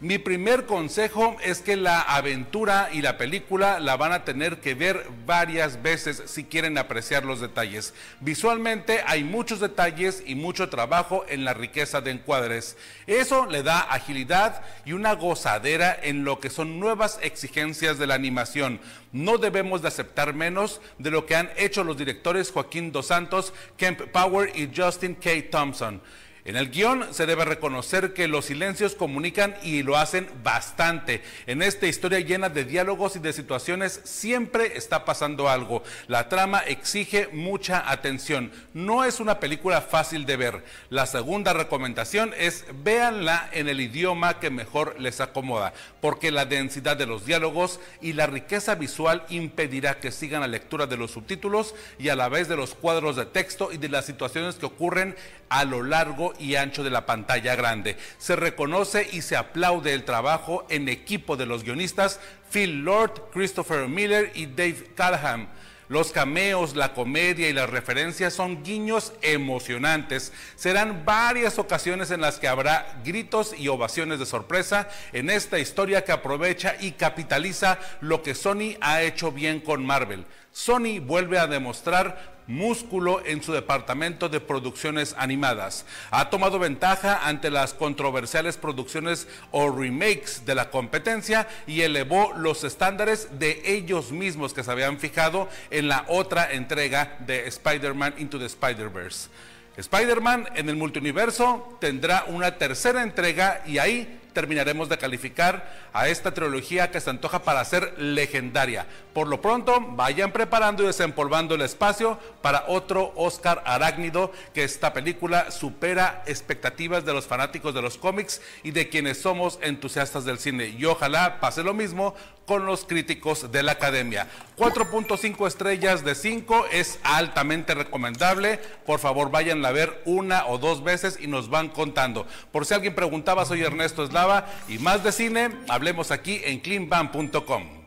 Mi 0.00 0.18
primer 0.18 0.64
consejo 0.64 1.36
es 1.42 1.60
que 1.60 1.74
la 1.74 2.00
aventura 2.00 2.88
y 2.92 3.02
la 3.02 3.18
película 3.18 3.80
la 3.80 3.96
van 3.96 4.12
a 4.12 4.24
tener 4.24 4.60
que 4.60 4.74
ver 4.74 5.04
varias 5.26 5.82
veces 5.82 6.22
si 6.26 6.44
quieren 6.44 6.78
apreciar 6.78 7.24
los 7.24 7.40
detalles. 7.40 7.94
Visualmente 8.20 9.00
hay 9.08 9.24
muchos 9.24 9.58
detalles 9.58 10.22
y 10.24 10.36
mucho 10.36 10.68
trabajo 10.68 11.26
en 11.28 11.44
la 11.44 11.52
riqueza 11.52 12.00
de 12.00 12.12
encuadres. 12.12 12.76
Eso 13.08 13.46
le 13.46 13.64
da 13.64 13.80
agilidad 13.80 14.62
y 14.84 14.92
una 14.92 15.14
gozadera 15.14 15.98
en 16.00 16.22
lo 16.22 16.38
que 16.38 16.48
son 16.48 16.78
nuevas 16.78 17.18
exigencias 17.20 17.98
de 17.98 18.06
la 18.06 18.14
animación. 18.14 18.80
No 19.10 19.36
debemos 19.36 19.82
de 19.82 19.88
aceptar 19.88 20.32
menos 20.32 20.80
de 20.98 21.10
lo 21.10 21.26
que 21.26 21.34
han 21.34 21.50
hecho 21.56 21.82
los 21.82 21.98
directores 21.98 22.52
Joaquín 22.52 22.92
Dos 22.92 23.08
Santos, 23.08 23.52
Kemp 23.76 24.02
Power 24.12 24.52
y 24.54 24.70
Justin 24.72 25.16
K. 25.16 25.30
Thompson. 25.50 26.00
En 26.48 26.56
el 26.56 26.70
guion 26.70 27.12
se 27.12 27.26
debe 27.26 27.44
reconocer 27.44 28.14
que 28.14 28.26
los 28.26 28.46
silencios 28.46 28.94
comunican 28.94 29.54
y 29.62 29.82
lo 29.82 29.98
hacen 29.98 30.30
bastante. 30.42 31.22
En 31.46 31.60
esta 31.60 31.86
historia 31.86 32.20
llena 32.20 32.48
de 32.48 32.64
diálogos 32.64 33.16
y 33.16 33.18
de 33.18 33.34
situaciones 33.34 34.00
siempre 34.04 34.78
está 34.78 35.04
pasando 35.04 35.50
algo. 35.50 35.82
La 36.06 36.30
trama 36.30 36.60
exige 36.60 37.28
mucha 37.34 37.90
atención. 37.90 38.50
No 38.72 39.04
es 39.04 39.20
una 39.20 39.40
película 39.40 39.82
fácil 39.82 40.24
de 40.24 40.38
ver. 40.38 40.64
La 40.88 41.04
segunda 41.04 41.52
recomendación 41.52 42.32
es 42.38 42.64
véanla 42.82 43.50
en 43.52 43.68
el 43.68 43.82
idioma 43.82 44.40
que 44.40 44.48
mejor 44.48 44.98
les 44.98 45.20
acomoda, 45.20 45.74
porque 46.00 46.30
la 46.30 46.46
densidad 46.46 46.96
de 46.96 47.04
los 47.04 47.26
diálogos 47.26 47.78
y 48.00 48.14
la 48.14 48.26
riqueza 48.26 48.74
visual 48.74 49.22
impedirá 49.28 50.00
que 50.00 50.10
sigan 50.10 50.40
la 50.40 50.46
lectura 50.46 50.86
de 50.86 50.96
los 50.96 51.10
subtítulos 51.10 51.74
y 51.98 52.08
a 52.08 52.16
la 52.16 52.30
vez 52.30 52.48
de 52.48 52.56
los 52.56 52.74
cuadros 52.74 53.16
de 53.16 53.26
texto 53.26 53.70
y 53.70 53.76
de 53.76 53.90
las 53.90 54.06
situaciones 54.06 54.54
que 54.54 54.64
ocurren 54.64 55.14
a 55.50 55.64
lo 55.64 55.82
largo 55.82 56.34
y 56.38 56.56
ancho 56.56 56.84
de 56.84 56.90
la 56.90 57.06
pantalla 57.06 57.56
grande. 57.56 57.96
Se 58.18 58.36
reconoce 58.36 59.08
y 59.12 59.22
se 59.22 59.36
aplaude 59.36 59.94
el 59.94 60.04
trabajo 60.04 60.66
en 60.68 60.88
equipo 60.88 61.36
de 61.36 61.46
los 61.46 61.64
guionistas 61.64 62.20
Phil 62.50 62.84
Lord, 62.84 63.30
Christopher 63.32 63.88
Miller 63.88 64.32
y 64.34 64.46
Dave 64.46 64.90
Callahan. 64.94 65.48
Los 65.88 66.12
cameos, 66.12 66.76
la 66.76 66.92
comedia 66.92 67.48
y 67.48 67.54
las 67.54 67.70
referencias 67.70 68.34
son 68.34 68.62
guiños 68.62 69.14
emocionantes. 69.22 70.34
Serán 70.54 71.06
varias 71.06 71.58
ocasiones 71.58 72.10
en 72.10 72.20
las 72.20 72.38
que 72.38 72.46
habrá 72.46 73.00
gritos 73.04 73.54
y 73.58 73.68
ovaciones 73.68 74.18
de 74.18 74.26
sorpresa 74.26 74.90
en 75.14 75.30
esta 75.30 75.58
historia 75.58 76.04
que 76.04 76.12
aprovecha 76.12 76.76
y 76.78 76.92
capitaliza 76.92 77.78
lo 78.02 78.22
que 78.22 78.34
Sony 78.34 78.76
ha 78.82 79.00
hecho 79.00 79.32
bien 79.32 79.60
con 79.60 79.84
Marvel. 79.84 80.26
Sony 80.52 81.00
vuelve 81.00 81.38
a 81.38 81.46
demostrar 81.46 82.37
músculo 82.48 83.22
en 83.24 83.42
su 83.42 83.52
departamento 83.52 84.28
de 84.28 84.40
producciones 84.40 85.14
animadas. 85.16 85.84
Ha 86.10 86.30
tomado 86.30 86.58
ventaja 86.58 87.28
ante 87.28 87.50
las 87.50 87.74
controversiales 87.74 88.56
producciones 88.56 89.28
o 89.52 89.70
remakes 89.70 90.44
de 90.44 90.56
la 90.56 90.70
competencia 90.70 91.46
y 91.66 91.82
elevó 91.82 92.32
los 92.36 92.64
estándares 92.64 93.38
de 93.38 93.62
ellos 93.64 94.10
mismos 94.10 94.52
que 94.52 94.64
se 94.64 94.70
habían 94.72 94.98
fijado 94.98 95.48
en 95.70 95.88
la 95.88 96.04
otra 96.08 96.50
entrega 96.52 97.16
de 97.20 97.46
Spider-Man 97.46 98.14
Into 98.18 98.38
the 98.38 98.46
Spider-Verse. 98.46 99.28
Spider-Man 99.76 100.48
en 100.56 100.68
el 100.68 100.74
multiuniverso 100.74 101.76
tendrá 101.80 102.24
una 102.26 102.58
tercera 102.58 103.02
entrega 103.04 103.62
y 103.64 103.78
ahí 103.78 104.18
terminaremos 104.38 104.88
de 104.88 104.98
calificar 104.98 105.68
a 105.92 106.06
esta 106.06 106.32
trilogía 106.32 106.92
que 106.92 107.00
se 107.00 107.10
antoja 107.10 107.42
para 107.42 107.64
ser 107.64 107.98
legendaria. 107.98 108.86
Por 109.12 109.26
lo 109.26 109.42
pronto, 109.42 109.80
vayan 109.96 110.30
preparando 110.30 110.84
y 110.84 110.86
desempolvando 110.86 111.56
el 111.56 111.62
espacio 111.62 112.20
para 112.40 112.66
otro 112.68 113.12
Oscar 113.16 113.64
arácnido, 113.66 114.30
que 114.54 114.62
esta 114.62 114.92
película 114.92 115.50
supera 115.50 116.22
expectativas 116.26 117.04
de 117.04 117.14
los 117.14 117.26
fanáticos 117.26 117.74
de 117.74 117.82
los 117.82 117.98
cómics 117.98 118.40
y 118.62 118.70
de 118.70 118.88
quienes 118.88 119.20
somos 119.20 119.58
entusiastas 119.60 120.24
del 120.24 120.38
cine. 120.38 120.68
Y 120.68 120.84
ojalá 120.84 121.40
pase 121.40 121.64
lo 121.64 121.74
mismo 121.74 122.14
con 122.46 122.64
los 122.64 122.84
críticos 122.86 123.52
de 123.52 123.62
la 123.62 123.72
academia. 123.72 124.26
4.5 124.56 125.46
estrellas 125.46 126.02
de 126.02 126.14
5 126.14 126.66
es 126.72 126.98
altamente 127.02 127.74
recomendable. 127.74 128.58
Por 128.86 129.00
favor, 129.00 129.30
vayan 129.30 129.64
a 129.66 129.70
ver 129.70 130.00
una 130.06 130.46
o 130.46 130.56
dos 130.58 130.82
veces 130.82 131.18
y 131.20 131.26
nos 131.26 131.50
van 131.50 131.68
contando. 131.68 132.26
Por 132.50 132.64
si 132.64 132.72
alguien 132.72 132.94
preguntaba, 132.94 133.44
soy 133.44 133.62
Ernesto 133.62 134.02
Eslava 134.02 134.27
y 134.68 134.78
más 134.78 135.02
de 135.04 135.12
cine, 135.12 135.50
hablemos 135.68 136.10
aquí 136.10 136.40
en 136.44 136.60
cleanban.com. 136.60 137.77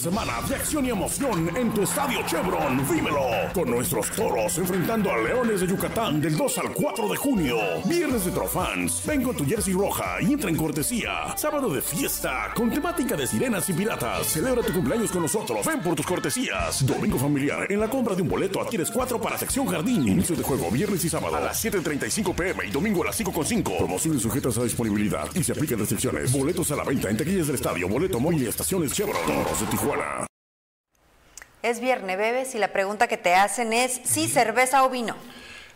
semana 0.00 0.40
de 0.48 0.54
acción 0.54 0.86
y 0.86 0.90
emoción 0.90 1.54
en 1.54 1.74
tu 1.74 1.82
estadio 1.82 2.20
Chevron. 2.26 2.78
Vívelo 2.88 3.26
con 3.52 3.70
nuestros 3.70 4.10
toros 4.12 4.56
enfrentando 4.56 5.12
a 5.12 5.18
Leones 5.18 5.60
de 5.60 5.66
Yucatán 5.66 6.22
del 6.22 6.38
2 6.38 6.58
al 6.58 6.72
4 6.72 7.08
de 7.08 7.16
junio. 7.16 7.56
Viernes 7.84 8.24
de 8.24 8.30
Trofans. 8.30 9.02
Ven 9.04 9.22
con 9.22 9.36
tu 9.36 9.44
jersey 9.44 9.74
roja 9.74 10.16
y 10.22 10.32
entra 10.32 10.48
en 10.48 10.56
cortesía. 10.56 11.36
Sábado 11.36 11.68
de 11.68 11.82
fiesta 11.82 12.50
con 12.54 12.70
temática 12.70 13.14
de 13.14 13.26
sirenas 13.26 13.68
y 13.68 13.74
piratas. 13.74 14.26
Celebra 14.26 14.62
tu 14.62 14.72
cumpleaños 14.72 15.12
con 15.12 15.20
nosotros. 15.20 15.66
Ven 15.66 15.82
por 15.82 15.94
tus 15.94 16.06
cortesías. 16.06 16.86
Domingo 16.86 17.18
familiar. 17.18 17.70
En 17.70 17.80
la 17.80 17.90
compra 17.90 18.14
de 18.14 18.22
un 18.22 18.28
boleto 18.28 18.62
adquieres 18.62 18.90
4 18.90 19.20
para 19.20 19.36
sección 19.36 19.66
jardín. 19.66 20.08
Inicio 20.08 20.34
de 20.34 20.42
juego 20.42 20.70
viernes 20.70 21.04
y 21.04 21.10
sábado 21.10 21.36
a 21.36 21.40
las 21.40 21.62
7.35 21.62 22.34
pm 22.34 22.66
y 22.66 22.70
domingo 22.70 23.02
a 23.02 23.06
las 23.08 23.20
5.5. 23.20 23.76
Promociones 23.76 24.22
sujetas 24.22 24.56
a 24.56 24.64
disponibilidad 24.64 25.28
y 25.34 25.44
se 25.44 25.52
aplican 25.52 25.78
restricciones. 25.78 26.32
Boletos 26.32 26.70
a 26.70 26.76
la 26.76 26.84
venta 26.84 27.10
en 27.10 27.18
taquillas 27.18 27.48
del 27.48 27.56
estadio. 27.56 27.86
Boleto 27.86 28.18
móvil 28.18 28.44
y 28.44 28.46
estaciones 28.46 28.92
Chevron. 28.92 29.20
Es 31.62 31.80
viernes, 31.80 32.16
bebes, 32.16 32.54
y 32.54 32.58
la 32.58 32.68
pregunta 32.68 33.06
que 33.06 33.16
te 33.18 33.34
hacen 33.34 33.72
es 33.72 34.00
si 34.04 34.28
cerveza 34.28 34.82
o 34.84 34.88
vino. 34.90 35.14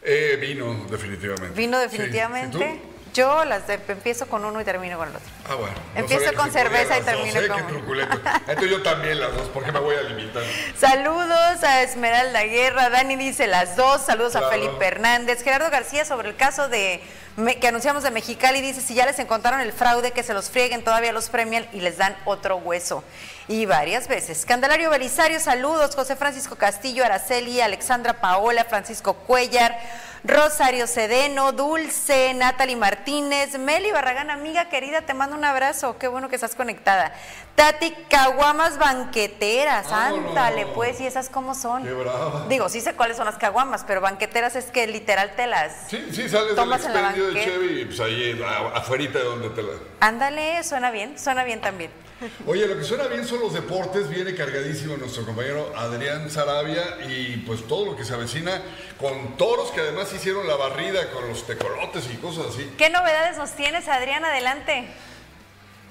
Eh, 0.02 0.38
vino, 0.40 0.86
definitivamente. 0.90 1.54
Vino 1.54 1.78
Sí. 1.78 1.82
definitivamente. 1.84 2.56
¿Y 2.58 2.78
tú? 2.78 2.94
Yo 3.14 3.44
las 3.44 3.66
de- 3.68 3.78
empiezo 3.88 4.26
con 4.26 4.44
uno 4.44 4.60
y 4.60 4.64
termino 4.64 4.98
con 4.98 5.08
el 5.08 5.14
otro. 5.14 5.28
Ah, 5.48 5.54
bueno. 5.54 5.74
no 5.94 6.00
Empiezo 6.00 6.34
con 6.34 6.50
cerveza 6.50 6.98
y 6.98 7.02
las 7.02 7.06
dos, 7.06 7.14
termino 7.14 7.40
¿eh? 7.40 7.48
con- 7.48 7.66
truculento. 7.68 8.20
Entonces 8.48 8.70
yo 8.70 8.82
también 8.82 9.20
las 9.20 9.32
dos, 9.36 9.48
porque 9.54 9.70
me 9.70 9.78
voy 9.78 9.94
a 9.94 10.02
limitar. 10.02 10.42
Saludos 10.76 11.62
a 11.62 11.82
Esmeralda 11.82 12.42
Guerra, 12.42 12.90
Dani 12.90 13.14
dice 13.14 13.46
las 13.46 13.76
dos, 13.76 14.04
saludos 14.04 14.34
a. 14.34 14.48
Felipe 14.50 14.84
Hernández, 14.84 15.44
Gerardo 15.44 15.70
García 15.70 16.04
sobre 16.04 16.30
el 16.30 16.36
caso 16.36 16.68
de 16.68 17.00
me- 17.36 17.58
que 17.58 17.68
anunciamos 17.68 18.02
de 18.02 18.10
Mexicali 18.10 18.60
dice 18.60 18.80
si 18.80 18.94
ya 18.94 19.06
les 19.06 19.18
encontraron 19.18 19.60
el 19.60 19.72
fraude 19.72 20.12
que 20.12 20.22
se 20.22 20.34
los 20.34 20.50
frieguen, 20.50 20.84
todavía 20.84 21.12
los 21.12 21.28
premian 21.28 21.66
y 21.72 21.80
les 21.80 21.96
dan 21.98 22.16
otro 22.24 22.56
hueso. 22.56 23.02
Y 23.46 23.66
varias 23.66 24.08
veces. 24.08 24.46
Candelario 24.46 24.88
Belisario, 24.90 25.38
saludos, 25.38 25.94
José 25.94 26.16
Francisco 26.16 26.56
Castillo, 26.56 27.04
Araceli, 27.04 27.60
Alexandra 27.60 28.14
Paola, 28.20 28.64
Francisco 28.64 29.12
Cuellar, 29.14 29.78
Rosario 30.26 30.86
Cedeno, 30.86 31.52
Dulce, 31.52 32.32
Natalie 32.32 32.76
Martínez, 32.76 33.58
Meli 33.58 33.92
Barragán, 33.92 34.30
amiga 34.30 34.70
querida, 34.70 35.02
te 35.02 35.12
mando 35.12 35.36
un 35.36 35.44
abrazo, 35.44 35.98
qué 35.98 36.08
bueno 36.08 36.30
que 36.30 36.36
estás 36.36 36.54
conectada. 36.54 37.12
Tati 37.56 37.90
Caguamas 38.08 38.78
Banqueteras, 38.78 39.92
ándale 39.92 40.64
pues, 40.66 40.98
¿y 41.02 41.06
esas 41.06 41.28
cómo 41.28 41.54
son? 41.54 41.84
Qué 41.84 41.92
brava. 41.92 42.46
Digo, 42.48 42.70
sí 42.70 42.80
sé 42.80 42.94
cuáles 42.94 43.18
son 43.18 43.26
las 43.26 43.36
caguamas, 43.36 43.84
pero 43.86 44.00
banqueteras 44.00 44.56
es 44.56 44.64
que 44.66 44.86
literal 44.86 45.34
te 45.36 45.46
las 45.46 45.72
Sí, 45.88 46.02
sí, 46.10 46.26
sales 46.28 46.46
del 46.48 46.56
tomas 46.56 46.84
en 46.86 46.94
la 46.94 47.00
de 47.26 47.34
banqueta. 47.34 47.50
Chevy 47.50 47.84
pues 47.86 48.00
ahí 48.00 48.42
a- 48.44 48.76
afuerita 48.78 49.18
de 49.18 49.24
donde 49.24 49.50
te 49.50 49.62
la... 49.62 49.72
Ándale, 50.00 50.62
suena 50.64 50.90
bien, 50.90 51.18
suena 51.18 51.44
bien 51.44 51.60
también. 51.60 51.90
Oye, 52.46 52.66
lo 52.66 52.76
que 52.78 52.84
suena 52.84 53.06
bien 53.08 53.26
son 53.26 53.40
los 53.40 53.52
deportes, 53.52 54.08
viene 54.08 54.34
cargadísimo 54.34 54.96
nuestro 54.96 55.24
compañero 55.26 55.72
Adrián 55.76 56.30
Sarabia 56.30 56.82
y 57.08 57.38
pues 57.46 57.66
todo 57.66 57.86
lo 57.86 57.96
que 57.96 58.04
se 58.04 58.14
avecina 58.14 58.62
con 58.98 59.36
toros 59.36 59.70
que 59.72 59.80
además 59.80 60.12
hicieron 60.12 60.46
la 60.46 60.56
barrida 60.56 61.10
con 61.10 61.28
los 61.28 61.46
tecolotes 61.46 62.04
y 62.12 62.16
cosas 62.18 62.46
así. 62.50 62.70
¿Qué 62.78 62.88
novedades 62.90 63.36
nos 63.36 63.52
tienes, 63.56 63.88
Adrián? 63.88 64.24
Adelante. 64.24 64.86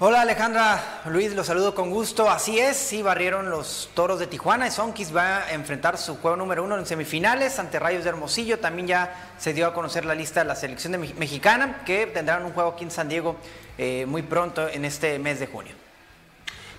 Hola 0.06 0.20
Alejandra, 0.20 1.00
Luis, 1.06 1.34
los 1.34 1.46
saludo 1.46 1.74
con 1.74 1.88
gusto. 1.88 2.28
Así 2.28 2.58
es, 2.58 2.76
sí, 2.76 3.00
barrieron 3.00 3.48
los 3.48 3.88
toros 3.94 4.18
de 4.18 4.26
Tijuana. 4.26 4.70
Sonkis 4.70 5.16
va 5.16 5.38
a 5.38 5.52
enfrentar 5.54 5.96
su 5.96 6.18
juego 6.18 6.36
número 6.36 6.62
uno 6.62 6.76
en 6.76 6.84
semifinales 6.84 7.58
ante 7.58 7.78
Rayos 7.78 8.04
de 8.04 8.10
Hermosillo. 8.10 8.58
También 8.58 8.86
ya 8.86 9.32
se 9.38 9.54
dio 9.54 9.66
a 9.66 9.72
conocer 9.72 10.04
la 10.04 10.14
lista 10.14 10.40
de 10.40 10.46
la 10.46 10.56
selección 10.56 11.00
mexicana 11.00 11.80
que 11.86 12.06
tendrán 12.06 12.44
un 12.44 12.52
juego 12.52 12.72
aquí 12.72 12.84
en 12.84 12.90
San 12.90 13.08
Diego 13.08 13.36
eh, 13.78 14.04
muy 14.06 14.20
pronto 14.20 14.68
en 14.68 14.84
este 14.84 15.18
mes 15.18 15.40
de 15.40 15.46
junio. 15.46 15.72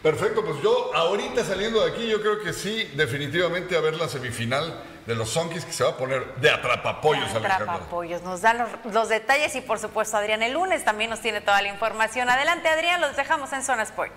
Perfecto, 0.04 0.46
pues 0.46 0.62
yo 0.62 0.94
ahorita 0.94 1.44
saliendo 1.44 1.84
de 1.84 1.94
aquí 1.94 2.06
yo 2.06 2.22
creo 2.22 2.44
que 2.44 2.54
sí, 2.54 2.92
definitivamente 2.96 3.76
a 3.76 3.82
ver 3.82 3.96
la 3.96 4.08
semifinal 4.08 4.84
de 5.06 5.16
los 5.16 5.30
Sonkis 5.30 5.66
que 5.66 5.72
se 5.72 5.84
va 5.84 5.92
a 5.92 5.98
poner 5.98 6.36
de 6.36 6.50
atrapapollos. 6.50 7.34
Atrapapollos, 7.34 8.22
nos 8.24 8.42
dan 8.42 8.58
los, 8.58 8.94
los 8.94 9.10
detalles 9.10 9.56
y 9.56 9.62
por 9.62 9.80
supuesto 9.80 10.18
Adrián 10.18 10.42
el 10.44 10.54
lunes 10.54 10.84
también 10.84 11.10
nos 11.10 11.22
tiene 11.22 11.42
toda 11.42 11.62
la 11.62 11.70
información. 11.70 12.30
Adelante 12.30 12.68
Adrián, 12.68 13.02
los 13.02 13.16
dejamos 13.16 13.52
en 13.54 13.64
Zona 13.64 13.84
Sport. 13.84 14.14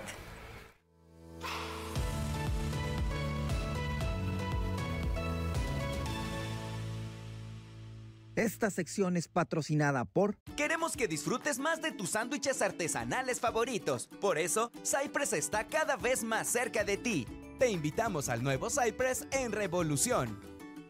Esta 8.39 8.69
sección 8.69 9.17
es 9.17 9.27
patrocinada 9.27 10.05
por 10.05 10.37
Queremos 10.55 10.95
que 10.95 11.09
disfrutes 11.09 11.59
más 11.59 11.81
de 11.81 11.91
tus 11.91 12.11
sándwiches 12.11 12.61
artesanales 12.61 13.41
favoritos. 13.41 14.07
Por 14.21 14.37
eso, 14.37 14.71
Cypress 14.85 15.33
está 15.33 15.67
cada 15.67 15.97
vez 15.97 16.23
más 16.23 16.47
cerca 16.47 16.85
de 16.85 16.95
ti. 16.95 17.27
Te 17.59 17.69
invitamos 17.69 18.29
al 18.29 18.41
nuevo 18.41 18.69
Cypress 18.69 19.27
en 19.31 19.51
Revolución. 19.51 20.39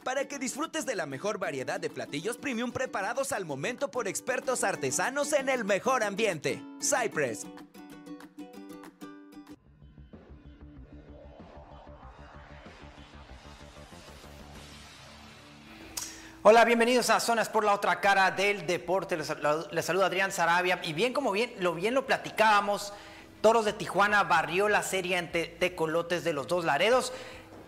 Para 0.10 0.28
que 0.28 0.40
disfrutes 0.40 0.88
de 0.88 0.96
la 0.96 1.06
mejor 1.06 1.38
variedad 1.38 1.80
de 1.80 1.88
platillos 1.88 2.36
premium 2.36 2.72
preparados 2.72 3.32
al 3.32 3.46
momento 3.46 3.92
por 3.92 4.08
expertos 4.08 4.64
artesanos 4.64 5.34
en 5.34 5.50
el 5.50 5.66
mejor 5.66 6.04
ambiente. 6.04 6.64
Cypress. 6.82 7.46
Hola, 16.42 16.66
bienvenidos 16.66 17.12
a 17.12 17.20
Zonas 17.20 17.48
por 17.48 17.64
la 17.64 17.76
otra 17.76 18.02
cara 18.02 18.32
del 18.32 18.66
deporte. 18.66 19.16
Les, 19.16 19.32
les 19.70 19.86
saluda 19.86 20.08
Adrián 20.08 20.32
Sarabia. 20.32 20.80
Y 20.86 20.94
bien, 20.94 21.14
como 21.14 21.32
bien 21.32 21.54
lo, 21.60 21.76
bien 21.76 21.94
lo 21.94 22.08
platicábamos, 22.08 22.94
Toros 23.42 23.64
de 23.64 23.74
Tijuana 23.74 24.24
barrió 24.24 24.68
la 24.68 24.84
serie 24.84 25.18
ante 25.18 25.46
Tecolotes 25.46 26.24
de 26.24 26.34
los 26.34 26.48
dos 26.48 26.66
Laredos. 26.66 27.14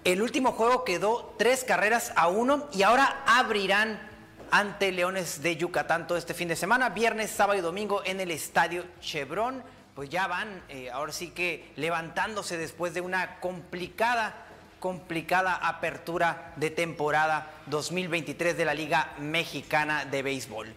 El 0.03 0.23
último 0.23 0.53
juego 0.53 0.83
quedó 0.83 1.35
tres 1.37 1.63
carreras 1.63 2.11
a 2.15 2.27
uno 2.27 2.67
y 2.73 2.81
ahora 2.81 3.21
abrirán 3.27 4.01
ante 4.49 4.91
Leones 4.91 5.43
de 5.43 5.57
Yucatán 5.57 6.07
todo 6.07 6.17
este 6.17 6.33
fin 6.33 6.47
de 6.47 6.55
semana, 6.55 6.89
viernes, 6.89 7.29
sábado 7.29 7.59
y 7.59 7.61
domingo 7.61 8.01
en 8.03 8.19
el 8.19 8.31
Estadio 8.31 8.83
Chevron. 8.99 9.61
Pues 9.93 10.09
ya 10.09 10.25
van, 10.25 10.63
eh, 10.69 10.89
ahora 10.89 11.11
sí 11.11 11.29
que 11.29 11.71
levantándose 11.75 12.57
después 12.57 12.95
de 12.95 13.01
una 13.01 13.39
complicada 13.39 14.33
complicada 14.79 15.53
apertura 15.53 16.53
de 16.55 16.71
temporada 16.71 17.51
2023 17.67 18.57
de 18.57 18.65
la 18.65 18.73
Liga 18.73 19.13
Mexicana 19.19 20.05
de 20.05 20.23
Béisbol. 20.23 20.73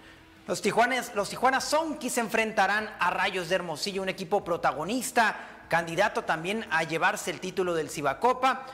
Los 0.46 0.60
Tijuanas, 0.60 1.14
los 1.14 1.30
Tijuana 1.30 1.62
se 1.62 2.20
enfrentarán 2.20 2.94
a 3.00 3.08
Rayos 3.08 3.48
de 3.48 3.54
Hermosillo, 3.54 4.02
un 4.02 4.10
equipo 4.10 4.44
protagonista, 4.44 5.36
candidato 5.70 6.24
también 6.24 6.66
a 6.70 6.82
llevarse 6.82 7.30
el 7.30 7.40
título 7.40 7.72
del 7.72 7.88
Cibacopa 7.88 8.66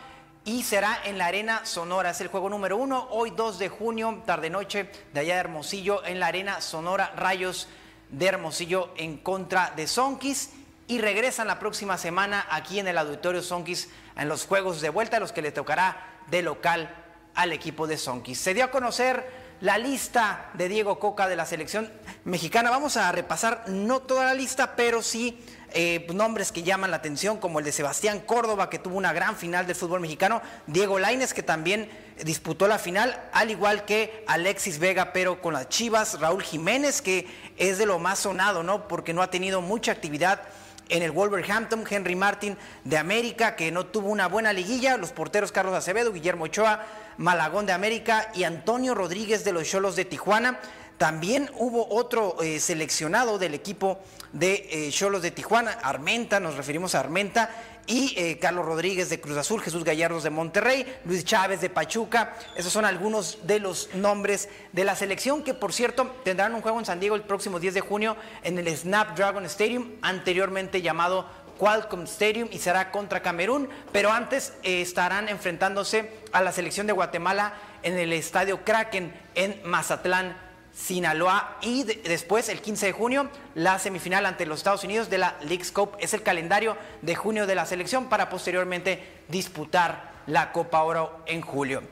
y 0.45 0.63
será 0.63 0.99
en 1.05 1.19
la 1.19 1.27
Arena 1.27 1.65
Sonora. 1.65 2.11
Es 2.11 2.21
el 2.21 2.29
juego 2.29 2.49
número 2.49 2.77
uno, 2.77 3.09
hoy 3.11 3.31
2 3.31 3.59
de 3.59 3.69
junio, 3.69 4.23
tarde-noche, 4.27 4.91
de 5.13 5.21
allá 5.21 5.35
de 5.35 5.41
Hermosillo, 5.41 6.05
en 6.05 6.21
la 6.21 6.29
Arena 6.29 6.61
Sonora, 6.61 7.13
Rayos 7.17 7.69
de 8.09 8.27
Hermosillo 8.27 8.93
en 8.97 9.19
contra 9.19 9.73
de 9.77 9.87
Sonkis 9.87 10.51
y 10.89 10.99
regresan 10.99 11.47
la 11.47 11.59
próxima 11.59 11.99
semana 11.99 12.47
aquí 12.51 12.81
en 12.81 12.89
el 12.89 12.99
Auditorio 12.99 13.43
Sonkis 13.43 13.89
en 14.17 14.29
los 14.29 14.47
juegos 14.47 14.81
de 14.81 14.91
vuelta, 14.91 15.21
los 15.21 15.33
que 15.33 15.43
le 15.43 15.53
tocará 15.53 16.19
de 16.29 16.43
local 16.43 16.93
al 17.35 17.53
equipo 17.53 17.87
de 17.87 17.97
Sonkis. 17.97 18.39
Se 18.41 18.55
dio 18.55 18.65
a 18.65 18.71
conocer 18.71 19.41
la 19.61 19.79
lista 19.79 20.51
de 20.55 20.69
Diego 20.69 20.99
Coca 20.99 21.29
de 21.29 21.37
la 21.37 21.47
selección 21.47 21.93
mexicana. 22.25 22.71
Vamos 22.71 22.97
a 22.97 23.13
repasar 23.13 23.65
no 23.69 24.01
toda 24.01 24.25
la 24.25 24.35
lista, 24.35 24.75
pero 24.75 25.03
sí 25.03 25.45
eh, 25.73 26.07
nombres 26.15 26.53
que 26.53 26.63
llaman 26.63 26.91
la 26.91 26.99
atención, 26.99 27.39
como 27.39 27.59
el 27.59 27.65
de 27.65 27.73
Sebastián 27.73 28.21
Córdoba, 28.21 28.71
que 28.71 28.79
tuvo 28.79 28.97
una 28.97 29.13
gran 29.13 29.37
final 29.37 29.67
del 29.67 29.77
fútbol 29.77 30.01
mexicano, 30.01 30.43
Diego 30.67 30.99
Laines, 30.99 31.35
que 31.35 31.43
también 31.43 31.89
disputó 32.25 32.69
la 32.69 32.79
final, 32.79 33.21
al 33.33 33.51
igual 33.51 33.85
que 33.85 34.25
Alexis 34.27 34.79
Vega, 34.79 35.13
pero 35.13 35.41
con 35.41 35.55
las 35.55 35.69
Chivas, 35.69 36.21
Raúl 36.21 36.43
Jiménez, 36.43 37.03
que 37.03 37.27
es 37.57 37.79
de 37.79 37.87
lo 37.87 37.99
más 37.99 38.21
sonado, 38.21 38.63
¿no? 38.63 38.89
Porque 38.89 39.13
no 39.13 39.23
ha 39.23 39.31
tenido 39.31 39.61
mucha 39.61 39.93
actividad 39.93 40.43
en 40.91 41.03
el 41.03 41.13
Wolverhampton, 41.13 41.85
Henry 41.89 42.17
Martin 42.17 42.59
de 42.85 42.99
América, 42.99 43.57
que 43.57 43.71
no 43.71 43.87
tuvo 43.87 44.09
una 44.09 44.29
buena 44.29 44.53
liguilla, 44.53 44.97
los 44.97 45.13
porteros 45.13 45.53
Carlos 45.53 45.75
Acevedo, 45.75 46.13
Guillermo 46.13 46.45
Ochoa, 46.45 46.85
Malagón 47.17 47.67
de 47.67 47.73
América 47.73 48.31
y 48.35 48.45
Antonio 48.45 48.95
Rodríguez 48.95 49.45
de 49.45 49.53
los 49.53 49.69
Cholos 49.69 49.97
de 49.97 50.05
Tijuana. 50.05 50.59
También 51.01 51.51
hubo 51.57 51.89
otro 51.89 52.37
eh, 52.43 52.61
seleccionado 52.61 53.39
del 53.39 53.55
equipo 53.55 54.01
de 54.35 54.91
Cholos 54.93 55.23
de 55.23 55.31
Tijuana, 55.31 55.79
Armenta, 55.83 56.39
nos 56.39 56.57
referimos 56.59 56.95
a 56.95 57.01
Armenta, 57.01 57.49
y 57.87 58.15
eh, 58.17 58.39
Carlos 58.39 58.67
Rodríguez 58.67 59.09
de 59.09 59.19
Cruz 59.19 59.39
Azul, 59.39 59.63
Jesús 59.63 59.83
Gallardos 59.83 60.23
de 60.23 60.31
Monterrey, 60.31 60.87
Luis 61.07 61.25
Chávez 61.25 61.61
de 61.61 61.71
Pachuca. 61.71 62.37
Esos 62.55 62.73
son 62.73 62.85
algunos 62.85 63.39
de 63.47 63.61
los 63.61 63.95
nombres 63.95 64.51
de 64.73 64.85
la 64.85 64.95
selección 64.95 65.43
que, 65.43 65.55
por 65.55 65.73
cierto, 65.73 66.07
tendrán 66.23 66.55
un 66.55 66.61
juego 66.61 66.79
en 66.79 66.85
San 66.85 67.01
Diego 67.01 67.17
el 67.17 67.23
próximo 67.23 67.59
10 67.59 67.75
de 67.75 67.81
junio 67.81 68.17
en 68.43 68.59
el 68.59 68.77
Snapdragon 68.77 69.47
Stadium, 69.47 69.93
anteriormente 70.03 70.83
llamado 70.83 71.27
Qualcomm 71.59 72.05
Stadium 72.05 72.49
y 72.53 72.59
será 72.59 72.91
contra 72.91 73.23
Camerún, 73.23 73.69
pero 73.91 74.13
antes 74.13 74.53
eh, 74.63 74.83
estarán 74.83 75.29
enfrentándose 75.29 76.11
a 76.33 76.43
la 76.43 76.53
selección 76.53 76.87
de 76.87 76.93
Guatemala 76.93 77.55
en 77.83 77.99
el 77.99 78.13
Estadio 78.13 78.65
Kraken 78.65 79.13
en 79.35 79.61
Mazatlán, 79.65 80.50
Sinaloa 80.75 81.59
y 81.61 81.83
de- 81.85 81.97
después 82.05 82.49
el 82.49 82.61
15 82.61 82.87
de 82.87 82.93
junio 82.93 83.29
la 83.55 83.79
semifinal 83.79 84.25
ante 84.27 84.47
los 84.47 84.59
Estados 84.61 84.85
Unidos 84.85 85.11
de 85.11 85.19
la 85.19 85.37
League's 85.43 85.73
Cup. 85.73 85.97
Es 85.99 86.15
el 86.15 86.23
calendario 86.23 86.77
de 87.03 87.15
junio 87.15 87.47
de 87.47 87.55
la 87.55 87.67
selección 87.67 88.09
para 88.09 88.29
posteriormente 88.31 89.23
disputar 89.29 90.13
la 90.27 90.53
Copa 90.53 90.83
Oro 90.83 91.21
en 91.27 91.41
julio. 91.41 91.83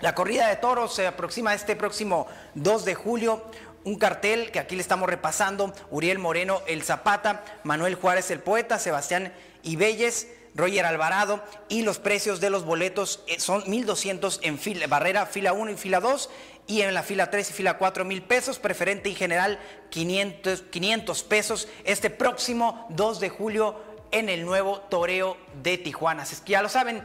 La 0.00 0.14
corrida 0.14 0.48
de 0.48 0.56
toros 0.56 0.94
se 0.94 1.06
aproxima 1.06 1.54
este 1.54 1.76
próximo 1.76 2.26
2 2.54 2.84
de 2.84 2.94
julio. 2.94 3.44
Un 3.84 3.98
cartel 3.98 4.50
que 4.50 4.58
aquí 4.58 4.74
le 4.74 4.82
estamos 4.82 5.08
repasando, 5.08 5.72
Uriel 5.90 6.18
Moreno 6.18 6.60
el 6.66 6.82
Zapata, 6.82 7.44
Manuel 7.62 7.94
Juárez 7.94 8.30
el 8.32 8.40
Poeta, 8.40 8.78
Sebastián 8.80 9.32
Ibelles, 9.62 10.26
Roger 10.56 10.86
Alvarado 10.86 11.42
y 11.68 11.82
los 11.82 11.98
precios 11.98 12.40
de 12.40 12.50
los 12.50 12.64
boletos 12.64 13.22
eh, 13.28 13.38
son 13.38 13.62
1.200 13.64 14.40
en 14.42 14.58
fila, 14.58 14.86
barrera 14.86 15.26
fila 15.26 15.52
1 15.52 15.70
y 15.70 15.76
fila 15.76 16.00
2 16.00 16.30
y 16.66 16.82
en 16.82 16.94
la 16.94 17.02
fila 17.02 17.30
3 17.30 17.50
y 17.50 17.52
fila 17.52 17.78
4 17.78 18.04
mil 18.04 18.22
pesos, 18.22 18.58
preferente 18.58 19.08
y 19.08 19.14
general 19.14 19.58
500, 19.90 20.62
500 20.62 21.22
pesos 21.24 21.68
este 21.84 22.10
próximo 22.10 22.86
2 22.90 23.20
de 23.20 23.28
julio 23.28 23.80
en 24.10 24.28
el 24.28 24.44
nuevo 24.44 24.80
Toreo 24.80 25.36
de 25.62 25.78
Tijuana. 25.78 26.22
Así 26.22 26.34
es 26.34 26.40
que 26.40 26.52
ya 26.52 26.62
lo 26.62 26.68
saben, 26.68 27.02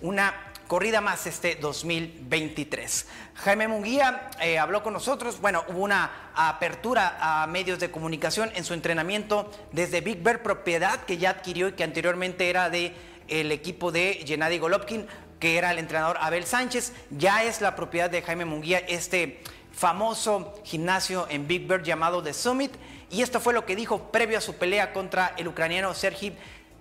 una 0.00 0.34
corrida 0.66 1.00
más 1.00 1.26
este 1.26 1.56
2023. 1.56 3.06
Jaime 3.34 3.68
Munguía 3.68 4.30
eh, 4.40 4.58
habló 4.58 4.82
con 4.82 4.92
nosotros, 4.92 5.40
bueno, 5.40 5.62
hubo 5.68 5.80
una 5.80 6.30
apertura 6.34 7.16
a 7.20 7.46
medios 7.46 7.78
de 7.78 7.90
comunicación 7.90 8.50
en 8.54 8.64
su 8.64 8.74
entrenamiento 8.74 9.50
desde 9.72 10.00
Big 10.00 10.22
Bear, 10.22 10.42
propiedad 10.42 11.00
que 11.04 11.18
ya 11.18 11.30
adquirió 11.30 11.68
y 11.68 11.72
que 11.72 11.84
anteriormente 11.84 12.48
era 12.50 12.70
de 12.70 12.94
el 13.28 13.52
equipo 13.52 13.90
de 13.90 14.22
Gennady 14.26 14.58
Golovkin, 14.58 15.06
que 15.44 15.58
era 15.58 15.72
el 15.72 15.78
entrenador 15.78 16.16
Abel 16.22 16.46
Sánchez, 16.46 16.94
ya 17.10 17.44
es 17.44 17.60
la 17.60 17.76
propiedad 17.76 18.08
de 18.08 18.22
Jaime 18.22 18.46
Munguía, 18.46 18.78
este 18.78 19.42
famoso 19.72 20.54
gimnasio 20.64 21.26
en 21.28 21.46
Big 21.46 21.66
Bear 21.66 21.82
llamado 21.82 22.22
The 22.22 22.32
Summit, 22.32 22.72
y 23.10 23.20
esto 23.20 23.40
fue 23.40 23.52
lo 23.52 23.66
que 23.66 23.76
dijo 23.76 24.10
previo 24.10 24.38
a 24.38 24.40
su 24.40 24.54
pelea 24.54 24.94
contra 24.94 25.34
el 25.36 25.46
ucraniano 25.46 25.92
Sergei 25.92 26.34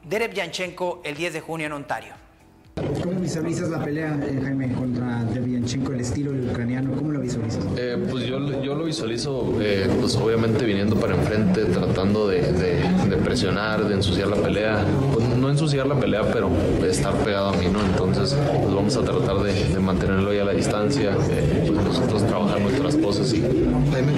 Derevianchenko 0.04 1.02
el 1.04 1.18
10 1.18 1.34
de 1.34 1.42
junio 1.42 1.68
en 1.68 1.74
Ontario. 1.74 2.23
¿Cómo 2.76 3.20
visualizas 3.20 3.70
la 3.70 3.84
pelea, 3.84 4.18
eh, 4.24 4.40
Jaime, 4.44 4.74
contra 4.74 5.24
Devianchenko, 5.26 5.94
el 5.94 6.02
estilo 6.02 6.32
ucraniano? 6.32 6.92
¿Cómo 6.94 7.12
lo 7.12 7.20
visualizas? 7.20 7.64
Eh, 7.78 7.98
pues 8.10 8.26
yo, 8.26 8.64
yo 8.64 8.74
lo 8.76 8.84
visualizo, 8.86 9.54
eh, 9.62 9.88
pues 10.00 10.16
obviamente 10.16 10.66
viniendo 10.66 10.96
para 10.96 11.14
enfrente, 11.16 11.66
tratando 11.66 12.28
de, 12.28 12.42
de- 12.52 13.18
presionar, 13.24 13.88
de 13.88 13.94
ensuciar 13.94 14.28
la 14.28 14.36
pelea. 14.36 14.84
Pues 15.14 15.28
no 15.30 15.50
ensuciar 15.50 15.88
la 15.88 16.00
pelea, 16.00 16.24
pero 16.34 16.50
estar 16.86 17.14
pegado 17.24 17.50
a 17.50 17.54
mí, 17.58 17.68
¿no? 17.72 17.80
Entonces, 17.80 18.36
pues 18.64 18.74
vamos 18.76 18.98
a 18.98 19.02
tratar 19.04 19.38
de, 19.44 19.80
mantenerlo 19.80 20.32
ahí 20.32 20.40
a 20.40 20.46
la 20.46 20.54
distancia, 20.54 21.16
eh, 21.30 21.64
pues 21.68 21.84
nosotros 21.86 22.26
trabajar 22.28 22.60
nuestras 22.60 22.96
cosas 22.98 23.34
y, 23.34 23.38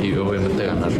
y 0.03 0.13
obviamente 0.15 0.65
ganar. 0.65 0.91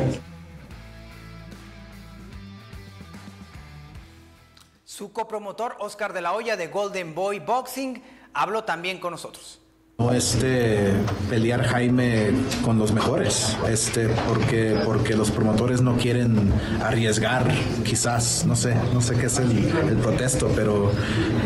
Su 4.96 5.12
copromotor 5.12 5.76
Oscar 5.80 6.14
de 6.14 6.22
la 6.22 6.32
Hoya 6.32 6.56
de 6.56 6.68
Golden 6.68 7.14
Boy 7.14 7.39
Boxing 7.39 8.02
habló 8.34 8.64
también 8.64 8.98
con 8.98 9.12
nosotros. 9.12 9.60
No, 9.98 10.14
este, 10.14 10.93
pelear 11.30 11.64
Jaime 11.66 12.32
con 12.64 12.80
los 12.80 12.93
mejores, 12.93 13.58
este, 13.68 14.08
porque, 14.26 14.80
porque 14.86 15.14
los 15.18 15.32
promotores 15.32 15.82
no 15.82 15.98
quieren 15.98 16.50
arriesgar, 16.82 17.46
quizás, 17.84 18.46
no 18.46 18.56
sé, 18.56 18.74
no 18.93 19.02
sé 19.02 19.16
qué 19.18 19.26
es 19.26 19.38
el, 19.39 19.52
el 19.89 19.98
protesto, 19.98 20.50
pero 20.56 20.89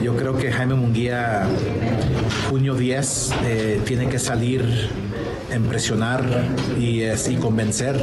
yo 0.04 0.16
creo 0.16 0.38
que 0.38 0.52
Jaime 0.52 0.76
Munguía, 0.76 1.48
junio 2.52 2.76
10, 2.76 3.32
eh, 3.46 3.82
tiene 3.84 4.10
que 4.10 4.20
salir, 4.20 4.92
impresionar 5.56 6.24
y, 6.80 7.02
es- 7.02 7.28
y 7.30 7.36
convencer 7.38 8.00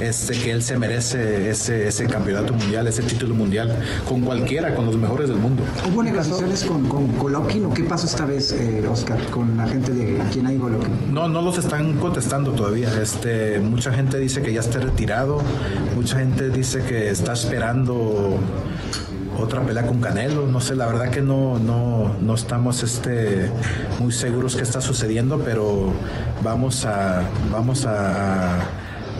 este, 0.00 0.34
que 0.38 0.50
él 0.50 0.62
se 0.62 0.78
merece 0.78 1.50
ese, 1.50 1.88
ese 1.88 2.06
campeonato 2.06 2.52
mundial, 2.52 2.86
ese 2.86 3.02
título 3.02 3.34
mundial, 3.34 3.74
con 4.08 4.20
cualquiera, 4.22 4.74
con 4.74 4.86
los 4.86 4.96
mejores 4.96 5.28
del 5.28 5.38
mundo. 5.38 5.62
¿Hubo 5.90 6.02
negociaciones 6.02 6.64
con, 6.64 6.88
con 6.88 7.18
Golovkin 7.18 7.66
o 7.66 7.74
qué 7.74 7.84
pasó 7.84 8.06
esta 8.06 8.24
vez, 8.24 8.52
eh, 8.52 8.86
Oscar, 8.90 9.18
con 9.30 9.56
la 9.56 9.66
gente 9.66 9.92
de 9.92 10.22
Gennady 10.32 10.58
Golovkin? 10.58 11.14
No, 11.14 11.28
no 11.28 11.42
los 11.42 11.58
están 11.58 11.94
contestando 11.98 12.52
todavía. 12.52 12.90
Este, 13.00 13.60
mucha 13.60 13.92
gente 13.92 14.18
dice 14.18 14.42
que 14.42 14.52
ya 14.52 14.60
está 14.60 14.78
retirado, 14.78 15.40
mucha 15.94 16.18
gente 16.18 16.50
dice 16.50 16.82
que 16.82 17.10
está 17.10 17.32
esperando 17.32 18.38
otra 19.38 19.62
pelea 19.62 19.86
con 19.86 20.00
Canelo. 20.00 20.46
No 20.46 20.60
sé, 20.60 20.74
la 20.74 20.86
verdad 20.86 21.10
que 21.10 21.22
no, 21.22 21.58
no, 21.58 22.14
no 22.20 22.34
estamos 22.34 22.82
este, 22.82 23.50
muy 24.00 24.12
seguros 24.12 24.56
qué 24.56 24.62
está 24.62 24.80
sucediendo, 24.80 25.38
pero 25.44 25.92
vamos 26.42 26.84
a, 26.84 27.22
vamos 27.50 27.86
a, 27.86 28.58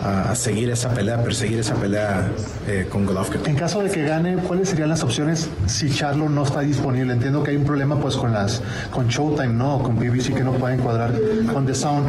a- 0.03 0.31
a 0.31 0.35
seguir 0.35 0.69
esa 0.69 0.89
pelea, 0.89 1.21
perseguir 1.23 1.59
esa 1.59 1.75
pelea 1.75 2.27
eh, 2.67 2.87
con 2.91 3.05
Golovkin. 3.05 3.41
En 3.45 3.55
caso 3.55 3.81
de 3.81 3.89
que 3.89 4.03
gane, 4.03 4.35
¿cuáles 4.37 4.69
serían 4.69 4.89
las 4.89 5.03
opciones 5.03 5.49
si 5.65 5.89
Charlo 5.89 6.29
no 6.29 6.43
está 6.43 6.61
disponible? 6.61 7.13
Entiendo 7.13 7.43
que 7.43 7.51
hay 7.51 7.57
un 7.57 7.65
problema 7.65 7.99
pues 7.99 8.15
con 8.15 8.33
las 8.33 8.61
con 8.91 9.07
Showtime, 9.07 9.53
¿no? 9.53 9.79
Con 9.83 9.95
BBC 9.97 10.33
que 10.33 10.43
no 10.43 10.53
pueden 10.53 10.79
cuadrar 10.79 11.13
con 11.53 11.65
The 11.65 11.73
Sound. 11.75 12.07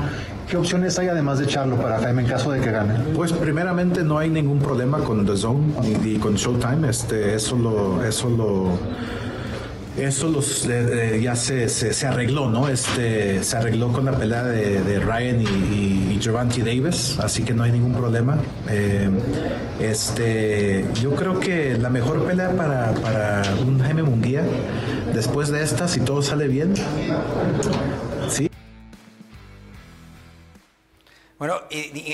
¿Qué 0.49 0.57
opciones 0.57 0.99
hay 0.99 1.09
además 1.09 1.39
de 1.39 1.47
Charlo 1.47 1.77
para 1.77 1.99
Jaime 1.99 2.23
en 2.23 2.29
caso 2.29 2.51
de 2.51 2.61
que 2.61 2.71
gane? 2.71 2.95
Pues 3.15 3.33
primeramente 3.33 4.03
no 4.03 4.19
hay 4.19 4.31
ningún 4.31 4.59
problema 4.61 4.99
con 4.99 5.27
The 5.27 5.37
Zone 5.37 5.61
ni, 5.83 5.95
ni 6.13 6.19
con 6.19 6.35
Showtime. 6.37 6.89
Este, 6.89 7.35
eso 7.35 7.57
lo, 7.57 8.03
eso 8.03 8.31
lo, 8.31 8.71
eso 9.99 10.29
los, 10.29 10.67
eh, 10.67 11.17
eh, 11.17 11.21
ya 11.21 11.35
se, 11.35 11.69
se, 11.69 12.07
arregló, 12.07 12.49
¿no? 12.49 12.69
Este, 12.69 13.43
se 13.43 13.57
arregló 13.57 13.93
con 13.93 14.05
la 14.05 14.13
pelea 14.13 14.45
de, 14.45 15.01
Ryan 15.01 15.41
y, 15.41 15.45
y, 15.45 16.15
y 16.17 16.23
Gervonta 16.23 16.59
Davis, 16.59 17.19
así 17.19 17.45
que 17.45 17.53
no 17.53 17.65
hay 17.65 17.73
ningún 17.73 17.95
problema. 17.95 18.39
Eh, 18.69 19.11
este, 19.81 20.87
yo 21.01 21.15
creo 21.15 21.41
que 21.41 21.77
la 21.77 21.91
mejor 21.91 22.25
pelea 22.27 22.51
para, 22.51 22.93
para 22.95 23.43
un 23.67 23.81
Jaime 23.81 24.03
Munguía, 24.03 24.43
después 25.13 25.49
de 25.49 25.63
esta, 25.63 25.89
si 25.89 26.01
todo 26.01 26.23
sale 26.23 26.49
bien, 26.49 26.75
sí. 28.29 28.49
Bueno, 31.39 31.61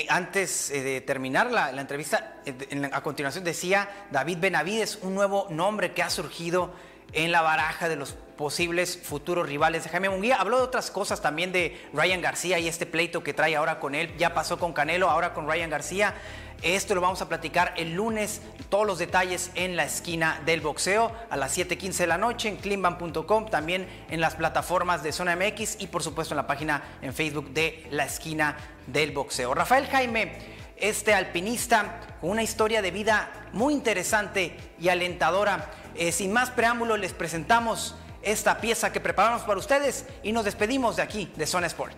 antes 0.09 0.69
eh, 0.69 0.83
de 0.83 1.01
terminar 1.01 1.51
la, 1.51 1.71
la 1.71 1.81
entrevista, 1.81 2.43
a 2.91 3.01
continuación 3.01 3.43
decía 3.43 4.07
David 4.11 4.37
Benavides, 4.39 4.99
un 5.01 5.15
nuevo 5.15 5.47
nombre 5.49 5.93
que 5.93 6.03
ha 6.03 6.09
surgido 6.09 6.73
en 7.15 7.31
la 7.31 7.41
baraja 7.41 7.89
de 7.89 7.95
los 7.95 8.15
posibles 8.37 8.99
futuros 9.01 9.47
rivales 9.47 9.85
de 9.85 9.89
Jaime 9.89 10.09
Munguía. 10.09 10.35
Habló 10.35 10.57
de 10.57 10.63
otras 10.63 10.91
cosas 10.91 11.21
también 11.21 11.51
de 11.51 11.81
Ryan 11.93 12.21
García 12.21 12.59
y 12.59 12.67
este 12.67 12.85
pleito 12.85 13.23
que 13.23 13.33
trae 13.33 13.55
ahora 13.55 13.79
con 13.79 13.95
él. 13.95 14.13
Ya 14.17 14.33
pasó 14.33 14.59
con 14.59 14.73
Canelo, 14.73 15.09
ahora 15.09 15.33
con 15.33 15.49
Ryan 15.49 15.69
García. 15.69 16.13
Esto 16.61 16.95
lo 16.95 17.01
vamos 17.01 17.21
a 17.21 17.29
platicar 17.29 17.73
el 17.77 17.95
lunes, 17.95 18.41
todos 18.69 18.87
los 18.87 18.97
detalles 18.97 19.51
en 19.55 19.75
la 19.75 19.85
esquina 19.85 20.41
del 20.45 20.61
boxeo 20.61 21.11
a 21.29 21.37
las 21.37 21.57
7:15 21.57 21.97
de 21.97 22.07
la 22.07 22.17
noche 22.17 22.49
en 22.49 22.57
cleanban.com, 22.57 23.49
también 23.49 23.87
en 24.09 24.21
las 24.21 24.35
plataformas 24.35 25.03
de 25.03 25.11
Zona 25.11 25.35
MX 25.35 25.81
y 25.81 25.87
por 25.87 26.01
supuesto 26.01 26.33
en 26.33 26.37
la 26.37 26.47
página 26.47 26.81
en 27.01 27.13
Facebook 27.13 27.49
de 27.49 27.85
la 27.91 28.05
esquina 28.05 28.57
del 28.87 29.11
boxeo. 29.11 29.53
Rafael 29.53 29.85
Jaime, 29.87 30.31
este 30.77 31.13
alpinista 31.13 32.01
con 32.21 32.31
una 32.31 32.43
historia 32.43 32.81
de 32.81 32.91
vida 32.91 33.31
muy 33.53 33.73
interesante 33.73 34.55
y 34.79 34.89
alentadora. 34.89 35.71
Eh, 35.95 36.11
sin 36.11 36.33
más 36.33 36.51
preámbulo, 36.51 36.97
les 36.97 37.13
presentamos 37.13 37.95
esta 38.21 38.59
pieza 38.59 38.91
que 38.91 38.99
preparamos 38.99 39.43
para 39.43 39.59
ustedes 39.59 40.05
y 40.23 40.31
nos 40.31 40.45
despedimos 40.45 40.95
de 40.95 41.03
aquí, 41.03 41.31
de 41.35 41.45
Zona 41.45 41.67
Sport. 41.67 41.93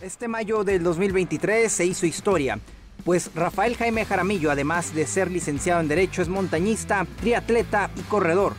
Este 0.00 0.28
mayo 0.28 0.64
del 0.64 0.82
2023 0.82 1.72
se 1.72 1.86
hizo 1.86 2.04
historia, 2.04 2.58
pues 3.04 3.30
Rafael 3.34 3.76
Jaime 3.76 4.04
Jaramillo, 4.04 4.50
además 4.50 4.94
de 4.94 5.06
ser 5.06 5.30
licenciado 5.30 5.80
en 5.80 5.88
Derecho, 5.88 6.22
es 6.22 6.28
montañista, 6.28 7.06
triatleta 7.20 7.90
y 7.96 8.02
corredor. 8.02 8.54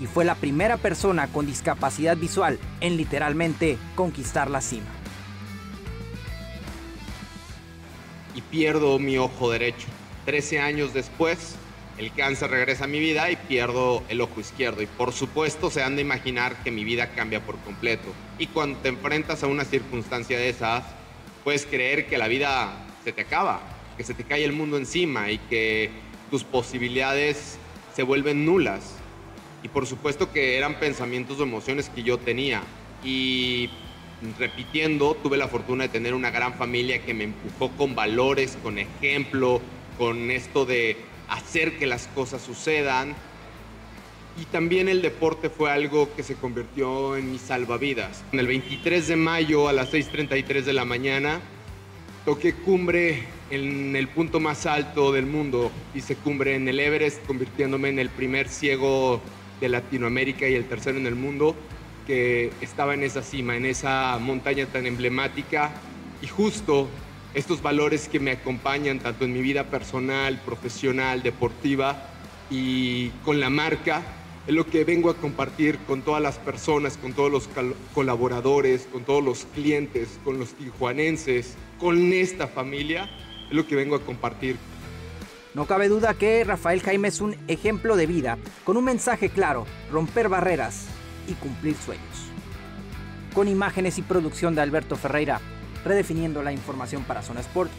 Y 0.00 0.06
fue 0.06 0.24
la 0.24 0.34
primera 0.34 0.78
persona 0.78 1.28
con 1.28 1.46
discapacidad 1.46 2.16
visual 2.16 2.58
en 2.80 2.96
literalmente 2.96 3.78
conquistar 3.94 4.50
la 4.50 4.60
cima. 4.60 5.01
Y 8.34 8.40
pierdo 8.40 8.98
mi 8.98 9.18
ojo 9.18 9.50
derecho. 9.50 9.86
13 10.24 10.60
años 10.60 10.94
después, 10.94 11.56
el 11.98 12.12
cáncer 12.12 12.50
regresa 12.50 12.84
a 12.84 12.88
mi 12.88 13.00
vida 13.00 13.30
y 13.30 13.36
pierdo 13.36 14.02
el 14.08 14.20
ojo 14.20 14.40
izquierdo. 14.40 14.82
Y 14.82 14.86
por 14.86 15.12
supuesto 15.12 15.70
se 15.70 15.82
han 15.82 15.96
de 15.96 16.02
imaginar 16.02 16.62
que 16.62 16.70
mi 16.70 16.84
vida 16.84 17.08
cambia 17.12 17.44
por 17.44 17.58
completo. 17.58 18.08
Y 18.38 18.46
cuando 18.48 18.78
te 18.78 18.88
enfrentas 18.88 19.42
a 19.42 19.46
una 19.46 19.64
circunstancia 19.64 20.38
de 20.38 20.48
esas, 20.48 20.84
puedes 21.44 21.66
creer 21.66 22.06
que 22.06 22.18
la 22.18 22.28
vida 22.28 22.72
se 23.04 23.12
te 23.12 23.22
acaba, 23.22 23.60
que 23.96 24.04
se 24.04 24.14
te 24.14 24.24
cae 24.24 24.44
el 24.44 24.52
mundo 24.52 24.76
encima 24.76 25.30
y 25.30 25.38
que 25.38 25.90
tus 26.30 26.44
posibilidades 26.44 27.58
se 27.94 28.02
vuelven 28.02 28.46
nulas. 28.46 28.94
Y 29.62 29.68
por 29.68 29.86
supuesto 29.86 30.32
que 30.32 30.56
eran 30.56 30.80
pensamientos 30.80 31.38
o 31.38 31.42
emociones 31.42 31.88
que 31.88 32.02
yo 32.02 32.18
tenía. 32.18 32.62
Y 33.04 33.70
repitiendo, 34.38 35.16
tuve 35.22 35.36
la 35.36 35.48
fortuna 35.48 35.84
de 35.84 35.88
tener 35.88 36.14
una 36.14 36.30
gran 36.30 36.54
familia 36.54 37.04
que 37.04 37.14
me 37.14 37.24
empujó 37.24 37.70
con 37.72 37.94
valores, 37.94 38.56
con 38.62 38.78
ejemplo, 38.78 39.60
con 39.98 40.30
esto 40.30 40.64
de 40.64 40.96
hacer 41.28 41.78
que 41.78 41.86
las 41.86 42.06
cosas 42.08 42.42
sucedan. 42.42 43.14
Y 44.40 44.46
también 44.46 44.88
el 44.88 45.02
deporte 45.02 45.50
fue 45.50 45.70
algo 45.70 46.14
que 46.14 46.22
se 46.22 46.36
convirtió 46.36 47.16
en 47.16 47.32
mi 47.32 47.38
salvavidas. 47.38 48.24
El 48.32 48.46
23 48.46 49.08
de 49.08 49.16
mayo 49.16 49.68
a 49.68 49.72
las 49.72 49.92
6.33 49.92 50.62
de 50.62 50.72
la 50.72 50.84
mañana 50.84 51.40
Toqué 52.24 52.52
cumbre 52.52 53.24
en 53.50 53.96
el 53.96 54.06
punto 54.06 54.38
más 54.38 54.64
alto 54.66 55.10
del 55.10 55.26
mundo, 55.26 55.72
hice 55.92 56.14
cumbre 56.14 56.54
en 56.54 56.68
el 56.68 56.78
Everest, 56.78 57.26
convirtiéndome 57.26 57.88
en 57.88 57.98
el 57.98 58.10
primer 58.10 58.48
ciego 58.48 59.20
de 59.60 59.68
Latinoamérica 59.68 60.48
y 60.48 60.54
el 60.54 60.66
tercero 60.66 60.98
en 60.98 61.06
el 61.08 61.16
mundo 61.16 61.56
que 62.06 62.52
estaba 62.60 62.94
en 62.94 63.02
esa 63.02 63.22
cima, 63.22 63.56
en 63.56 63.66
esa 63.66 64.18
montaña 64.20 64.66
tan 64.66 64.86
emblemática 64.86 65.72
y 66.20 66.26
justo 66.26 66.88
estos 67.34 67.62
valores 67.62 68.08
que 68.08 68.20
me 68.20 68.32
acompañan 68.32 68.98
tanto 68.98 69.24
en 69.24 69.32
mi 69.32 69.40
vida 69.40 69.64
personal, 69.64 70.40
profesional, 70.44 71.22
deportiva 71.22 72.10
y 72.50 73.08
con 73.24 73.40
la 73.40 73.50
marca, 73.50 74.02
es 74.46 74.54
lo 74.54 74.66
que 74.66 74.84
vengo 74.84 75.08
a 75.08 75.14
compartir 75.14 75.78
con 75.86 76.02
todas 76.02 76.20
las 76.20 76.38
personas, 76.38 76.96
con 76.96 77.12
todos 77.12 77.30
los 77.30 77.48
colaboradores, 77.94 78.88
con 78.92 79.04
todos 79.04 79.22
los 79.22 79.46
clientes, 79.54 80.18
con 80.24 80.38
los 80.38 80.50
tijuanenses, 80.54 81.54
con 81.78 82.12
esta 82.12 82.48
familia, 82.48 83.08
es 83.48 83.54
lo 83.54 83.66
que 83.66 83.76
vengo 83.76 83.96
a 83.96 84.00
compartir. 84.00 84.56
No 85.54 85.66
cabe 85.66 85.88
duda 85.88 86.14
que 86.14 86.44
Rafael 86.44 86.82
Jaime 86.82 87.08
es 87.08 87.20
un 87.20 87.36
ejemplo 87.46 87.96
de 87.96 88.06
vida, 88.06 88.38
con 88.64 88.76
un 88.76 88.84
mensaje 88.84 89.28
claro, 89.28 89.66
romper 89.90 90.28
barreras 90.28 90.86
y 91.28 91.34
cumplir 91.34 91.76
sueños. 91.76 92.30
Con 93.34 93.48
imágenes 93.48 93.98
y 93.98 94.02
producción 94.02 94.54
de 94.54 94.60
Alberto 94.60 94.96
Ferreira, 94.96 95.40
redefiniendo 95.84 96.42
la 96.42 96.52
información 96.52 97.02
para 97.04 97.22
Zona 97.22 97.40
Sport, 97.40 97.70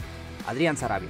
Adrián 0.48 0.78
Sarabia. 0.78 1.10